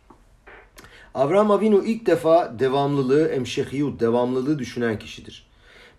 Avram 1.14 1.52
Avinu 1.52 1.84
ilk 1.86 2.06
defa 2.06 2.60
devamlılığı, 2.60 3.28
emşehiyut, 3.28 4.00
devamlılığı 4.00 4.60
düşünen 4.60 5.00
kişidir. 5.00 5.48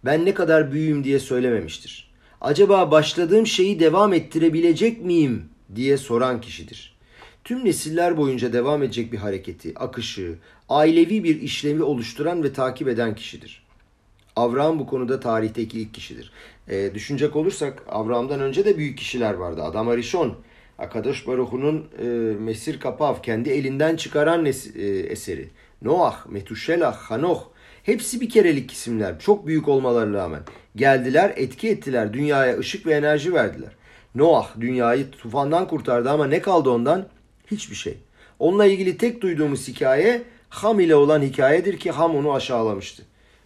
Ben 0.05 0.25
ne 0.25 0.35
kadar 0.35 0.73
büyüğüm 0.73 1.05
diye 1.05 1.19
söylememiştir. 1.19 2.11
Acaba 2.41 2.91
başladığım 2.91 3.47
şeyi 3.47 3.81
devam 3.81 4.13
ettirebilecek 4.13 5.05
miyim 5.05 5.45
diye 5.75 5.97
soran 5.97 6.41
kişidir. 6.41 6.97
Tüm 7.45 7.65
nesiller 7.65 8.17
boyunca 8.17 8.53
devam 8.53 8.83
edecek 8.83 9.13
bir 9.13 9.19
hareketi, 9.19 9.79
akışı, 9.79 10.39
ailevi 10.71 11.25
bir 11.25 11.41
işlemi 11.41 11.83
oluşturan 11.83 12.43
ve 12.43 12.53
takip 12.53 12.89
eden 12.89 13.15
kişidir. 13.15 13.67
Avram 14.37 14.79
bu 14.79 14.87
konuda 14.87 15.21
tarihteki 15.21 15.81
ilk 15.81 15.95
kişidir. 15.95 16.33
E, 16.69 16.95
düşünecek 16.95 17.37
olursak 17.37 17.83
Avram'dan 17.89 18.41
önce 18.41 18.65
de 18.65 18.77
büyük 18.79 18.99
kişiler 18.99 19.35
vardı. 19.35 19.63
Adam 19.63 19.89
Arishon, 19.89 20.35
Akadosh 20.79 21.27
Baruhu'nun 21.27 21.87
e, 21.99 22.05
Mesir 22.41 22.81
Kapav, 22.81 23.23
kendi 23.23 23.51
elinden 23.51 23.97
çıkaran 23.97 24.47
nes- 24.47 24.79
e, 24.79 24.99
eseri. 24.99 25.49
Noah, 25.83 26.27
Metuşelah, 26.27 26.97
Hanoh, 26.97 27.43
hepsi 27.83 28.21
bir 28.21 28.29
kerelik 28.29 28.73
isimler. 28.73 29.19
Çok 29.19 29.47
büyük 29.47 29.69
olmaları 29.69 30.13
rağmen. 30.13 30.41
Geldiler, 30.77 31.33
etki 31.37 31.69
ettiler, 31.69 32.13
dünyaya 32.13 32.59
ışık 32.59 32.87
ve 32.87 32.95
enerji 32.95 33.35
verdiler. 33.35 33.71
Noah 34.15 34.61
dünyayı 34.61 35.11
tufandan 35.11 35.69
kurtardı 35.69 36.11
ama 36.11 36.27
ne 36.27 36.43
kaldı 36.43 36.71
ondan? 36.71 37.07
Hiçbir 37.51 37.77
şey. 37.77 37.99
Onunla 38.39 38.67
ilgili 38.67 38.97
tek 38.97 39.21
duyduğumuz 39.21 39.69
hikaye 39.69 40.23
Ham 40.51 40.81
ile 40.81 40.95
olan 40.95 41.23
hikayedir 41.23 41.79
ki 41.79 41.91
Ham 41.91 42.17
onu 42.17 42.33
aşağılamıştı. 42.35 43.03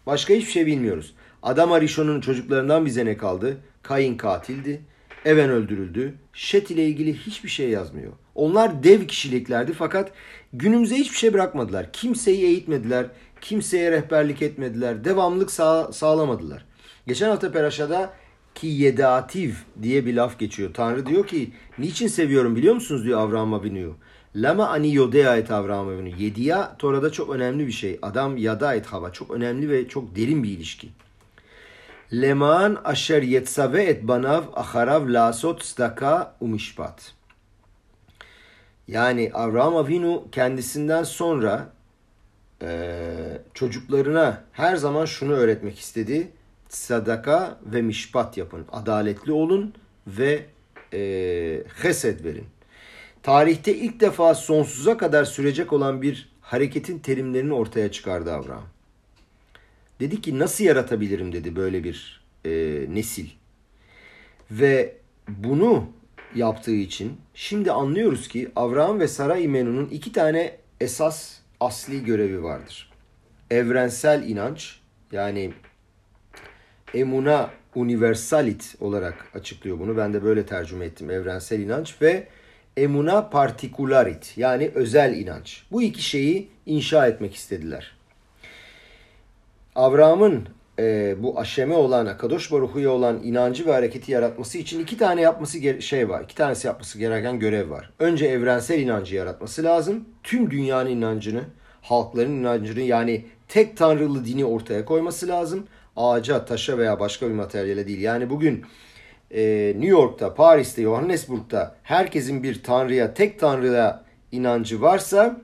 Başka 0.06 0.34
hiçbir 0.34 0.52
şey 0.52 0.66
bilmiyoruz. 0.66 1.14
Adam 1.42 1.72
Arishon'un 1.72 2.20
çocuklarından 2.20 2.86
bize 2.86 3.04
ne 3.04 3.16
kaldı? 3.16 3.56
Kayin 3.82 4.16
katildi. 4.16 4.80
Even 5.24 5.50
öldürüldü. 5.50 6.14
Şet 6.32 6.70
ile 6.70 6.86
ilgili 6.86 7.14
hiçbir 7.14 7.48
şey 7.48 7.70
yazmıyor. 7.70 8.12
Onlar 8.34 8.84
dev 8.84 9.06
kişiliklerdi 9.06 9.72
fakat 9.72 10.12
günümüze 10.52 10.96
hiçbir 10.96 11.16
şey 11.16 11.32
bırakmadılar. 11.32 11.92
Kimseyi 11.92 12.44
eğitmediler. 12.44 13.06
Kimseye 13.40 13.90
rehberlik 13.90 14.42
etmediler. 14.42 15.04
Devamlık 15.04 15.50
sağ, 15.50 15.92
sağlamadılar. 15.92 16.64
Geçen 17.06 17.28
hafta 17.28 17.52
Peraşa'da 17.52 18.12
ki 18.54 18.66
yedativ 18.66 19.52
diye 19.82 20.06
bir 20.06 20.14
laf 20.14 20.38
geçiyor. 20.38 20.74
Tanrı 20.74 21.06
diyor 21.06 21.26
ki 21.26 21.52
niçin 21.78 22.08
seviyorum 22.08 22.56
biliyor 22.56 22.74
musunuz 22.74 23.04
diyor 23.04 23.20
Avraham 23.20 23.54
Avinu'yu. 23.54 23.96
Lama 24.36 24.68
ani 24.68 24.94
yodea 24.94 25.36
et 25.36 25.50
Avraham 25.50 25.88
Avinu. 25.88 26.08
Yediya 26.08 26.76
Tora'da 26.78 27.12
çok 27.12 27.30
önemli 27.30 27.66
bir 27.66 27.72
şey. 27.72 27.98
Adam 28.02 28.36
yada 28.36 28.74
et 28.74 28.86
hava. 28.86 29.12
Çok 29.12 29.30
önemli 29.30 29.70
ve 29.70 29.88
çok 29.88 30.16
derin 30.16 30.42
bir 30.42 30.48
ilişki. 30.48 30.88
Leman 32.12 32.78
aşer 32.84 33.22
yetsave 33.22 33.84
et 33.84 34.08
banav 34.08 34.42
aharav 34.54 35.12
lasot 35.12 35.64
staka 35.64 36.34
umishpat. 36.40 37.14
Yani 38.88 39.30
Avraham 39.34 39.76
Avinu 39.76 40.24
kendisinden 40.32 41.02
sonra 41.02 41.68
e, 42.62 43.08
çocuklarına 43.54 44.44
her 44.52 44.76
zaman 44.76 45.04
şunu 45.04 45.32
öğretmek 45.32 45.78
istedi. 45.78 46.28
Sadaka 46.68 47.58
ve 47.66 47.82
mişpat 47.82 48.36
yapın. 48.36 48.66
Adaletli 48.72 49.32
olun 49.32 49.74
ve 50.06 50.46
e, 50.92 51.00
hesed 51.82 52.24
verin. 52.24 52.46
Tarihte 53.24 53.74
ilk 53.74 54.00
defa 54.00 54.34
sonsuza 54.34 54.96
kadar 54.96 55.24
sürecek 55.24 55.72
olan 55.72 56.02
bir 56.02 56.28
hareketin 56.40 56.98
terimlerini 56.98 57.52
ortaya 57.52 57.92
çıkardı 57.92 58.32
Avraham. 58.32 58.66
Dedi 60.00 60.20
ki 60.20 60.38
nasıl 60.38 60.64
yaratabilirim 60.64 61.32
dedi 61.32 61.56
böyle 61.56 61.84
bir 61.84 62.24
e, 62.44 62.50
nesil. 62.88 63.26
Ve 64.50 64.96
bunu 65.28 65.86
yaptığı 66.34 66.74
için 66.74 67.16
şimdi 67.34 67.72
anlıyoruz 67.72 68.28
ki 68.28 68.50
Avraham 68.56 69.00
ve 69.00 69.08
Sara 69.08 69.36
İmenu'nun 69.36 69.88
iki 69.88 70.12
tane 70.12 70.56
esas 70.80 71.38
asli 71.60 72.04
görevi 72.04 72.42
vardır. 72.42 72.92
Evrensel 73.50 74.28
inanç 74.28 74.80
yani 75.12 75.52
emuna 76.94 77.50
universalit 77.74 78.76
olarak 78.80 79.30
açıklıyor 79.34 79.78
bunu. 79.78 79.96
Ben 79.96 80.14
de 80.14 80.24
böyle 80.24 80.46
tercüme 80.46 80.84
ettim. 80.84 81.10
Evrensel 81.10 81.60
inanç 81.60 82.02
ve 82.02 82.28
emuna 82.76 83.30
partikularit 83.30 84.32
yani 84.36 84.70
özel 84.74 85.16
inanç. 85.16 85.62
Bu 85.72 85.82
iki 85.82 86.02
şeyi 86.02 86.48
inşa 86.66 87.06
etmek 87.06 87.34
istediler. 87.34 87.96
Avram'ın 89.74 90.48
e, 90.78 91.14
bu 91.18 91.40
aşeme 91.40 91.74
olan, 91.74 92.06
Akadosh 92.06 92.52
Baruhu'ya 92.52 92.90
olan 92.90 93.20
inancı 93.22 93.66
ve 93.66 93.72
hareketi 93.72 94.12
yaratması 94.12 94.58
için 94.58 94.80
iki 94.80 94.98
tane 94.98 95.20
yapması 95.20 95.82
şey 95.82 96.08
var. 96.08 96.24
İki 96.24 96.34
tanesi 96.34 96.66
yapması 96.66 96.98
gereken 96.98 97.38
görev 97.38 97.70
var. 97.70 97.90
Önce 97.98 98.26
evrensel 98.26 98.78
inancı 98.78 99.16
yaratması 99.16 99.64
lazım. 99.64 100.04
Tüm 100.22 100.50
dünyanın 100.50 100.90
inancını, 100.90 101.42
halkların 101.82 102.32
inancını 102.32 102.80
yani 102.80 103.24
tek 103.48 103.76
tanrılı 103.76 104.24
dini 104.24 104.44
ortaya 104.44 104.84
koyması 104.84 105.28
lazım. 105.28 105.66
Ağaca, 105.96 106.44
taşa 106.44 106.78
veya 106.78 107.00
başka 107.00 107.28
bir 107.28 107.34
materyale 107.34 107.86
değil. 107.86 108.00
Yani 108.00 108.30
bugün 108.30 108.64
e, 109.34 109.72
New 109.74 109.90
York'ta, 109.90 110.34
Paris'te, 110.34 110.82
Johannesburg'da 110.82 111.74
herkesin 111.82 112.42
bir 112.42 112.62
tanrıya, 112.62 113.14
tek 113.14 113.40
tanrıya 113.40 114.04
inancı 114.32 114.80
varsa 114.80 115.40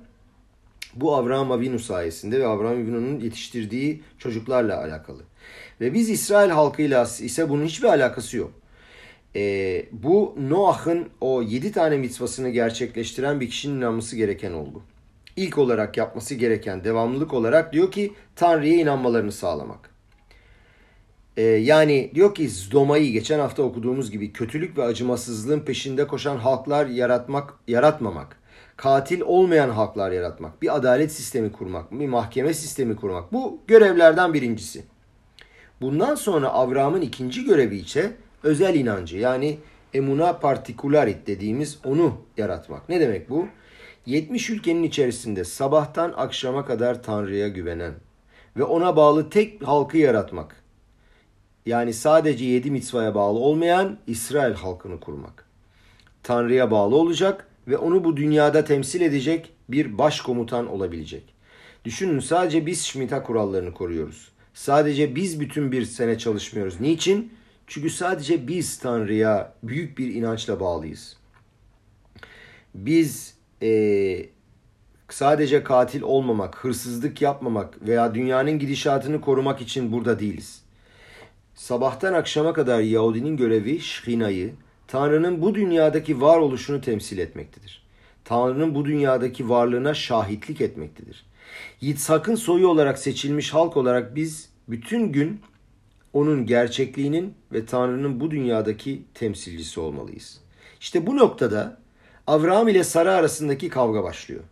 Bu 0.95 1.15
Avraham 1.15 1.53
Avinu 1.53 1.79
sayesinde 1.79 2.41
ve 2.41 2.47
Avraham 2.47 2.75
Avinu'nun 2.75 3.21
yetiştirdiği 3.21 4.03
çocuklarla 4.19 4.79
alakalı. 4.79 5.23
Ve 5.81 5.95
biz 5.95 6.11
İsrail 6.11 6.51
halkıyla 6.51 7.03
ise 7.03 7.49
bunun 7.49 7.65
hiçbir 7.65 7.89
alakası 7.89 8.37
yok. 8.37 8.53
Ee, 9.37 9.87
bu 9.93 10.37
Noah'ın 10.49 11.09
o 11.21 11.43
yedi 11.43 11.73
tane 11.73 11.97
mitzvasını 11.97 12.49
gerçekleştiren 12.49 13.41
bir 13.41 13.51
kişinin 13.51 13.77
inanması 13.77 14.17
gereken 14.17 14.53
oldu. 14.53 14.83
İlk 15.37 15.59
olarak 15.59 15.97
yapması 15.97 16.35
gereken 16.35 16.85
devamlılık 16.85 17.35
olarak 17.35 17.73
diyor 17.73 17.91
ki 17.91 18.13
Tanrı'ya 18.37 18.75
inanmalarını 18.75 19.33
sağlamak. 19.33 19.90
Ee, 21.41 21.43
yani 21.43 22.11
diyor 22.15 22.35
ki 22.35 22.49
Zdoma'yı 22.49 23.13
geçen 23.13 23.39
hafta 23.39 23.63
okuduğumuz 23.63 24.11
gibi 24.11 24.33
kötülük 24.33 24.79
ve 24.79 24.83
acımasızlığın 24.83 25.61
peşinde 25.61 26.07
koşan 26.07 26.37
halklar 26.37 26.87
yaratmak, 26.87 27.55
yaratmamak 27.69 28.37
katil 28.77 29.21
olmayan 29.21 29.71
halklar 29.71 30.13
yaratmak, 30.13 30.63
bir 30.63 30.77
adalet 30.77 31.13
sistemi 31.13 31.53
kurmak, 31.53 31.93
bir 31.93 32.09
mahkeme 32.09 32.55
sistemi 32.55 32.97
kurmak. 32.97 33.33
Bu 33.33 33.61
görevlerden 33.67 34.35
birincisi. 34.35 34.85
Bundan 35.81 36.15
sonra 36.15 36.49
Avram'ın 36.49 37.01
ikinci 37.01 37.45
görevi 37.45 37.77
ise 37.77 38.13
özel 38.43 38.75
inancı 38.75 39.17
yani 39.17 39.59
emuna 39.95 40.39
partikularit 40.39 41.27
dediğimiz 41.27 41.79
onu 41.85 42.13
yaratmak. 42.37 42.89
Ne 42.89 43.01
demek 43.01 43.31
bu? 43.31 43.47
70 44.07 44.51
ülkenin 44.51 44.83
içerisinde 44.83 45.45
sabahtan 45.45 46.13
akşama 46.17 46.65
kadar 46.67 47.03
Tanrı'ya 47.03 47.49
güvenen 47.49 47.95
ve 48.57 48.65
ona 48.65 48.97
bağlı 48.97 49.31
tek 49.31 49.63
halkı 49.63 49.99
yaratmak. 49.99 50.60
Yani 51.71 51.93
sadece 51.93 52.45
yedi 52.45 52.71
mitzvaya 52.71 53.15
bağlı 53.15 53.39
olmayan 53.39 53.99
İsrail 54.07 54.55
halkını 54.55 55.01
kurmak. 55.01 55.45
Tanrı'ya 56.23 56.71
bağlı 56.71 56.97
olacak 56.97 57.47
ve 57.69 57.77
onu 57.77 58.05
bu 58.05 58.17
dünyada 58.17 58.65
temsil 58.65 59.01
edecek 59.01 59.53
bir 59.69 59.99
başkomutan 59.99 60.67
olabilecek. 60.67 61.35
Düşünün 61.85 62.21
sadece 62.21 62.67
biz 62.67 62.85
Şmita 62.87 63.23
kurallarını 63.23 63.75
koruyoruz. 63.75 64.29
Sadece 64.55 65.15
biz 65.15 65.41
bütün 65.41 65.73
bir 65.73 65.85
sene 65.85 66.19
çalışmıyoruz. 66.19 66.81
Niçin? 66.81 67.33
Çünkü 67.67 67.91
sadece 67.91 68.49
biz 68.49 68.79
Tanrı'ya 68.79 69.55
büyük 69.63 69.99
bir 69.99 70.15
inançla 70.15 70.61
bağlıyız. 70.61 71.17
Biz 72.75 73.35
e, 73.63 73.71
sadece 75.09 75.65
katil 75.65 76.03
olmamak, 76.03 76.65
hırsızlık 76.65 77.23
yapmamak 77.23 77.89
veya 77.89 78.15
dünyanın 78.15 78.59
gidişatını 78.59 79.21
korumak 79.21 79.61
için 79.61 79.93
burada 79.93 80.19
değiliz. 80.19 80.60
Sabahtan 81.61 82.13
akşama 82.13 82.53
kadar 82.53 82.81
Yahudinin 82.81 83.37
görevi 83.37 83.81
Şhina'yı, 83.81 84.55
Tanrı'nın 84.89 85.43
bu 85.43 85.55
dünyadaki 85.55 86.21
varoluşunu 86.21 86.81
temsil 86.81 87.19
etmektedir. 87.19 87.83
Tanrı'nın 88.25 88.75
bu 88.75 88.85
dünyadaki 88.85 89.49
varlığına 89.49 89.95
şahitlik 89.95 90.61
etmektedir. 90.61 91.27
Yitzhak'ın 91.81 92.35
soyu 92.35 92.69
olarak 92.69 92.99
seçilmiş 92.99 93.55
halk 93.55 93.77
olarak 93.77 94.17
biz 94.17 94.49
bütün 94.69 95.13
gün 95.13 95.41
onun 96.13 96.47
gerçekliğinin 96.47 97.35
ve 97.53 97.67
Tanrı'nın 97.67 98.21
bu 98.21 98.31
dünyadaki 98.31 99.03
temsilcisi 99.15 99.81
olmalıyız. 99.81 100.41
İşte 100.81 101.07
bu 101.07 101.17
noktada 101.17 101.79
Avraham 102.27 102.69
ile 102.69 102.85
Sara 102.85 103.15
arasındaki 103.15 103.69
kavga 103.69 104.03
başlıyor. 104.05 104.43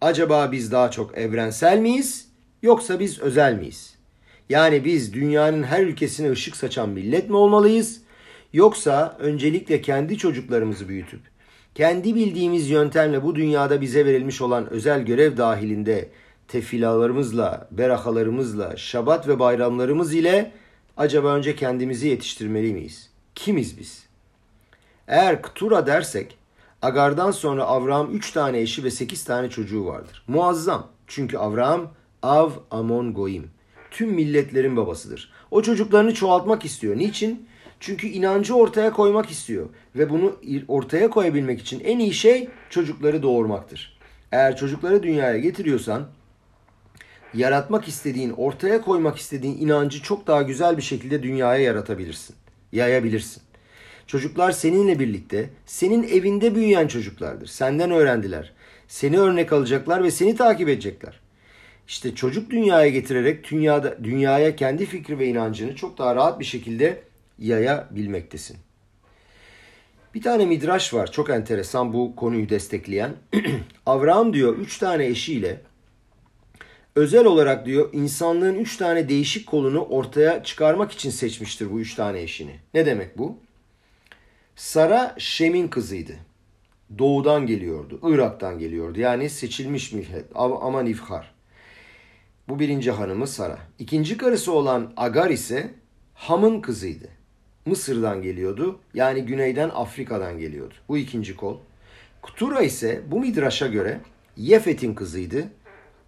Acaba 0.00 0.52
biz 0.52 0.72
daha 0.72 0.90
çok 0.90 1.18
evrensel 1.18 1.78
miyiz 1.78 2.28
yoksa 2.62 3.00
biz 3.00 3.20
özel 3.20 3.54
miyiz? 3.54 3.93
Yani 4.48 4.84
biz 4.84 5.12
dünyanın 5.12 5.62
her 5.62 5.82
ülkesine 5.82 6.30
ışık 6.30 6.56
saçan 6.56 6.88
millet 6.88 7.30
mi 7.30 7.36
olmalıyız 7.36 8.04
Yoksa 8.54 9.16
öncelikle 9.18 9.80
kendi 9.80 10.18
çocuklarımızı 10.18 10.88
büyütüp 10.88 11.20
kendi 11.74 12.14
bildiğimiz 12.14 12.70
yöntemle 12.70 13.22
bu 13.22 13.34
dünyada 13.34 13.80
bize 13.80 14.06
verilmiş 14.06 14.40
olan 14.40 14.70
özel 14.70 15.02
görev 15.02 15.36
dahilinde 15.36 16.08
tefilalarımızla, 16.48 17.68
berahalarımızla, 17.70 18.76
şabat 18.76 19.28
ve 19.28 19.38
bayramlarımız 19.38 20.14
ile 20.14 20.52
acaba 20.96 21.28
önce 21.28 21.56
kendimizi 21.56 22.08
yetiştirmeli 22.08 22.72
miyiz? 22.72 23.10
Kimiz 23.34 23.78
biz? 23.78 24.06
Eğer 25.08 25.42
Ktura 25.42 25.86
dersek 25.86 26.38
Agar'dan 26.82 27.30
sonra 27.30 27.64
Avraham 27.64 28.14
3 28.14 28.32
tane 28.32 28.60
eşi 28.60 28.84
ve 28.84 28.90
8 28.90 29.24
tane 29.24 29.50
çocuğu 29.50 29.86
vardır. 29.86 30.24
Muazzam. 30.28 30.86
Çünkü 31.06 31.38
Avraham 31.38 31.92
Av 32.22 32.50
Amon 32.70 33.14
Goim. 33.14 33.50
Tüm 33.94 34.10
milletlerin 34.10 34.76
babasıdır. 34.76 35.32
O 35.50 35.62
çocuklarını 35.62 36.14
çoğaltmak 36.14 36.64
istiyor. 36.64 36.98
Niçin? 36.98 37.48
Çünkü 37.80 38.06
inancı 38.06 38.54
ortaya 38.54 38.92
koymak 38.92 39.30
istiyor. 39.30 39.68
Ve 39.96 40.10
bunu 40.10 40.36
ortaya 40.68 41.10
koyabilmek 41.10 41.60
için 41.60 41.80
en 41.80 41.98
iyi 41.98 42.14
şey 42.14 42.48
çocukları 42.70 43.22
doğurmaktır. 43.22 43.98
Eğer 44.32 44.56
çocukları 44.56 45.02
dünyaya 45.02 45.38
getiriyorsan 45.38 46.06
yaratmak 47.34 47.88
istediğin, 47.88 48.30
ortaya 48.30 48.80
koymak 48.80 49.18
istediğin 49.18 49.58
inancı 49.58 50.02
çok 50.02 50.26
daha 50.26 50.42
güzel 50.42 50.76
bir 50.76 50.82
şekilde 50.82 51.22
dünyaya 51.22 51.62
yaratabilirsin. 51.62 52.36
Yayabilirsin. 52.72 53.42
Çocuklar 54.06 54.52
seninle 54.52 54.98
birlikte, 54.98 55.50
senin 55.66 56.02
evinde 56.02 56.54
büyüyen 56.54 56.88
çocuklardır. 56.88 57.46
Senden 57.46 57.90
öğrendiler. 57.90 58.52
Seni 58.88 59.18
örnek 59.18 59.52
alacaklar 59.52 60.04
ve 60.04 60.10
seni 60.10 60.36
takip 60.36 60.68
edecekler. 60.68 61.23
İşte 61.88 62.14
çocuk 62.14 62.50
dünyaya 62.50 62.88
getirerek 62.88 63.50
dünyada 63.50 64.04
dünyaya 64.04 64.56
kendi 64.56 64.86
fikri 64.86 65.18
ve 65.18 65.26
inancını 65.26 65.76
çok 65.76 65.98
daha 65.98 66.16
rahat 66.16 66.40
bir 66.40 66.44
şekilde 66.44 67.02
yayabilmektesin. 67.38 68.56
Bir 70.14 70.22
tane 70.22 70.46
midraş 70.46 70.94
var 70.94 71.12
çok 71.12 71.30
enteresan 71.30 71.92
bu 71.92 72.16
konuyu 72.16 72.48
destekleyen. 72.48 73.12
Avraham 73.86 74.32
diyor 74.32 74.56
üç 74.58 74.78
tane 74.78 75.06
eşiyle 75.06 75.60
özel 76.96 77.24
olarak 77.24 77.66
diyor 77.66 77.88
insanlığın 77.92 78.54
üç 78.54 78.76
tane 78.76 79.08
değişik 79.08 79.46
kolunu 79.46 79.84
ortaya 79.84 80.44
çıkarmak 80.44 80.92
için 80.92 81.10
seçmiştir 81.10 81.72
bu 81.72 81.80
üç 81.80 81.94
tane 81.94 82.22
eşini. 82.22 82.56
Ne 82.74 82.86
demek 82.86 83.18
bu? 83.18 83.38
Sara 84.56 85.14
Şem'in 85.18 85.68
kızıydı. 85.68 86.12
Doğudan 86.98 87.46
geliyordu. 87.46 88.00
Irak'tan 88.02 88.58
geliyordu. 88.58 89.00
Yani 89.00 89.30
seçilmiş 89.30 89.92
millet. 89.92 90.24
Aman 90.34 90.86
ifhar. 90.86 91.33
Bu 92.48 92.58
birinci 92.58 92.90
hanımı 92.90 93.26
Sara. 93.26 93.58
İkinci 93.78 94.16
karısı 94.16 94.52
olan 94.52 94.92
Agar 94.96 95.30
ise 95.30 95.70
Ham'ın 96.14 96.60
kızıydı. 96.60 97.08
Mısır'dan 97.66 98.22
geliyordu. 98.22 98.78
Yani 98.94 99.22
güneyden 99.22 99.70
Afrika'dan 99.74 100.38
geliyordu. 100.38 100.74
Bu 100.88 100.98
ikinci 100.98 101.36
kol. 101.36 101.56
Kutura 102.22 102.60
ise 102.62 103.02
bu 103.10 103.20
midraşa 103.20 103.66
göre 103.66 104.00
Yefet'in 104.36 104.94
kızıydı. 104.94 105.44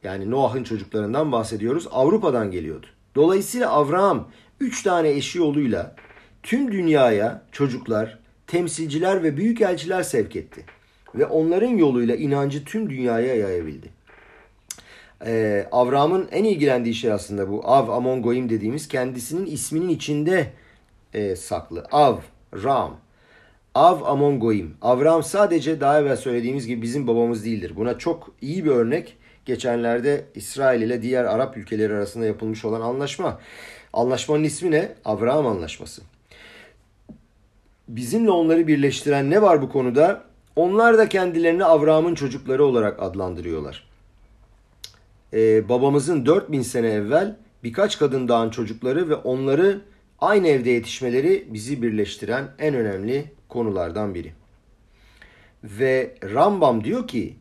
Yani 0.02 0.30
Noah'ın 0.30 0.64
çocuklarından 0.64 1.32
bahsediyoruz. 1.32 1.88
Avrupa'dan 1.90 2.50
geliyordu. 2.50 2.86
Dolayısıyla 3.14 3.70
Avraham 3.70 4.28
üç 4.60 4.82
tane 4.82 5.10
eşi 5.10 5.38
yoluyla 5.38 5.96
tüm 6.42 6.72
dünyaya 6.72 7.42
çocuklar, 7.52 8.18
temsilciler 8.46 9.22
ve 9.22 9.36
büyükelçiler 9.36 10.02
sevk 10.02 10.36
etti. 10.36 10.64
Ve 11.14 11.26
onların 11.26 11.76
yoluyla 11.76 12.16
inancı 12.16 12.64
tüm 12.64 12.90
dünyaya 12.90 13.36
yayabildi. 13.36 13.95
Ee, 15.24 15.68
Avram'ın 15.72 16.28
en 16.32 16.44
ilgilendiği 16.44 16.94
şey 16.94 17.12
aslında 17.12 17.50
bu. 17.50 17.60
Av, 17.64 17.88
Amon 17.88 18.22
Goyim 18.22 18.48
dediğimiz 18.48 18.88
kendisinin 18.88 19.46
isminin 19.46 19.88
içinde 19.88 20.52
e, 21.14 21.36
saklı. 21.36 21.84
Av, 21.92 22.16
Ram. 22.64 22.96
Av 23.74 24.02
Amon 24.02 24.40
Goyim. 24.40 24.76
Avram 24.82 25.22
sadece 25.22 25.80
daha 25.80 26.00
evvel 26.00 26.16
söylediğimiz 26.16 26.66
gibi 26.66 26.82
bizim 26.82 27.06
babamız 27.06 27.44
değildir. 27.44 27.72
Buna 27.76 27.98
çok 27.98 28.32
iyi 28.40 28.64
bir 28.64 28.70
örnek 28.70 29.16
geçenlerde 29.44 30.24
İsrail 30.34 30.82
ile 30.82 31.02
diğer 31.02 31.24
Arap 31.24 31.56
ülkeleri 31.56 31.94
arasında 31.94 32.26
yapılmış 32.26 32.64
olan 32.64 32.80
anlaşma. 32.80 33.40
Anlaşmanın 33.92 34.44
ismi 34.44 34.70
ne? 34.70 34.92
Avraham 35.04 35.46
Anlaşması. 35.46 36.02
Bizimle 37.88 38.30
onları 38.30 38.66
birleştiren 38.66 39.30
ne 39.30 39.42
var 39.42 39.62
bu 39.62 39.68
konuda? 39.68 40.22
Onlar 40.56 40.98
da 40.98 41.08
kendilerini 41.08 41.64
Avraham'ın 41.64 42.14
çocukları 42.14 42.64
olarak 42.64 43.02
adlandırıyorlar. 43.02 43.85
Ee, 45.36 45.68
babamızın 45.68 46.26
4000 46.26 46.62
sene 46.62 46.88
evvel 46.88 47.36
birkaç 47.64 47.98
kadın 47.98 48.28
dağın 48.28 48.50
çocukları 48.50 49.08
ve 49.08 49.14
onları 49.14 49.80
aynı 50.18 50.48
evde 50.48 50.70
yetişmeleri 50.70 51.48
bizi 51.50 51.82
birleştiren 51.82 52.48
en 52.58 52.74
önemli 52.74 53.24
konulardan 53.48 54.14
biri. 54.14 54.32
Ve 55.64 56.14
Rambam 56.34 56.84
diyor 56.84 57.08
ki 57.08 57.36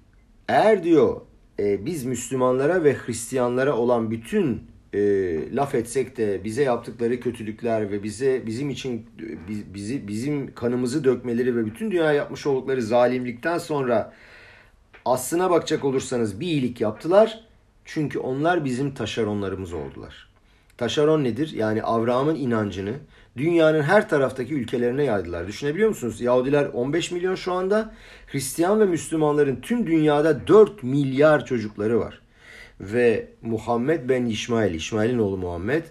eğer 0.47 0.83
diyor 0.83 1.21
e, 1.59 1.85
biz 1.85 2.05
Müslümanlara 2.05 2.83
ve 2.83 2.93
Hristiyanlara 2.93 3.77
olan 3.77 4.11
bütün 4.11 4.63
e, 4.93 4.99
laf 5.55 5.75
etsek 5.75 6.17
de 6.17 6.43
bize 6.43 6.63
yaptıkları 6.63 7.19
kötülükler 7.19 7.91
ve 7.91 8.03
bize 8.03 8.45
bizim 8.45 8.69
için 8.69 9.05
bizi 9.73 10.07
bizim 10.07 10.53
kanımızı 10.55 11.03
dökmeleri 11.03 11.55
ve 11.55 11.65
bütün 11.65 11.91
dünya 11.91 12.13
yapmış 12.13 12.47
oldukları 12.47 12.81
zalimlikten 12.81 13.57
sonra 13.57 14.13
aslına 15.05 15.49
bakacak 15.49 15.85
olursanız 15.85 16.39
bir 16.39 16.47
iyilik 16.47 16.81
yaptılar. 16.81 17.45
Çünkü 17.85 18.19
onlar 18.19 18.65
bizim 18.65 18.93
taşeronlarımız 18.93 19.73
oldular. 19.73 20.27
Taşeron 20.77 21.23
nedir? 21.23 21.53
Yani 21.53 21.83
Avraham'ın 21.83 22.35
inancını 22.35 22.93
dünyanın 23.37 23.81
her 23.81 24.09
taraftaki 24.09 24.53
ülkelerine 24.53 25.03
yaydılar. 25.03 25.47
Düşünebiliyor 25.47 25.89
musunuz? 25.89 26.21
Yahudiler 26.21 26.65
15 26.65 27.11
milyon 27.11 27.35
şu 27.35 27.53
anda. 27.53 27.93
Hristiyan 28.27 28.79
ve 28.79 28.85
Müslümanların 28.85 29.61
tüm 29.61 29.87
dünyada 29.87 30.47
4 30.47 30.83
milyar 30.83 31.45
çocukları 31.45 31.99
var. 31.99 32.21
Ve 32.79 33.27
Muhammed 33.41 34.09
ben 34.09 34.25
İsmail, 34.25 34.73
İsmail'in 34.73 35.19
oğlu 35.19 35.37
Muhammed 35.37 35.83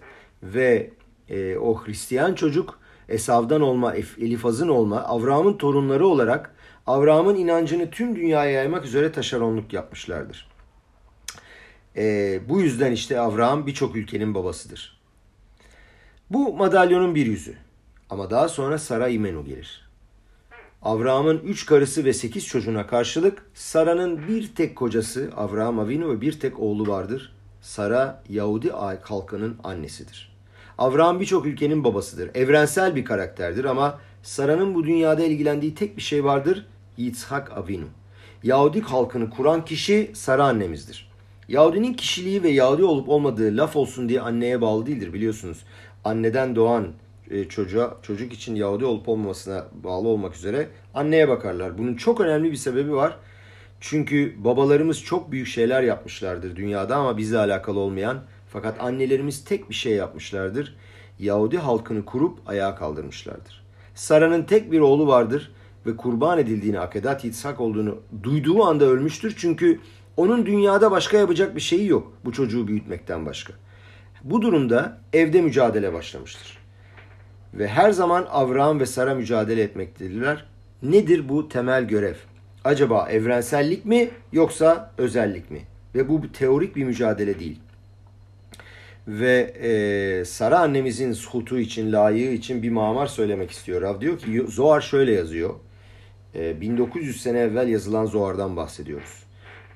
ve 0.42 0.90
e, 1.28 1.56
o 1.56 1.84
Hristiyan 1.84 2.34
çocuk 2.34 2.78
Esav'dan 3.08 3.60
olma, 3.60 3.94
Elifaz'ın 3.94 4.68
olma, 4.68 5.00
Avraham'ın 5.00 5.56
torunları 5.56 6.06
olarak 6.06 6.54
Avraham'ın 6.86 7.36
inancını 7.36 7.90
tüm 7.90 8.16
dünyaya 8.16 8.50
yaymak 8.50 8.84
üzere 8.84 9.12
taşeronluk 9.12 9.72
yapmışlardır. 9.72 10.53
E, 11.96 12.40
bu 12.48 12.60
yüzden 12.60 12.92
işte 12.92 13.20
Avraham 13.20 13.66
birçok 13.66 13.96
ülkenin 13.96 14.34
babasıdır. 14.34 15.00
Bu 16.30 16.56
madalyonun 16.56 17.14
bir 17.14 17.26
yüzü. 17.26 17.54
Ama 18.10 18.30
daha 18.30 18.48
sonra 18.48 18.78
Sara 18.78 19.08
İmenu 19.08 19.44
gelir. 19.44 19.84
Avraham'ın 20.82 21.38
üç 21.38 21.66
karısı 21.66 22.04
ve 22.04 22.12
sekiz 22.12 22.46
çocuğuna 22.46 22.86
karşılık 22.86 23.50
Sara'nın 23.54 24.28
bir 24.28 24.54
tek 24.54 24.76
kocası 24.76 25.30
Avraham 25.36 25.78
Avinu 25.78 26.10
ve 26.10 26.20
bir 26.20 26.40
tek 26.40 26.60
oğlu 26.60 26.88
vardır. 26.88 27.32
Sara 27.62 28.22
Yahudi 28.28 28.70
halkının 29.02 29.56
annesidir. 29.64 30.34
Avraham 30.78 31.20
birçok 31.20 31.46
ülkenin 31.46 31.84
babasıdır. 31.84 32.30
Evrensel 32.34 32.96
bir 32.96 33.04
karakterdir 33.04 33.64
ama 33.64 34.00
Sara'nın 34.22 34.74
bu 34.74 34.84
dünyada 34.84 35.24
ilgilendiği 35.24 35.74
tek 35.74 35.96
bir 35.96 36.02
şey 36.02 36.24
vardır. 36.24 36.66
Yitzhak 36.96 37.52
Avinu. 37.52 37.86
Yahudi 38.42 38.80
halkını 38.80 39.30
kuran 39.30 39.64
kişi 39.64 40.10
Sara 40.14 40.44
annemizdir. 40.44 41.13
Yahudinin 41.48 41.94
kişiliği 41.94 42.42
ve 42.42 42.48
Yahudi 42.48 42.84
olup 42.84 43.08
olmadığı 43.08 43.56
laf 43.56 43.76
olsun 43.76 44.08
diye 44.08 44.20
anneye 44.20 44.60
bağlı 44.60 44.86
değildir 44.86 45.12
biliyorsunuz. 45.12 45.64
Anneden 46.04 46.56
doğan 46.56 46.86
e, 47.30 47.44
çocuğa, 47.44 47.96
çocuk 48.02 48.32
için 48.32 48.54
Yahudi 48.54 48.84
olup 48.84 49.08
olmamasına 49.08 49.66
bağlı 49.84 50.08
olmak 50.08 50.36
üzere 50.36 50.68
anneye 50.94 51.28
bakarlar. 51.28 51.78
Bunun 51.78 51.94
çok 51.94 52.20
önemli 52.20 52.50
bir 52.50 52.56
sebebi 52.56 52.92
var. 52.92 53.16
Çünkü 53.80 54.44
babalarımız 54.44 55.02
çok 55.02 55.32
büyük 55.32 55.46
şeyler 55.46 55.82
yapmışlardır 55.82 56.56
dünyada 56.56 56.96
ama 56.96 57.16
bizle 57.16 57.38
alakalı 57.38 57.78
olmayan. 57.78 58.18
Fakat 58.48 58.80
annelerimiz 58.80 59.44
tek 59.44 59.70
bir 59.70 59.74
şey 59.74 59.92
yapmışlardır. 59.92 60.76
Yahudi 61.18 61.58
halkını 61.58 62.04
kurup 62.04 62.38
ayağa 62.46 62.74
kaldırmışlardır. 62.74 63.64
Sara'nın 63.94 64.42
tek 64.42 64.72
bir 64.72 64.80
oğlu 64.80 65.06
vardır 65.06 65.52
ve 65.86 65.96
kurban 65.96 66.38
edildiğini 66.38 66.80
Akedat 66.80 67.24
Yitzhak 67.24 67.60
olduğunu 67.60 67.98
duyduğu 68.22 68.64
anda 68.64 68.84
ölmüştür. 68.84 69.34
Çünkü 69.36 69.80
onun 70.16 70.46
dünyada 70.46 70.90
başka 70.90 71.16
yapacak 71.16 71.56
bir 71.56 71.60
şeyi 71.60 71.86
yok 71.86 72.12
bu 72.24 72.32
çocuğu 72.32 72.68
büyütmekten 72.68 73.26
başka. 73.26 73.52
Bu 74.24 74.42
durumda 74.42 74.98
evde 75.12 75.42
mücadele 75.42 75.92
başlamıştır. 75.92 76.58
Ve 77.54 77.68
her 77.68 77.90
zaman 77.90 78.26
Avraham 78.30 78.80
ve 78.80 78.86
Sara 78.86 79.14
mücadele 79.14 79.62
etmektedirler. 79.62 80.44
Nedir 80.82 81.28
bu 81.28 81.48
temel 81.48 81.84
görev? 81.84 82.14
Acaba 82.64 83.08
evrensellik 83.10 83.84
mi 83.84 84.10
yoksa 84.32 84.92
özellik 84.98 85.50
mi? 85.50 85.60
Ve 85.94 86.08
bu 86.08 86.32
teorik 86.32 86.76
bir 86.76 86.84
mücadele 86.84 87.40
değil. 87.40 87.60
Ve 89.08 89.54
e, 89.62 90.24
Sara 90.24 90.58
annemizin 90.58 91.12
suhutu 91.12 91.58
için, 91.58 91.92
layığı 91.92 92.32
için 92.32 92.62
bir 92.62 92.70
mamar 92.70 93.06
söylemek 93.06 93.50
istiyor. 93.50 93.82
Rav 93.82 94.00
diyor 94.00 94.18
ki 94.18 94.44
Zohar 94.48 94.80
şöyle 94.80 95.12
yazıyor. 95.12 95.54
E, 96.34 96.60
1900 96.60 97.22
sene 97.22 97.38
evvel 97.38 97.68
yazılan 97.68 98.06
Zohar'dan 98.06 98.56
bahsediyoruz. 98.56 99.23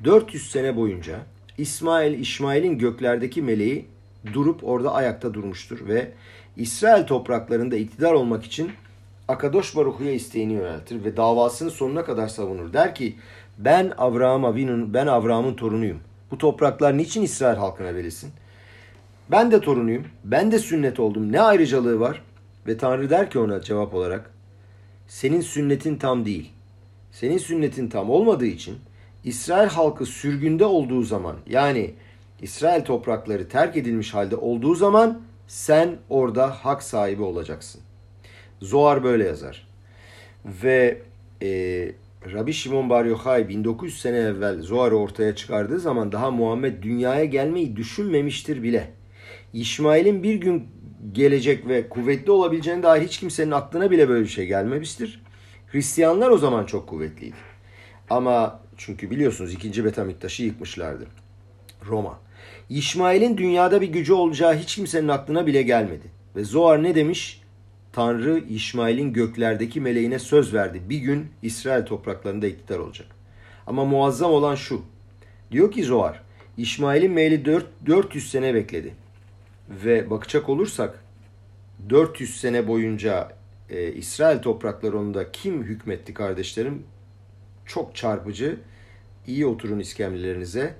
400 0.05 0.51
sene 0.51 0.77
boyunca 0.77 1.19
İsmail, 1.59 2.21
İsmail'in 2.21 2.79
göklerdeki 2.79 3.43
meleği 3.43 3.87
durup 4.33 4.65
orada 4.65 4.95
ayakta 4.95 5.35
durmuştur 5.35 5.89
ve 5.89 6.13
İsrail 6.57 7.07
topraklarında 7.07 7.77
iktidar 7.77 8.13
olmak 8.13 8.45
için 8.45 8.71
Akadosh 9.29 9.77
Baruhu'ya 9.77 10.13
isteğini 10.13 10.53
yöneltir 10.53 11.05
ve 11.05 11.17
davasını 11.17 11.71
sonuna 11.71 12.05
kadar 12.05 12.29
savunur. 12.29 12.73
Der 12.73 12.95
ki 12.95 13.17
ben 13.59 13.93
Avraham 13.99 14.45
Avinun, 14.45 14.95
ben 14.95 15.07
Avraham'ın 15.07 15.55
torunuyum. 15.55 15.99
Bu 16.31 16.39
topraklar 16.39 16.99
niçin 16.99 17.23
İsrail 17.23 17.57
halkına 17.57 17.95
verilsin? 17.95 18.31
Ben 19.31 19.51
de 19.51 19.61
torunuyum. 19.61 20.05
Ben 20.25 20.53
de 20.53 20.59
sünnet 20.59 21.01
oldum. 21.01 21.33
Ne 21.33 21.41
ayrıcalığı 21.41 22.01
var? 22.01 22.23
Ve 22.67 22.79
Tanrı 22.79 23.11
der 23.11 23.31
ki 23.31 23.39
ona 23.39 23.61
cevap 23.61 23.95
olarak 23.95 24.31
senin 25.09 25.41
sünnetin 25.41 25.97
tam 25.97 26.25
değil. 26.25 26.53
Senin 27.13 27.39
sünnetin 27.39 27.89
tam 27.89 28.11
olmadığı 28.11 28.47
için 28.47 28.79
İsrail 29.25 29.69
halkı 29.69 30.07
sürgünde 30.07 30.65
olduğu 30.65 31.03
zaman 31.03 31.37
yani 31.47 31.95
İsrail 32.43 32.85
toprakları 32.85 33.49
terk 33.49 33.77
edilmiş 33.77 34.15
halde 34.15 34.37
olduğu 34.37 34.75
zaman 34.75 35.23
sen 35.47 35.97
orada 36.09 36.51
hak 36.51 36.83
sahibi 36.83 37.23
olacaksın. 37.23 37.81
Zohar 38.61 39.05
böyle 39.05 39.25
yazar. 39.25 39.67
Ve 40.45 41.03
e, 41.43 41.49
Rabbi 42.33 42.53
Shimon 42.53 42.91
Bar 42.91 43.05
Yochai 43.05 43.49
1900 43.49 44.01
sene 44.01 44.17
evvel 44.17 44.63
Zohar'ı 44.63 44.97
ortaya 44.97 45.35
çıkardığı 45.35 45.81
zaman 45.81 46.13
daha 46.13 46.31
Muhammed 46.31 46.83
dünyaya 46.83 47.25
gelmeyi 47.25 47.77
düşünmemiştir 47.77 48.63
bile. 48.63 48.91
İsmail'in 49.53 50.23
bir 50.23 50.35
gün 50.35 50.69
gelecek 51.13 51.69
ve 51.69 51.89
kuvvetli 51.89 52.31
olabileceğine 52.31 52.83
dair 52.83 53.03
hiç 53.03 53.21
kimsenin 53.21 53.51
aklına 53.51 53.91
bile 53.91 54.09
böyle 54.09 54.25
bir 54.25 54.29
şey 54.29 54.47
gelmemiştir. 54.47 55.23
Hristiyanlar 55.67 56.31
o 56.31 56.39
zaman 56.39 56.67
çok 56.67 56.89
kuvvetliydi. 56.89 57.37
Ama 58.11 58.61
çünkü 58.79 59.11
biliyorsunuz 59.11 59.53
ikinci 59.55 59.85
Betamiktaş'ı 59.85 60.43
yıkmışlardı. 60.43 61.07
Roma. 61.87 62.19
İsmail'in 62.69 63.37
dünyada 63.37 63.81
bir 63.81 63.89
gücü 63.89 64.13
olacağı 64.13 64.57
hiç 64.57 64.75
kimsenin 64.75 65.09
aklına 65.09 65.47
bile 65.47 65.63
gelmedi. 65.63 66.11
Ve 66.37 66.45
Zoar 66.45 66.83
ne 66.83 66.95
demiş? 66.95 67.43
Tanrı 67.93 68.39
İsmail'in 68.39 69.13
göklerdeki 69.13 69.81
meleğine 69.81 70.19
söz 70.19 70.55
verdi. 70.55 70.83
Bir 70.89 70.99
gün 70.99 71.27
İsrail 71.43 71.85
topraklarında 71.85 72.47
iktidar 72.47 72.79
olacak. 72.79 73.07
Ama 73.67 73.85
muazzam 73.85 74.31
olan 74.31 74.55
şu. 74.55 74.83
Diyor 75.51 75.73
ki 75.73 75.85
Zoar, 75.85 76.23
İsmail'in 76.57 77.13
meyli 77.13 77.45
4, 77.45 77.67
400 77.87 78.31
sene 78.31 78.55
bekledi. 78.55 78.95
Ve 79.69 80.11
bakacak 80.11 80.49
olursak 80.49 81.05
400 81.91 82.41
sene 82.41 82.69
boyunca 82.69 83.29
e, 83.71 83.93
İsrail 83.93 84.39
topraklarında 84.39 85.33
kim 85.33 85.63
hükmetti 85.63 86.15
kardeşlerim? 86.15 86.83
Çok 87.69 87.95
çarpıcı. 87.95 88.57
İyi 89.27 89.47
oturun 89.47 89.79
iskemlelerinize. 89.79 90.75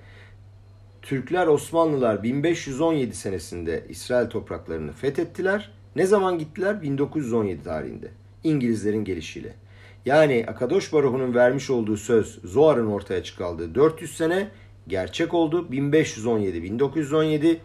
Türkler 1.03 1.47
Osmanlılar 1.47 2.23
1517 2.23 3.15
senesinde 3.15 3.85
İsrail 3.89 4.29
topraklarını 4.29 4.93
fethettiler. 4.93 5.71
Ne 5.97 6.07
zaman 6.07 6.39
gittiler? 6.39 6.83
1917 6.83 7.65
tarihinde. 7.65 8.11
İngilizlerin 8.45 9.05
gelişiyle. 9.05 9.55
Yani 10.07 10.45
Akadosh 10.49 10.93
Baruhu'nun 10.93 11.35
vermiş 11.35 11.71
olduğu 11.71 11.97
söz 11.97 12.39
Zohar'ın 12.45 12.87
ortaya 12.87 13.23
çıkardığı 13.23 13.75
400 13.75 14.17
sene 14.17 14.49
gerçek 14.89 15.35
oldu. 15.35 15.69
1517-1917 15.71 17.57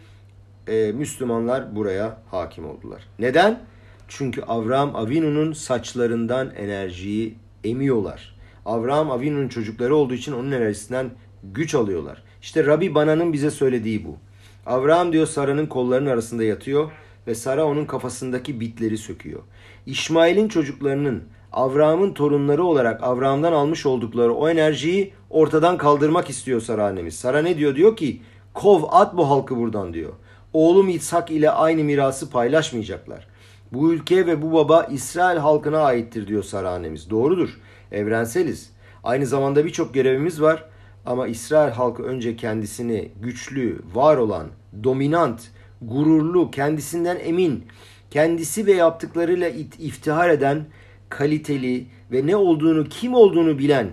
e, 0.67 0.91
Müslümanlar 0.91 1.76
buraya 1.76 2.21
hakim 2.32 2.65
oldular. 2.65 3.03
Neden? 3.19 3.59
Çünkü 4.07 4.41
Avram 4.41 4.95
Avinu'nun 4.95 5.53
saçlarından 5.53 6.55
enerjiyi 6.55 7.36
emiyorlar. 7.63 8.32
Avram 8.66 9.11
Avinu'nun 9.11 9.47
çocukları 9.47 9.95
olduğu 9.95 10.14
için 10.14 10.32
onun 10.32 10.51
enerjisinden 10.51 11.11
güç 11.43 11.76
alıyorlar. 11.76 12.24
İşte 12.41 12.66
Rabbi 12.66 12.95
Bana'nın 12.95 13.34
bize 13.34 13.51
söylediği 13.51 14.05
bu. 14.05 14.18
Avraham 14.66 15.14
diyor 15.14 15.28
Sara'nın 15.28 15.66
kollarının 15.66 16.09
arasında 16.09 16.43
yatıyor 16.43 16.91
ve 17.28 17.36
Sara 17.36 17.66
onun 17.66 17.86
kafasındaki 17.86 18.59
bitleri 18.59 18.97
söküyor. 18.97 19.39
İsmail'in 19.86 20.47
çocuklarının 20.47 21.24
Avraham'ın 21.51 22.14
torunları 22.14 22.64
olarak 22.64 23.03
Avraham'dan 23.03 23.53
almış 23.53 23.86
oldukları 23.86 24.34
o 24.34 24.49
enerjiyi 24.49 25.14
ortadan 25.30 25.78
kaldırmak 25.78 26.30
istiyor 26.30 26.61
Sara 26.61 26.86
annemiz. 26.86 27.16
Sara 27.16 27.41
ne 27.41 27.57
diyor? 27.57 27.76
Diyor 27.76 27.97
ki 27.97 28.22
kov 28.53 28.84
at 28.89 29.18
bu 29.18 29.30
halkı 29.30 29.57
buradan 29.57 29.93
diyor. 29.93 30.14
Oğlum 30.53 30.89
İtsak 30.89 31.32
ile 31.32 31.51
aynı 31.51 31.84
mirası 31.84 32.30
paylaşmayacaklar. 32.30 33.28
Bu 33.74 33.93
ülke 33.93 34.28
ve 34.28 34.41
bu 34.41 34.53
baba 34.53 34.84
İsrail 34.84 35.38
halkına 35.38 35.80
aittir 35.80 36.28
diyor 36.28 36.43
Sara 36.43 36.69
annemiz. 36.69 37.09
Doğrudur. 37.09 37.59
Evrenseliz. 37.91 38.71
Aynı 39.03 39.26
zamanda 39.26 39.65
birçok 39.65 39.93
görevimiz 39.93 40.41
var. 40.41 40.65
Ama 41.05 41.28
İsrail 41.28 41.71
halkı 41.71 42.03
önce 42.03 42.36
kendisini 42.36 43.11
güçlü, 43.21 43.82
var 43.93 44.17
olan, 44.17 44.47
dominant, 44.84 45.51
gururlu, 45.82 46.51
kendisinden 46.51 47.17
emin, 47.24 47.65
kendisi 48.11 48.65
ve 48.65 48.74
yaptıklarıyla 48.74 49.49
iftihar 49.80 50.30
eden, 50.30 50.65
kaliteli 51.09 51.86
ve 52.11 52.28
ne 52.28 52.36
olduğunu, 52.36 52.89
kim 52.89 53.13
olduğunu 53.13 53.59
bilen, 53.59 53.89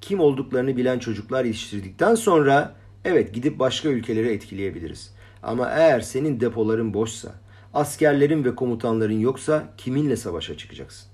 kim 0.00 0.20
olduklarını 0.20 0.76
bilen 0.76 0.98
çocuklar 0.98 1.44
yetiştirdikten 1.44 2.14
sonra 2.14 2.74
evet 3.04 3.34
gidip 3.34 3.58
başka 3.58 3.88
ülkeleri 3.88 4.28
etkileyebiliriz. 4.28 5.14
Ama 5.42 5.70
eğer 5.70 6.00
senin 6.00 6.40
depoların 6.40 6.94
boşsa, 6.94 7.34
askerlerin 7.74 8.44
ve 8.44 8.54
komutanların 8.54 9.20
yoksa 9.20 9.68
kiminle 9.76 10.16
savaşa 10.16 10.56
çıkacaksın? 10.56 11.08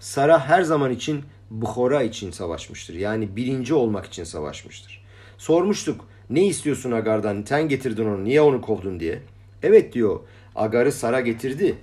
Sara 0.00 0.48
her 0.48 0.62
zaman 0.62 0.90
için 0.90 1.24
Bukhara 1.50 2.02
için 2.02 2.30
savaşmıştır. 2.30 2.94
Yani 2.94 3.36
birinci 3.36 3.74
olmak 3.74 4.06
için 4.06 4.24
savaşmıştır. 4.24 5.04
Sormuştuk 5.38 6.04
ne 6.30 6.46
istiyorsun 6.46 6.92
Agar'dan? 6.92 7.44
Sen 7.48 7.68
getirdin 7.68 8.06
onu 8.06 8.24
niye 8.24 8.40
onu 8.40 8.60
kovdun 8.60 9.00
diye. 9.00 9.22
Evet 9.62 9.92
diyor 9.92 10.20
Agar'ı 10.54 10.92
Sara 10.92 11.20
getirdi. 11.20 11.76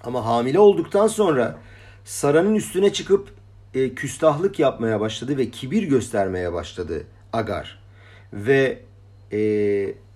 Ama 0.00 0.26
hamile 0.26 0.58
olduktan 0.58 1.06
sonra 1.06 1.58
Sara'nın 2.04 2.54
üstüne 2.54 2.92
çıkıp 2.92 3.30
e, 3.74 3.94
küstahlık 3.94 4.58
yapmaya 4.58 5.00
başladı 5.00 5.36
ve 5.36 5.50
kibir 5.50 5.82
göstermeye 5.82 6.52
başladı 6.52 7.06
Agar. 7.32 7.78
Ve 8.32 8.82
e, 9.32 9.38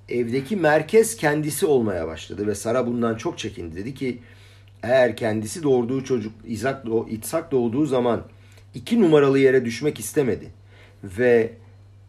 evdeki 0.09 0.57
merkez 0.57 1.17
kendisi 1.17 1.67
olmaya 1.67 2.07
başladı 2.07 2.47
ve 2.47 2.55
Sara 2.55 2.87
bundan 2.87 3.15
çok 3.15 3.39
çekindi. 3.39 3.77
Dedi 3.77 3.95
ki 3.95 4.19
eğer 4.83 5.17
kendisi 5.17 5.63
doğurduğu 5.63 6.05
çocuk 6.05 6.33
İshak, 6.47 6.85
İtsak 7.11 7.53
doğduğu 7.53 7.87
zaman 7.87 8.23
iki 8.75 9.01
numaralı 9.01 9.39
yere 9.39 9.65
düşmek 9.65 10.01
istemedi. 10.01 10.47
Ve 11.05 11.53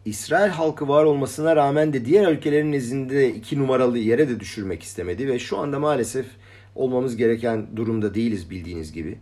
İsrail 0.04 0.50
halkı 0.50 0.88
var 0.88 1.04
olmasına 1.04 1.56
rağmen 1.56 1.92
de 1.92 2.04
diğer 2.04 2.32
ülkelerin 2.32 2.72
izinde 2.72 3.34
iki 3.34 3.58
numaralı 3.58 3.98
yere 3.98 4.28
de 4.28 4.40
düşürmek 4.40 4.82
istemedi. 4.82 5.28
Ve 5.28 5.38
şu 5.38 5.58
anda 5.58 5.78
maalesef 5.78 6.26
olmamız 6.74 7.16
gereken 7.16 7.66
durumda 7.76 8.14
değiliz 8.14 8.50
bildiğiniz 8.50 8.92
gibi. 8.92 9.18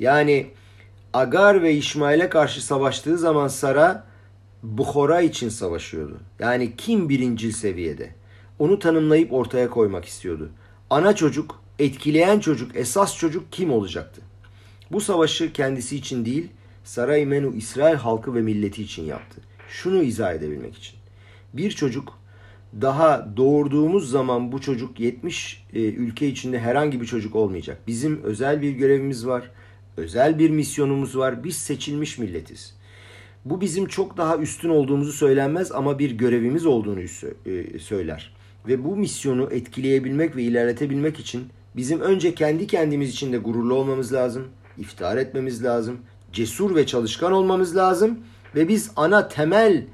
Yani 0.00 0.46
Agar 1.12 1.62
ve 1.62 1.74
İsmail'e 1.74 2.28
karşı 2.28 2.66
savaştığı 2.66 3.18
zaman 3.18 3.48
Sara 3.48 4.04
Bukhara 4.62 5.20
için 5.20 5.48
savaşıyordu. 5.48 6.20
Yani 6.38 6.76
kim 6.76 7.08
birincil 7.08 7.52
seviyede? 7.52 8.14
Onu 8.58 8.78
tanımlayıp 8.78 9.32
ortaya 9.32 9.70
koymak 9.70 10.04
istiyordu. 10.04 10.50
Ana 10.90 11.16
çocuk, 11.16 11.62
etkileyen 11.78 12.40
çocuk, 12.40 12.76
esas 12.76 13.16
çocuk 13.16 13.52
kim 13.52 13.72
olacaktı? 13.72 14.22
Bu 14.92 15.00
savaşı 15.00 15.52
kendisi 15.52 15.96
için 15.96 16.24
değil, 16.24 16.48
Saray 16.84 17.26
Menu 17.26 17.54
İsrail 17.54 17.96
halkı 17.96 18.34
ve 18.34 18.40
milleti 18.40 18.82
için 18.82 19.04
yaptı. 19.04 19.40
Şunu 19.68 20.02
izah 20.02 20.34
edebilmek 20.34 20.76
için. 20.76 20.94
Bir 21.54 21.70
çocuk 21.70 22.18
daha 22.80 23.36
doğurduğumuz 23.36 24.10
zaman 24.10 24.52
bu 24.52 24.60
çocuk 24.60 25.00
70 25.00 25.64
e, 25.72 25.80
ülke 25.80 26.28
içinde 26.28 26.58
herhangi 26.60 27.00
bir 27.00 27.06
çocuk 27.06 27.36
olmayacak. 27.36 27.78
Bizim 27.86 28.22
özel 28.22 28.62
bir 28.62 28.70
görevimiz 28.70 29.26
var. 29.26 29.50
Özel 29.96 30.38
bir 30.38 30.50
misyonumuz 30.50 31.18
var. 31.18 31.44
Biz 31.44 31.56
seçilmiş 31.56 32.18
milletiz. 32.18 32.75
Bu 33.50 33.60
bizim 33.60 33.86
çok 33.86 34.16
daha 34.16 34.36
üstün 34.36 34.68
olduğumuzu 34.68 35.12
söylenmez 35.12 35.72
ama 35.72 35.98
bir 35.98 36.10
görevimiz 36.10 36.66
olduğunu 36.66 37.00
e, 37.00 37.78
söyler. 37.78 38.34
Ve 38.68 38.84
bu 38.84 38.96
misyonu 38.96 39.48
etkileyebilmek 39.52 40.36
ve 40.36 40.42
ilerletebilmek 40.42 41.20
için 41.20 41.46
bizim 41.76 42.00
önce 42.00 42.34
kendi 42.34 42.66
kendimiz 42.66 43.10
için 43.10 43.32
de 43.32 43.38
gururlu 43.38 43.74
olmamız 43.74 44.12
lazım. 44.12 44.44
iftihar 44.78 45.16
etmemiz 45.16 45.64
lazım. 45.64 45.96
Cesur 46.32 46.74
ve 46.74 46.86
çalışkan 46.86 47.32
olmamız 47.32 47.76
lazım. 47.76 48.18
Ve 48.54 48.68
biz 48.68 48.90
ana 48.96 49.28
temel 49.28 49.84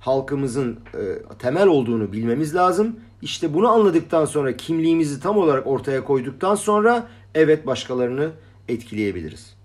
halkımızın 0.00 0.80
e, 0.94 1.02
temel 1.38 1.66
olduğunu 1.66 2.12
bilmemiz 2.12 2.54
lazım. 2.54 2.96
İşte 3.22 3.54
bunu 3.54 3.68
anladıktan 3.68 4.24
sonra 4.24 4.56
kimliğimizi 4.56 5.20
tam 5.20 5.36
olarak 5.38 5.66
ortaya 5.66 6.04
koyduktan 6.04 6.54
sonra 6.54 7.08
evet 7.34 7.66
başkalarını 7.66 8.30
etkileyebiliriz. 8.68 9.56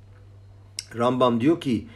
Rambam 0.97 1.41
diyor 1.41 1.61
ki 1.61 1.87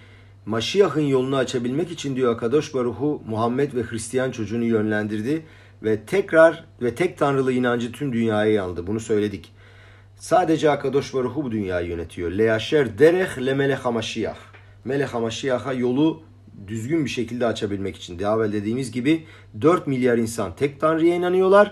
Maşiyah'ın 0.49 1.01
yolunu 1.01 1.35
açabilmek 1.35 1.91
için 1.91 2.15
diyor 2.15 2.35
Akadosh 2.35 2.73
Baruhu 2.73 3.21
Muhammed 3.27 3.73
ve 3.73 3.83
Hristiyan 3.83 4.31
çocuğunu 4.31 4.63
yönlendirdi 4.63 5.45
ve 5.83 6.05
tekrar 6.05 6.65
ve 6.81 6.95
tek 6.95 7.17
tanrılı 7.17 7.53
inancı 7.53 7.91
tüm 7.91 8.13
dünyaya 8.13 8.51
yandı. 8.51 8.87
Bunu 8.87 8.99
söyledik. 8.99 9.51
Sadece 10.15 10.69
Akadosh 10.69 11.13
Baruhu 11.13 11.43
bu 11.43 11.51
dünyayı 11.51 11.87
yönetiyor. 11.87 12.31
Leyaşer 12.31 12.99
dereh 12.99 13.45
le 13.45 13.53
melech 13.53 13.85
Maşiyah. 13.85 14.37
Melech 14.85 15.13
Maşiyah'a 15.13 15.73
yolu 15.73 16.21
düzgün 16.67 17.05
bir 17.05 17.09
şekilde 17.09 17.45
açabilmek 17.45 17.95
için. 17.95 18.19
Daha 18.19 18.35
evvel 18.35 18.53
dediğimiz 18.53 18.91
gibi 18.91 19.25
4 19.61 19.87
milyar 19.87 20.17
insan 20.17 20.55
tek 20.55 20.79
tanrıya 20.79 21.15
inanıyorlar 21.15 21.71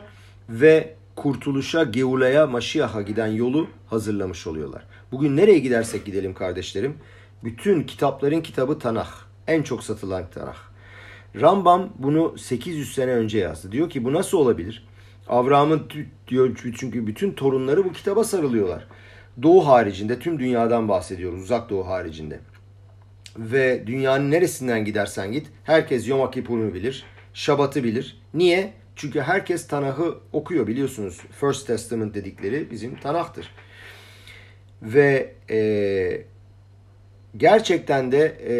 ve 0.49 0.95
kurtuluşa, 1.15 1.83
Geula'ya, 1.83 2.47
Maşiyah'a 2.47 3.01
giden 3.01 3.27
yolu 3.27 3.67
hazırlamış 3.87 4.47
oluyorlar. 4.47 4.83
Bugün 5.11 5.37
nereye 5.37 5.59
gidersek 5.59 6.05
gidelim 6.05 6.33
kardeşlerim. 6.33 6.97
Bütün 7.43 7.83
kitapların 7.83 8.41
kitabı 8.41 8.79
Tanah. 8.79 9.09
En 9.47 9.63
çok 9.63 9.83
satılan 9.83 10.25
Tanah. 10.33 10.57
Rambam 11.41 11.89
bunu 11.99 12.37
800 12.37 12.93
sene 12.93 13.11
önce 13.11 13.37
yazdı. 13.37 13.71
Diyor 13.71 13.89
ki 13.89 14.03
bu 14.03 14.13
nasıl 14.13 14.37
olabilir? 14.37 14.87
Avram'ın 15.27 15.87
diyor 16.27 16.57
çünkü 16.77 17.07
bütün 17.07 17.31
torunları 17.31 17.85
bu 17.85 17.93
kitaba 17.93 18.23
sarılıyorlar. 18.23 18.87
Doğu 19.43 19.67
haricinde 19.67 20.19
tüm 20.19 20.39
dünyadan 20.39 20.89
bahsediyoruz. 20.89 21.41
Uzak 21.41 21.69
doğu 21.69 21.87
haricinde. 21.87 22.39
Ve 23.37 23.87
dünyanın 23.87 24.31
neresinden 24.31 24.85
gidersen 24.85 25.31
git 25.31 25.47
herkes 25.63 26.07
Yom 26.07 26.31
Kippur'u 26.31 26.73
bilir. 26.73 27.05
Şabat'ı 27.33 27.83
bilir. 27.83 28.21
Niye? 28.33 28.73
Çünkü 28.95 29.21
herkes 29.21 29.67
Tanah'ı 29.67 30.17
okuyor 30.33 30.67
biliyorsunuz. 30.67 31.21
First 31.31 31.67
Testament 31.67 32.15
dedikleri 32.15 32.71
bizim 32.71 32.99
Tanah'tır. 32.99 33.51
Ve 34.81 35.35
e, 35.49 35.57
gerçekten 37.37 38.11
de 38.11 38.19
e, 38.25 38.55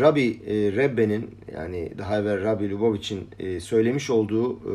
Rabbi 0.00 0.40
e, 0.46 0.54
Rebbe'nin 0.76 1.30
yani 1.54 1.92
daha 1.98 2.18
evvel 2.18 2.44
Rabbi 2.44 2.70
Lubavitch'in 2.70 3.28
e, 3.38 3.60
söylemiş 3.60 4.10
olduğu 4.10 4.52
e, 4.52 4.74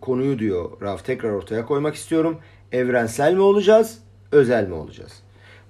konuyu 0.00 0.38
diyor 0.38 0.70
Rav 0.82 0.98
tekrar 0.98 1.30
ortaya 1.30 1.66
koymak 1.66 1.94
istiyorum. 1.94 2.38
Evrensel 2.72 3.34
mi 3.34 3.40
olacağız, 3.40 3.98
özel 4.32 4.68
mi 4.68 4.74
olacağız? 4.74 5.22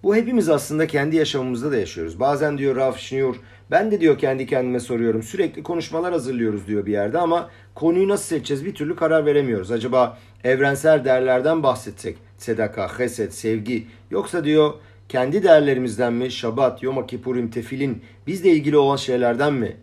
Bu 0.02 0.16
hepimiz 0.16 0.48
aslında 0.48 0.86
kendi 0.86 1.16
yaşamımızda 1.16 1.72
da 1.72 1.76
yaşıyoruz. 1.76 2.20
Bazen 2.20 2.58
diyor 2.58 2.76
Rav 2.76 2.94
Şniur, 2.94 3.36
ben 3.70 3.90
de 3.90 4.00
diyor 4.00 4.18
kendi 4.18 4.46
kendime 4.46 4.80
soruyorum. 4.80 5.22
Sürekli 5.22 5.62
konuşmalar 5.62 6.12
hazırlıyoruz 6.12 6.66
diyor 6.66 6.86
bir 6.86 6.92
yerde 6.92 7.18
ama 7.18 7.50
konuyu 7.74 8.08
nasıl 8.08 8.24
seçeceğiz 8.24 8.64
bir 8.64 8.74
türlü 8.74 8.96
karar 8.96 9.26
veremiyoruz. 9.26 9.70
Acaba 9.70 10.18
evrensel 10.44 11.04
değerlerden 11.04 11.62
bahsetsek, 11.62 12.18
sedaka, 12.38 12.98
heset, 12.98 13.34
sevgi 13.34 13.86
yoksa 14.10 14.44
diyor 14.44 14.72
kendi 15.10 15.42
değerlerimizden 15.42 16.12
mi, 16.12 16.30
Şabat, 16.30 16.82
Yom 16.82 17.06
Kippurim, 17.06 17.50
Tefilin 17.50 18.02
bizle 18.26 18.50
ilgili 18.50 18.76
olan 18.76 18.96
şeylerden 18.96 19.52
mi 19.52 19.76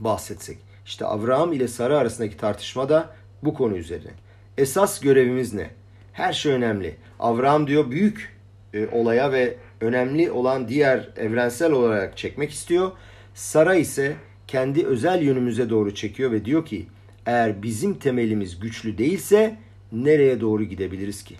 bahsetsek? 0.00 0.58
İşte 0.86 1.04
Avraham 1.04 1.52
ile 1.52 1.68
Sara 1.68 1.98
arasındaki 1.98 2.36
tartışma 2.36 2.88
da 2.88 3.14
bu 3.42 3.54
konu 3.54 3.76
üzerine. 3.76 4.10
Esas 4.58 5.00
görevimiz 5.00 5.54
ne? 5.54 5.70
Her 6.12 6.32
şey 6.32 6.52
önemli. 6.52 6.96
Avraham 7.20 7.66
diyor 7.66 7.90
büyük 7.90 8.36
e, 8.74 8.86
olaya 8.86 9.32
ve 9.32 9.56
önemli 9.80 10.30
olan 10.30 10.68
diğer 10.68 11.08
evrensel 11.16 11.72
olarak 11.72 12.16
çekmek 12.16 12.50
istiyor. 12.50 12.92
Sara 13.34 13.74
ise 13.74 14.16
kendi 14.46 14.86
özel 14.86 15.22
yönümüze 15.22 15.70
doğru 15.70 15.94
çekiyor 15.94 16.32
ve 16.32 16.44
diyor 16.44 16.66
ki 16.66 16.86
eğer 17.26 17.62
bizim 17.62 17.94
temelimiz 17.94 18.60
güçlü 18.60 18.98
değilse 18.98 19.56
nereye 19.92 20.40
doğru 20.40 20.64
gidebiliriz 20.64 21.24
ki? 21.24 21.34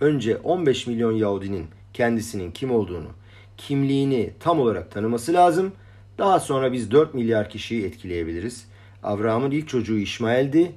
Önce 0.00 0.36
15 0.36 0.86
milyon 0.86 1.12
Yahudinin 1.12 1.66
kendisinin 1.96 2.50
kim 2.50 2.70
olduğunu, 2.70 3.08
kimliğini 3.56 4.30
tam 4.40 4.60
olarak 4.60 4.90
tanıması 4.90 5.32
lazım. 5.32 5.72
Daha 6.18 6.40
sonra 6.40 6.72
biz 6.72 6.90
4 6.90 7.14
milyar 7.14 7.50
kişiyi 7.50 7.84
etkileyebiliriz. 7.84 8.66
Avraham'ın 9.02 9.50
ilk 9.50 9.68
çocuğu 9.68 9.98
İsmail'di. 9.98 10.72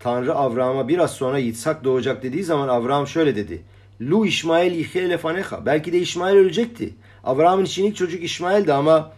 Tanrı 0.00 0.34
Avraham'a 0.34 0.88
biraz 0.88 1.10
sonra 1.10 1.38
Yitzhak 1.38 1.84
doğacak 1.84 2.22
dediği 2.22 2.44
zaman 2.44 2.68
Avraham 2.68 3.06
şöyle 3.06 3.36
dedi. 3.36 3.62
Lu 4.00 4.26
İsmail 4.26 4.72
ihye 4.72 5.08
lefaneha. 5.08 5.66
Belki 5.66 5.92
de 5.92 5.98
İsmail 5.98 6.36
ölecekti. 6.36 6.94
Avraham'ın 7.24 7.64
için 7.64 7.84
ilk 7.84 7.96
çocuk 7.96 8.22
İsmail'di 8.22 8.72
ama 8.72 9.12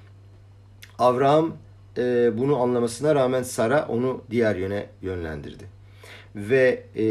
Avraham 0.99 1.57
e, 1.99 2.31
bunu 2.39 2.63
anlamasına 2.63 3.15
rağmen 3.15 3.43
Sara 3.43 3.87
onu 3.89 4.23
diğer 4.31 4.57
yöne 4.57 4.87
yönlendirdi. 5.03 5.65
Ve 6.37 6.83
e, 6.97 7.03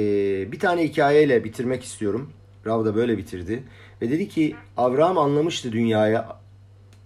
bir 0.52 0.60
tane 0.60 0.84
hikayeyle 0.84 1.44
bitirmek 1.44 1.84
istiyorum. 1.84 2.30
Rav 2.66 2.86
da 2.86 2.96
böyle 2.96 3.18
bitirdi. 3.18 3.64
Ve 4.02 4.12
dedi 4.12 4.28
ki 4.28 4.56
Avraham 4.78 5.18
anlamıştı 5.18 5.72
dünyaya 5.72 6.39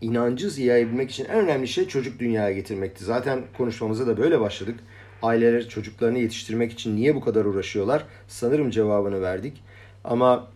inancı 0.01 0.61
yayabilmek 0.61 1.11
için 1.11 1.25
en 1.25 1.39
önemli 1.39 1.67
şey 1.67 1.87
çocuk 1.87 2.19
dünyaya 2.19 2.51
getirmekti. 2.51 3.03
Zaten 3.03 3.43
konuşmamıza 3.57 4.07
da 4.07 4.17
böyle 4.17 4.39
başladık. 4.39 4.79
Aileler 5.21 5.69
çocuklarını 5.69 6.19
yetiştirmek 6.19 6.71
için 6.71 6.95
niye 6.95 7.15
bu 7.15 7.21
kadar 7.21 7.45
uğraşıyorlar? 7.45 8.05
Sanırım 8.27 8.69
cevabını 8.69 9.21
verdik. 9.21 9.63
Ama 10.03 10.47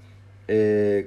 e, 0.49 1.05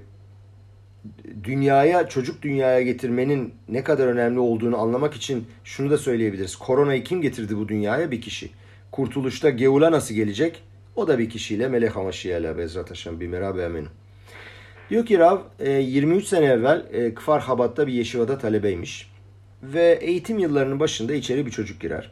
dünyaya, 1.44 2.08
çocuk 2.08 2.42
dünyaya 2.42 2.82
getirmenin 2.82 3.54
ne 3.68 3.84
kadar 3.84 4.06
önemli 4.06 4.38
olduğunu 4.38 4.78
anlamak 4.78 5.14
için 5.14 5.46
şunu 5.64 5.90
da 5.90 5.98
söyleyebiliriz. 5.98 6.56
Koronayı 6.56 7.04
kim 7.04 7.22
getirdi 7.22 7.56
bu 7.56 7.68
dünyaya? 7.68 8.10
Bir 8.10 8.20
kişi. 8.20 8.50
Kurtuluşta 8.92 9.50
Geula 9.50 9.92
nasıl 9.92 10.14
gelecek? 10.14 10.62
O 10.96 11.08
da 11.08 11.18
bir 11.18 11.30
kişiyle 11.30 11.68
Melek 11.68 11.96
Hamaşiya'yla 11.96 12.58
Bezrat 12.58 12.90
Haşem 12.90 13.20
bir 13.20 13.26
merabe 13.28 13.66
amenu. 13.66 13.88
Diyor 14.90 15.06
ki 15.06 15.18
Rav 15.18 15.38
23 15.60 16.24
e, 16.24 16.26
sene 16.26 16.46
evvel 16.46 16.86
e, 16.92 17.14
Kfar 17.14 17.42
Habat'ta 17.42 17.86
bir 17.86 17.92
yeşivada 17.92 18.38
talebeymiş. 18.38 19.10
Ve 19.62 19.98
eğitim 20.00 20.38
yıllarının 20.38 20.80
başında 20.80 21.14
içeri 21.14 21.46
bir 21.46 21.50
çocuk 21.50 21.80
girer. 21.80 22.10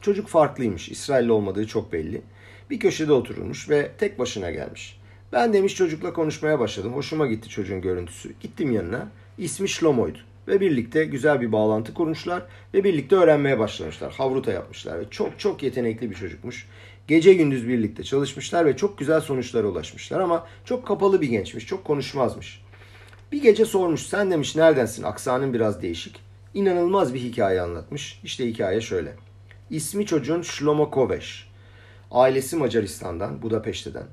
Çocuk 0.00 0.28
farklıymış. 0.28 0.88
İsrailli 0.88 1.32
olmadığı 1.32 1.66
çok 1.66 1.92
belli. 1.92 2.22
Bir 2.70 2.80
köşede 2.80 3.12
oturulmuş 3.12 3.70
ve 3.70 3.90
tek 3.98 4.18
başına 4.18 4.50
gelmiş. 4.50 5.00
Ben 5.32 5.52
demiş 5.52 5.74
çocukla 5.74 6.12
konuşmaya 6.12 6.60
başladım. 6.60 6.94
Hoşuma 6.94 7.26
gitti 7.26 7.48
çocuğun 7.48 7.80
görüntüsü. 7.80 8.32
Gittim 8.40 8.72
yanına. 8.72 9.08
İsmi 9.38 9.68
Shlomo'ydu. 9.68 10.18
Ve 10.48 10.60
birlikte 10.60 11.04
güzel 11.04 11.40
bir 11.40 11.52
bağlantı 11.52 11.94
kurmuşlar. 11.94 12.42
Ve 12.74 12.84
birlikte 12.84 13.16
öğrenmeye 13.16 13.58
başlamışlar. 13.58 14.12
Havruta 14.12 14.52
yapmışlar. 14.52 15.00
Ve 15.00 15.04
çok 15.10 15.38
çok 15.38 15.62
yetenekli 15.62 16.10
bir 16.10 16.16
çocukmuş. 16.16 16.68
Gece 17.08 17.34
gündüz 17.34 17.68
birlikte 17.68 18.04
çalışmışlar 18.04 18.66
ve 18.66 18.76
çok 18.76 18.98
güzel 18.98 19.20
sonuçlara 19.20 19.66
ulaşmışlar 19.66 20.20
ama 20.20 20.46
çok 20.64 20.86
kapalı 20.86 21.20
bir 21.20 21.28
gençmiş, 21.28 21.66
çok 21.66 21.84
konuşmazmış. 21.84 22.62
Bir 23.32 23.42
gece 23.42 23.64
sormuş, 23.64 24.02
sen 24.02 24.30
demiş 24.30 24.56
neredensin? 24.56 25.02
Aksanın 25.02 25.54
biraz 25.54 25.82
değişik. 25.82 26.20
İnanılmaz 26.54 27.14
bir 27.14 27.20
hikaye 27.20 27.60
anlatmış. 27.60 28.20
İşte 28.24 28.48
hikaye 28.48 28.80
şöyle. 28.80 29.12
İsmi 29.70 30.06
çocuğun 30.06 30.42
Shlomo 30.42 30.90
Koveş. 30.90 31.48
Ailesi 32.10 32.56
Macaristan'dan, 32.56 33.42
Budapeşte'den. 33.42 34.06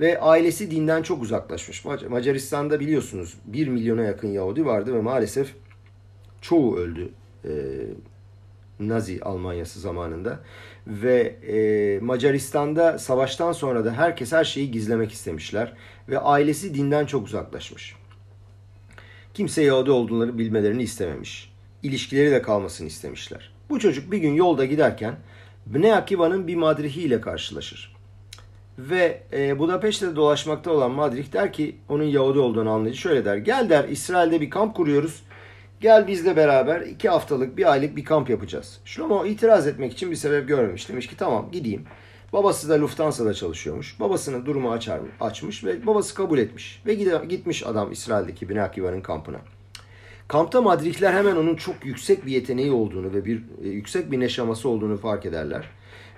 Ve 0.00 0.20
ailesi 0.20 0.70
dinden 0.70 1.02
çok 1.02 1.22
uzaklaşmış. 1.22 1.84
Macaristan'da 2.08 2.80
biliyorsunuz 2.80 3.34
1 3.44 3.68
milyona 3.68 4.02
yakın 4.02 4.28
Yahudi 4.28 4.66
vardı 4.66 4.94
ve 4.94 5.00
maalesef 5.00 5.54
çoğu 6.40 6.76
öldü. 6.76 7.12
Ee, 7.44 7.50
Nazi 8.80 9.20
Almanyası 9.22 9.80
zamanında 9.80 10.40
ve 10.86 11.20
e, 11.48 11.98
Macaristan'da 12.00 12.98
savaştan 12.98 13.52
sonra 13.52 13.84
da 13.84 13.92
herkes 13.92 14.32
her 14.32 14.44
şeyi 14.44 14.70
gizlemek 14.70 15.12
istemişler 15.12 15.72
ve 16.08 16.18
ailesi 16.18 16.74
dinden 16.74 17.06
çok 17.06 17.26
uzaklaşmış. 17.26 17.96
Kimse 19.34 19.62
Yahudi 19.62 19.90
olduğunu 19.90 20.38
bilmelerini 20.38 20.82
istememiş. 20.82 21.52
İlişkileri 21.82 22.30
de 22.30 22.42
kalmasını 22.42 22.86
istemişler. 22.86 23.52
Bu 23.70 23.78
çocuk 23.78 24.12
bir 24.12 24.18
gün 24.18 24.34
yolda 24.34 24.64
giderken 24.64 25.16
Bnei 25.66 25.94
Akiva'nın 25.94 26.46
bir 26.46 26.56
madrihi 26.56 27.02
ile 27.02 27.20
karşılaşır. 27.20 27.94
Ve 28.78 29.22
e, 29.32 29.58
Budapeşte'de 29.58 30.16
dolaşmakta 30.16 30.70
olan 30.70 30.90
Madrih 30.90 31.32
der 31.32 31.52
ki 31.52 31.76
onun 31.88 32.04
Yahudi 32.04 32.38
olduğunu 32.38 32.70
anlayıcı 32.70 33.00
şöyle 33.00 33.24
der. 33.24 33.36
Gel 33.36 33.70
der 33.70 33.88
İsrail'de 33.88 34.40
bir 34.40 34.50
kamp 34.50 34.76
kuruyoruz. 34.76 35.22
Gel 35.80 36.06
bizle 36.06 36.36
beraber 36.36 36.80
iki 36.80 37.08
haftalık 37.08 37.56
bir 37.56 37.72
aylık 37.72 37.96
bir 37.96 38.04
kamp 38.04 38.30
yapacağız. 38.30 38.80
Shlomo 38.84 39.26
itiraz 39.26 39.66
etmek 39.66 39.92
için 39.92 40.10
bir 40.10 40.16
sebep 40.16 40.48
görmemiş. 40.48 40.88
Demiş 40.88 41.06
ki 41.06 41.16
tamam 41.16 41.48
gideyim. 41.52 41.84
Babası 42.32 42.68
da 42.68 42.80
Lufthansa'da 42.80 43.34
çalışıyormuş. 43.34 44.00
Babasının 44.00 44.46
durumu 44.46 44.72
açar, 44.72 45.00
açmış 45.20 45.64
ve 45.64 45.86
babası 45.86 46.14
kabul 46.14 46.38
etmiş. 46.38 46.82
Ve 46.86 46.94
gitmiş 47.28 47.66
adam 47.66 47.92
İsrail'deki 47.92 48.48
Binakiva'nın 48.48 49.00
kampına. 49.00 49.38
Kampta 50.28 50.62
Madrihler 50.62 51.12
hemen 51.12 51.36
onun 51.36 51.56
çok 51.56 51.84
yüksek 51.84 52.26
bir 52.26 52.32
yeteneği 52.32 52.72
olduğunu 52.72 53.14
ve 53.14 53.24
bir 53.24 53.42
e, 53.64 53.68
yüksek 53.68 54.12
bir 54.12 54.20
neşaması 54.20 54.68
olduğunu 54.68 54.96
fark 54.96 55.26
ederler. 55.26 55.64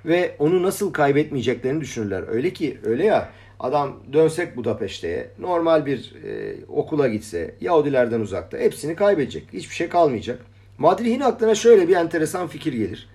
Ve 0.05 0.37
onu 0.39 0.63
nasıl 0.63 0.93
kaybetmeyeceklerini 0.93 1.81
düşünürler. 1.81 2.25
Öyle 2.29 2.53
ki 2.53 2.79
öyle 2.85 3.05
ya 3.05 3.29
Adam 3.61 3.97
dönsek 4.13 4.57
Budapeşte'ye 4.57 5.31
normal 5.39 5.87
bir 5.87 6.15
e, 6.25 6.57
okula 6.69 7.09
gitse 7.09 7.55
Yahudilerden 7.61 8.21
uzakta 8.21 8.59
hepsini 8.59 8.97
kaybedecek. 8.97 9.49
Hiçbir 9.53 9.75
şey 9.75 9.89
kalmayacak. 9.89 10.41
Madrih'in 10.79 11.21
aklına 11.21 11.55
şöyle 11.55 11.89
bir 11.89 11.97
enteresan 11.97 12.47
fikir 12.47 12.73
gelir. 12.73 13.09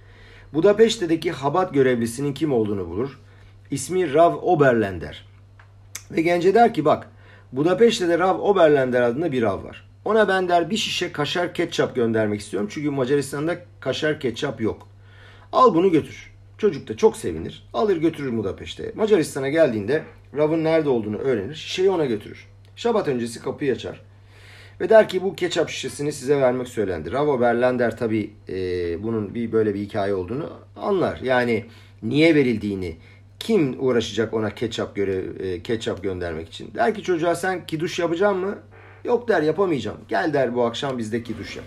Budapeşte'deki 0.53 1.31
Habat 1.31 1.73
görevlisinin 1.73 2.33
kim 2.33 2.53
olduğunu 2.53 2.89
bulur. 2.89 3.19
İsmi 3.71 4.13
Rav 4.13 4.35
Oberlender. 4.41 5.25
Ve 6.11 6.21
gence 6.21 6.53
der 6.55 6.73
ki 6.73 6.85
bak 6.85 7.07
Budapeşte'de 7.51 8.19
Rav 8.19 8.39
Oberlender 8.39 9.01
adında 9.01 9.31
bir 9.31 9.41
Rav 9.41 9.63
var. 9.63 9.87
Ona 10.05 10.27
ben 10.27 10.49
der 10.49 10.69
bir 10.69 10.77
şişe 10.77 11.11
kaşar 11.11 11.53
ketçap 11.53 11.95
göndermek 11.95 12.41
istiyorum. 12.41 12.69
Çünkü 12.71 12.89
Macaristan'da 12.89 13.57
kaşar 13.79 14.19
ketçap 14.19 14.61
yok. 14.61 14.87
Al 15.51 15.75
bunu 15.75 15.91
götür. 15.91 16.31
Çocuk 16.57 16.87
da 16.87 16.97
çok 16.97 17.17
sevinir. 17.17 17.67
Alır 17.73 17.97
götürür 17.97 18.37
Budapeşte'ye. 18.37 18.91
Macaristan'a 18.95 19.49
geldiğinde 19.49 20.03
Rav'ın 20.37 20.63
nerede 20.63 20.89
olduğunu 20.89 21.17
öğrenir. 21.17 21.55
Şişeyi 21.55 21.89
ona 21.89 22.05
götürür. 22.05 22.47
Şabat 22.75 23.07
öncesi 23.07 23.41
kapıyı 23.41 23.73
açar. 23.73 24.01
Ve 24.81 24.89
der 24.89 25.09
ki 25.09 25.23
bu 25.23 25.35
ketçap 25.35 25.69
şişesini 25.69 26.11
size 26.11 26.41
vermek 26.41 26.67
söylendi. 26.67 27.11
Ravo 27.11 27.41
Berlander 27.41 27.97
tabi 27.97 28.33
e, 28.49 28.55
bunun 29.03 29.35
bir 29.35 29.51
böyle 29.51 29.73
bir 29.73 29.79
hikaye 29.79 30.13
olduğunu 30.13 30.49
anlar. 30.75 31.19
Yani 31.23 31.65
niye 32.03 32.35
verildiğini, 32.35 32.95
kim 33.39 33.75
uğraşacak 33.79 34.33
ona 34.33 34.55
ketçap 34.55 34.95
görev, 34.95 35.39
e, 35.39 35.63
ketçap 35.63 36.03
göndermek 36.03 36.47
için. 36.47 36.73
Der 36.75 36.95
ki 36.95 37.03
çocuğa 37.03 37.35
sen 37.35 37.65
kiduş 37.65 37.99
yapacak 37.99 38.35
mı? 38.35 38.57
Yok 39.03 39.27
der 39.27 39.41
yapamayacağım. 39.41 39.97
Gel 40.07 40.33
der 40.33 40.55
bu 40.55 40.63
akşam 40.63 40.97
bizde 40.97 41.23
kiduş 41.23 41.55
yap. 41.55 41.65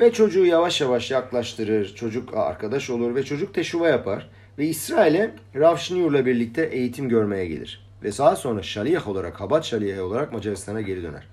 Ve 0.00 0.12
çocuğu 0.12 0.46
yavaş 0.46 0.80
yavaş 0.80 1.10
yaklaştırır. 1.10 1.94
Çocuk 1.94 2.36
arkadaş 2.36 2.90
olur 2.90 3.14
ve 3.14 3.22
çocuk 3.22 3.54
teşuva 3.54 3.88
yapar. 3.88 4.30
Ve 4.58 4.66
İsrail'e 4.66 5.34
Rav 5.54 5.76
Shneur 5.76 6.26
birlikte 6.26 6.62
eğitim 6.62 7.08
görmeye 7.08 7.46
gelir. 7.46 7.86
Ve 8.04 8.18
daha 8.18 8.36
sonra 8.36 8.62
şaliyah 8.62 9.08
olarak, 9.08 9.40
Habat 9.40 9.64
şaliyah 9.64 10.04
olarak 10.04 10.32
Macaristan'a 10.32 10.80
geri 10.80 11.02
döner. 11.02 11.26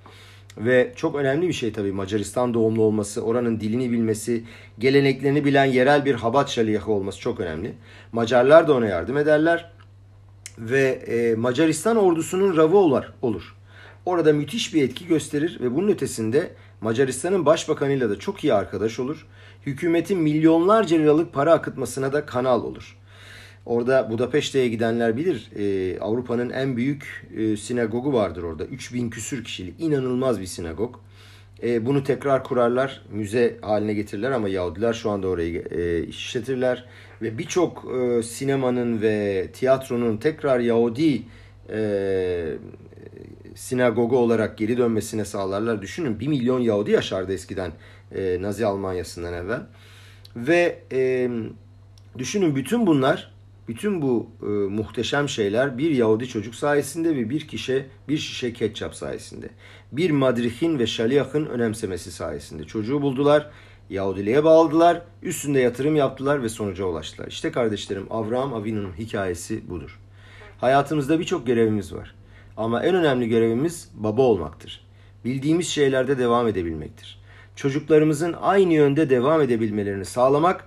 Ve 0.57 0.93
çok 0.95 1.15
önemli 1.15 1.47
bir 1.47 1.53
şey 1.53 1.73
tabii 1.73 1.91
Macaristan 1.91 2.53
doğumlu 2.53 2.81
olması, 2.81 3.21
oranın 3.21 3.59
dilini 3.59 3.91
bilmesi, 3.91 4.43
geleneklerini 4.79 5.45
bilen 5.45 5.65
yerel 5.65 6.05
bir 6.05 6.15
Habat 6.15 6.49
şaliyahı 6.49 6.91
olması 6.91 7.19
çok 7.19 7.39
önemli. 7.39 7.73
Macarlar 8.11 8.67
da 8.67 8.73
ona 8.73 8.87
yardım 8.87 9.17
ederler. 9.17 9.71
Ve 10.57 10.87
e, 10.89 11.35
Macaristan 11.35 11.97
ordusunun 11.97 12.57
ravı 12.57 12.77
olur. 13.21 13.55
Orada 14.05 14.33
müthiş 14.33 14.73
bir 14.73 14.83
etki 14.83 15.07
gösterir 15.07 15.57
ve 15.61 15.75
bunun 15.75 15.87
ötesinde 15.87 16.51
Macaristan'ın 16.81 17.45
başbakanıyla 17.45 18.09
da 18.09 18.19
çok 18.19 18.43
iyi 18.43 18.53
arkadaş 18.53 18.99
olur. 18.99 19.27
Hükümetin 19.65 20.19
milyonlarca 20.19 20.97
liralık 20.97 21.33
para 21.33 21.53
akıtmasına 21.53 22.13
da 22.13 22.25
kanal 22.25 22.63
olur. 22.63 22.98
Orada 23.65 24.09
Budapeşte'ye 24.09 24.67
gidenler 24.67 25.17
bilir. 25.17 25.51
E, 25.55 25.99
Avrupa'nın 25.99 26.49
en 26.49 26.77
büyük 26.77 27.27
e, 27.37 27.57
sinagogu 27.57 28.13
vardır 28.13 28.43
orada. 28.43 28.65
3000 28.65 29.09
küsür 29.09 29.43
kişilik 29.43 29.79
inanılmaz 29.79 30.41
bir 30.41 30.45
sinagog. 30.45 30.95
E, 31.63 31.85
bunu 31.85 32.03
tekrar 32.03 32.43
kurarlar, 32.43 33.01
müze 33.11 33.57
haline 33.61 33.93
getirirler 33.93 34.31
ama 34.31 34.49
Yahudiler 34.49 34.93
şu 34.93 35.09
anda 35.09 35.27
orayı 35.27 35.63
e, 35.71 36.03
işletirler. 36.03 36.85
Ve 37.21 37.37
birçok 37.37 37.85
e, 37.95 38.23
sinemanın 38.23 39.01
ve 39.01 39.47
tiyatronun 39.53 40.17
tekrar 40.17 40.59
Yahudi 40.59 41.21
e, 41.69 42.57
sinagogu 43.55 44.17
olarak 44.17 44.57
geri 44.57 44.77
dönmesine 44.77 45.25
sağlarlar. 45.25 45.81
Düşünün 45.81 46.19
1 46.19 46.27
milyon 46.27 46.59
Yahudi 46.59 46.91
yaşardı 46.91 47.33
eskiden 47.33 47.71
e, 48.15 48.41
Nazi 48.41 48.65
Almanyası'ndan 48.65 49.33
evvel. 49.33 49.61
Ve 50.35 50.79
e, 50.91 51.29
düşünün 52.17 52.55
bütün 52.55 52.87
bunlar 52.87 53.31
bütün 53.69 54.01
bu 54.01 54.29
e, 54.41 54.45
muhteşem 54.45 55.29
şeyler 55.29 55.77
bir 55.77 55.91
Yahudi 55.91 56.27
çocuk 56.27 56.55
sayesinde 56.55 57.15
ve 57.15 57.29
bir 57.29 57.47
kişi 57.47 57.85
bir 58.07 58.17
şişe 58.17 58.53
ketçap 58.53 58.95
sayesinde. 58.95 59.49
Bir 59.91 60.11
madrihin 60.11 60.79
ve 60.79 60.87
şaliyahın 60.87 61.45
önemsemesi 61.45 62.11
sayesinde. 62.11 62.63
Çocuğu 62.63 63.01
buldular, 63.01 63.49
Yahudiliğe 63.89 64.43
bağladılar, 64.43 65.01
üstünde 65.23 65.59
yatırım 65.59 65.95
yaptılar 65.95 66.43
ve 66.43 66.49
sonuca 66.49 66.85
ulaştılar. 66.85 67.27
İşte 67.27 67.51
kardeşlerim 67.51 68.07
Avraham 68.09 68.53
Avinu'nun 68.53 68.93
hikayesi 68.93 69.69
budur. 69.69 69.99
Hayatımızda 70.57 71.19
birçok 71.19 71.47
görevimiz 71.47 71.93
var. 71.93 72.15
Ama 72.57 72.83
en 72.83 72.95
önemli 72.95 73.29
görevimiz 73.29 73.89
baba 73.93 74.21
olmaktır. 74.21 74.85
Bildiğimiz 75.25 75.67
şeylerde 75.67 76.17
devam 76.17 76.47
edebilmektir. 76.47 77.21
Çocuklarımızın 77.55 78.35
aynı 78.41 78.73
yönde 78.73 79.09
devam 79.09 79.41
edebilmelerini 79.41 80.05
sağlamak 80.05 80.65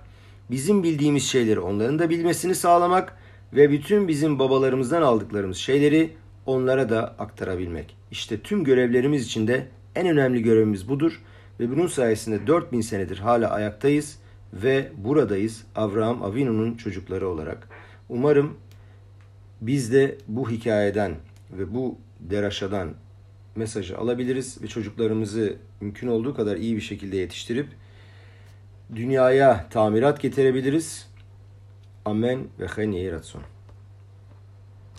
bizim 0.51 0.83
bildiğimiz 0.83 1.23
şeyleri 1.23 1.59
onların 1.59 1.99
da 1.99 2.09
bilmesini 2.09 2.55
sağlamak 2.55 3.17
ve 3.53 3.71
bütün 3.71 4.07
bizim 4.07 4.39
babalarımızdan 4.39 5.01
aldıklarımız 5.01 5.57
şeyleri 5.57 6.13
onlara 6.45 6.89
da 6.89 7.15
aktarabilmek. 7.19 7.95
İşte 8.11 8.39
tüm 8.39 8.63
görevlerimiz 8.63 9.25
içinde 9.25 9.67
en 9.95 10.07
önemli 10.07 10.41
görevimiz 10.41 10.89
budur 10.89 11.21
ve 11.59 11.71
bunun 11.71 11.87
sayesinde 11.87 12.47
4000 12.47 12.81
senedir 12.81 13.17
hala 13.17 13.49
ayaktayız 13.49 14.17
ve 14.53 14.91
buradayız 14.97 15.63
Avraham 15.75 16.23
Avinu'nun 16.23 16.75
çocukları 16.75 17.27
olarak. 17.27 17.69
Umarım 18.09 18.53
biz 19.61 19.93
de 19.93 20.17
bu 20.27 20.51
hikayeden 20.51 21.15
ve 21.57 21.73
bu 21.73 21.97
deraşadan 22.19 22.93
mesajı 23.55 23.97
alabiliriz 23.97 24.61
ve 24.61 24.67
çocuklarımızı 24.67 25.55
mümkün 25.81 26.07
olduğu 26.07 26.35
kadar 26.35 26.57
iyi 26.57 26.75
bir 26.75 26.81
şekilde 26.81 27.17
yetiştirip 27.17 27.67
dünyaya 28.95 29.65
tamirat 29.69 30.21
getirebiliriz. 30.21 31.09
Amen 32.05 32.47
ve 32.59 32.67
hayni 32.67 33.11
ratson. 33.11 33.41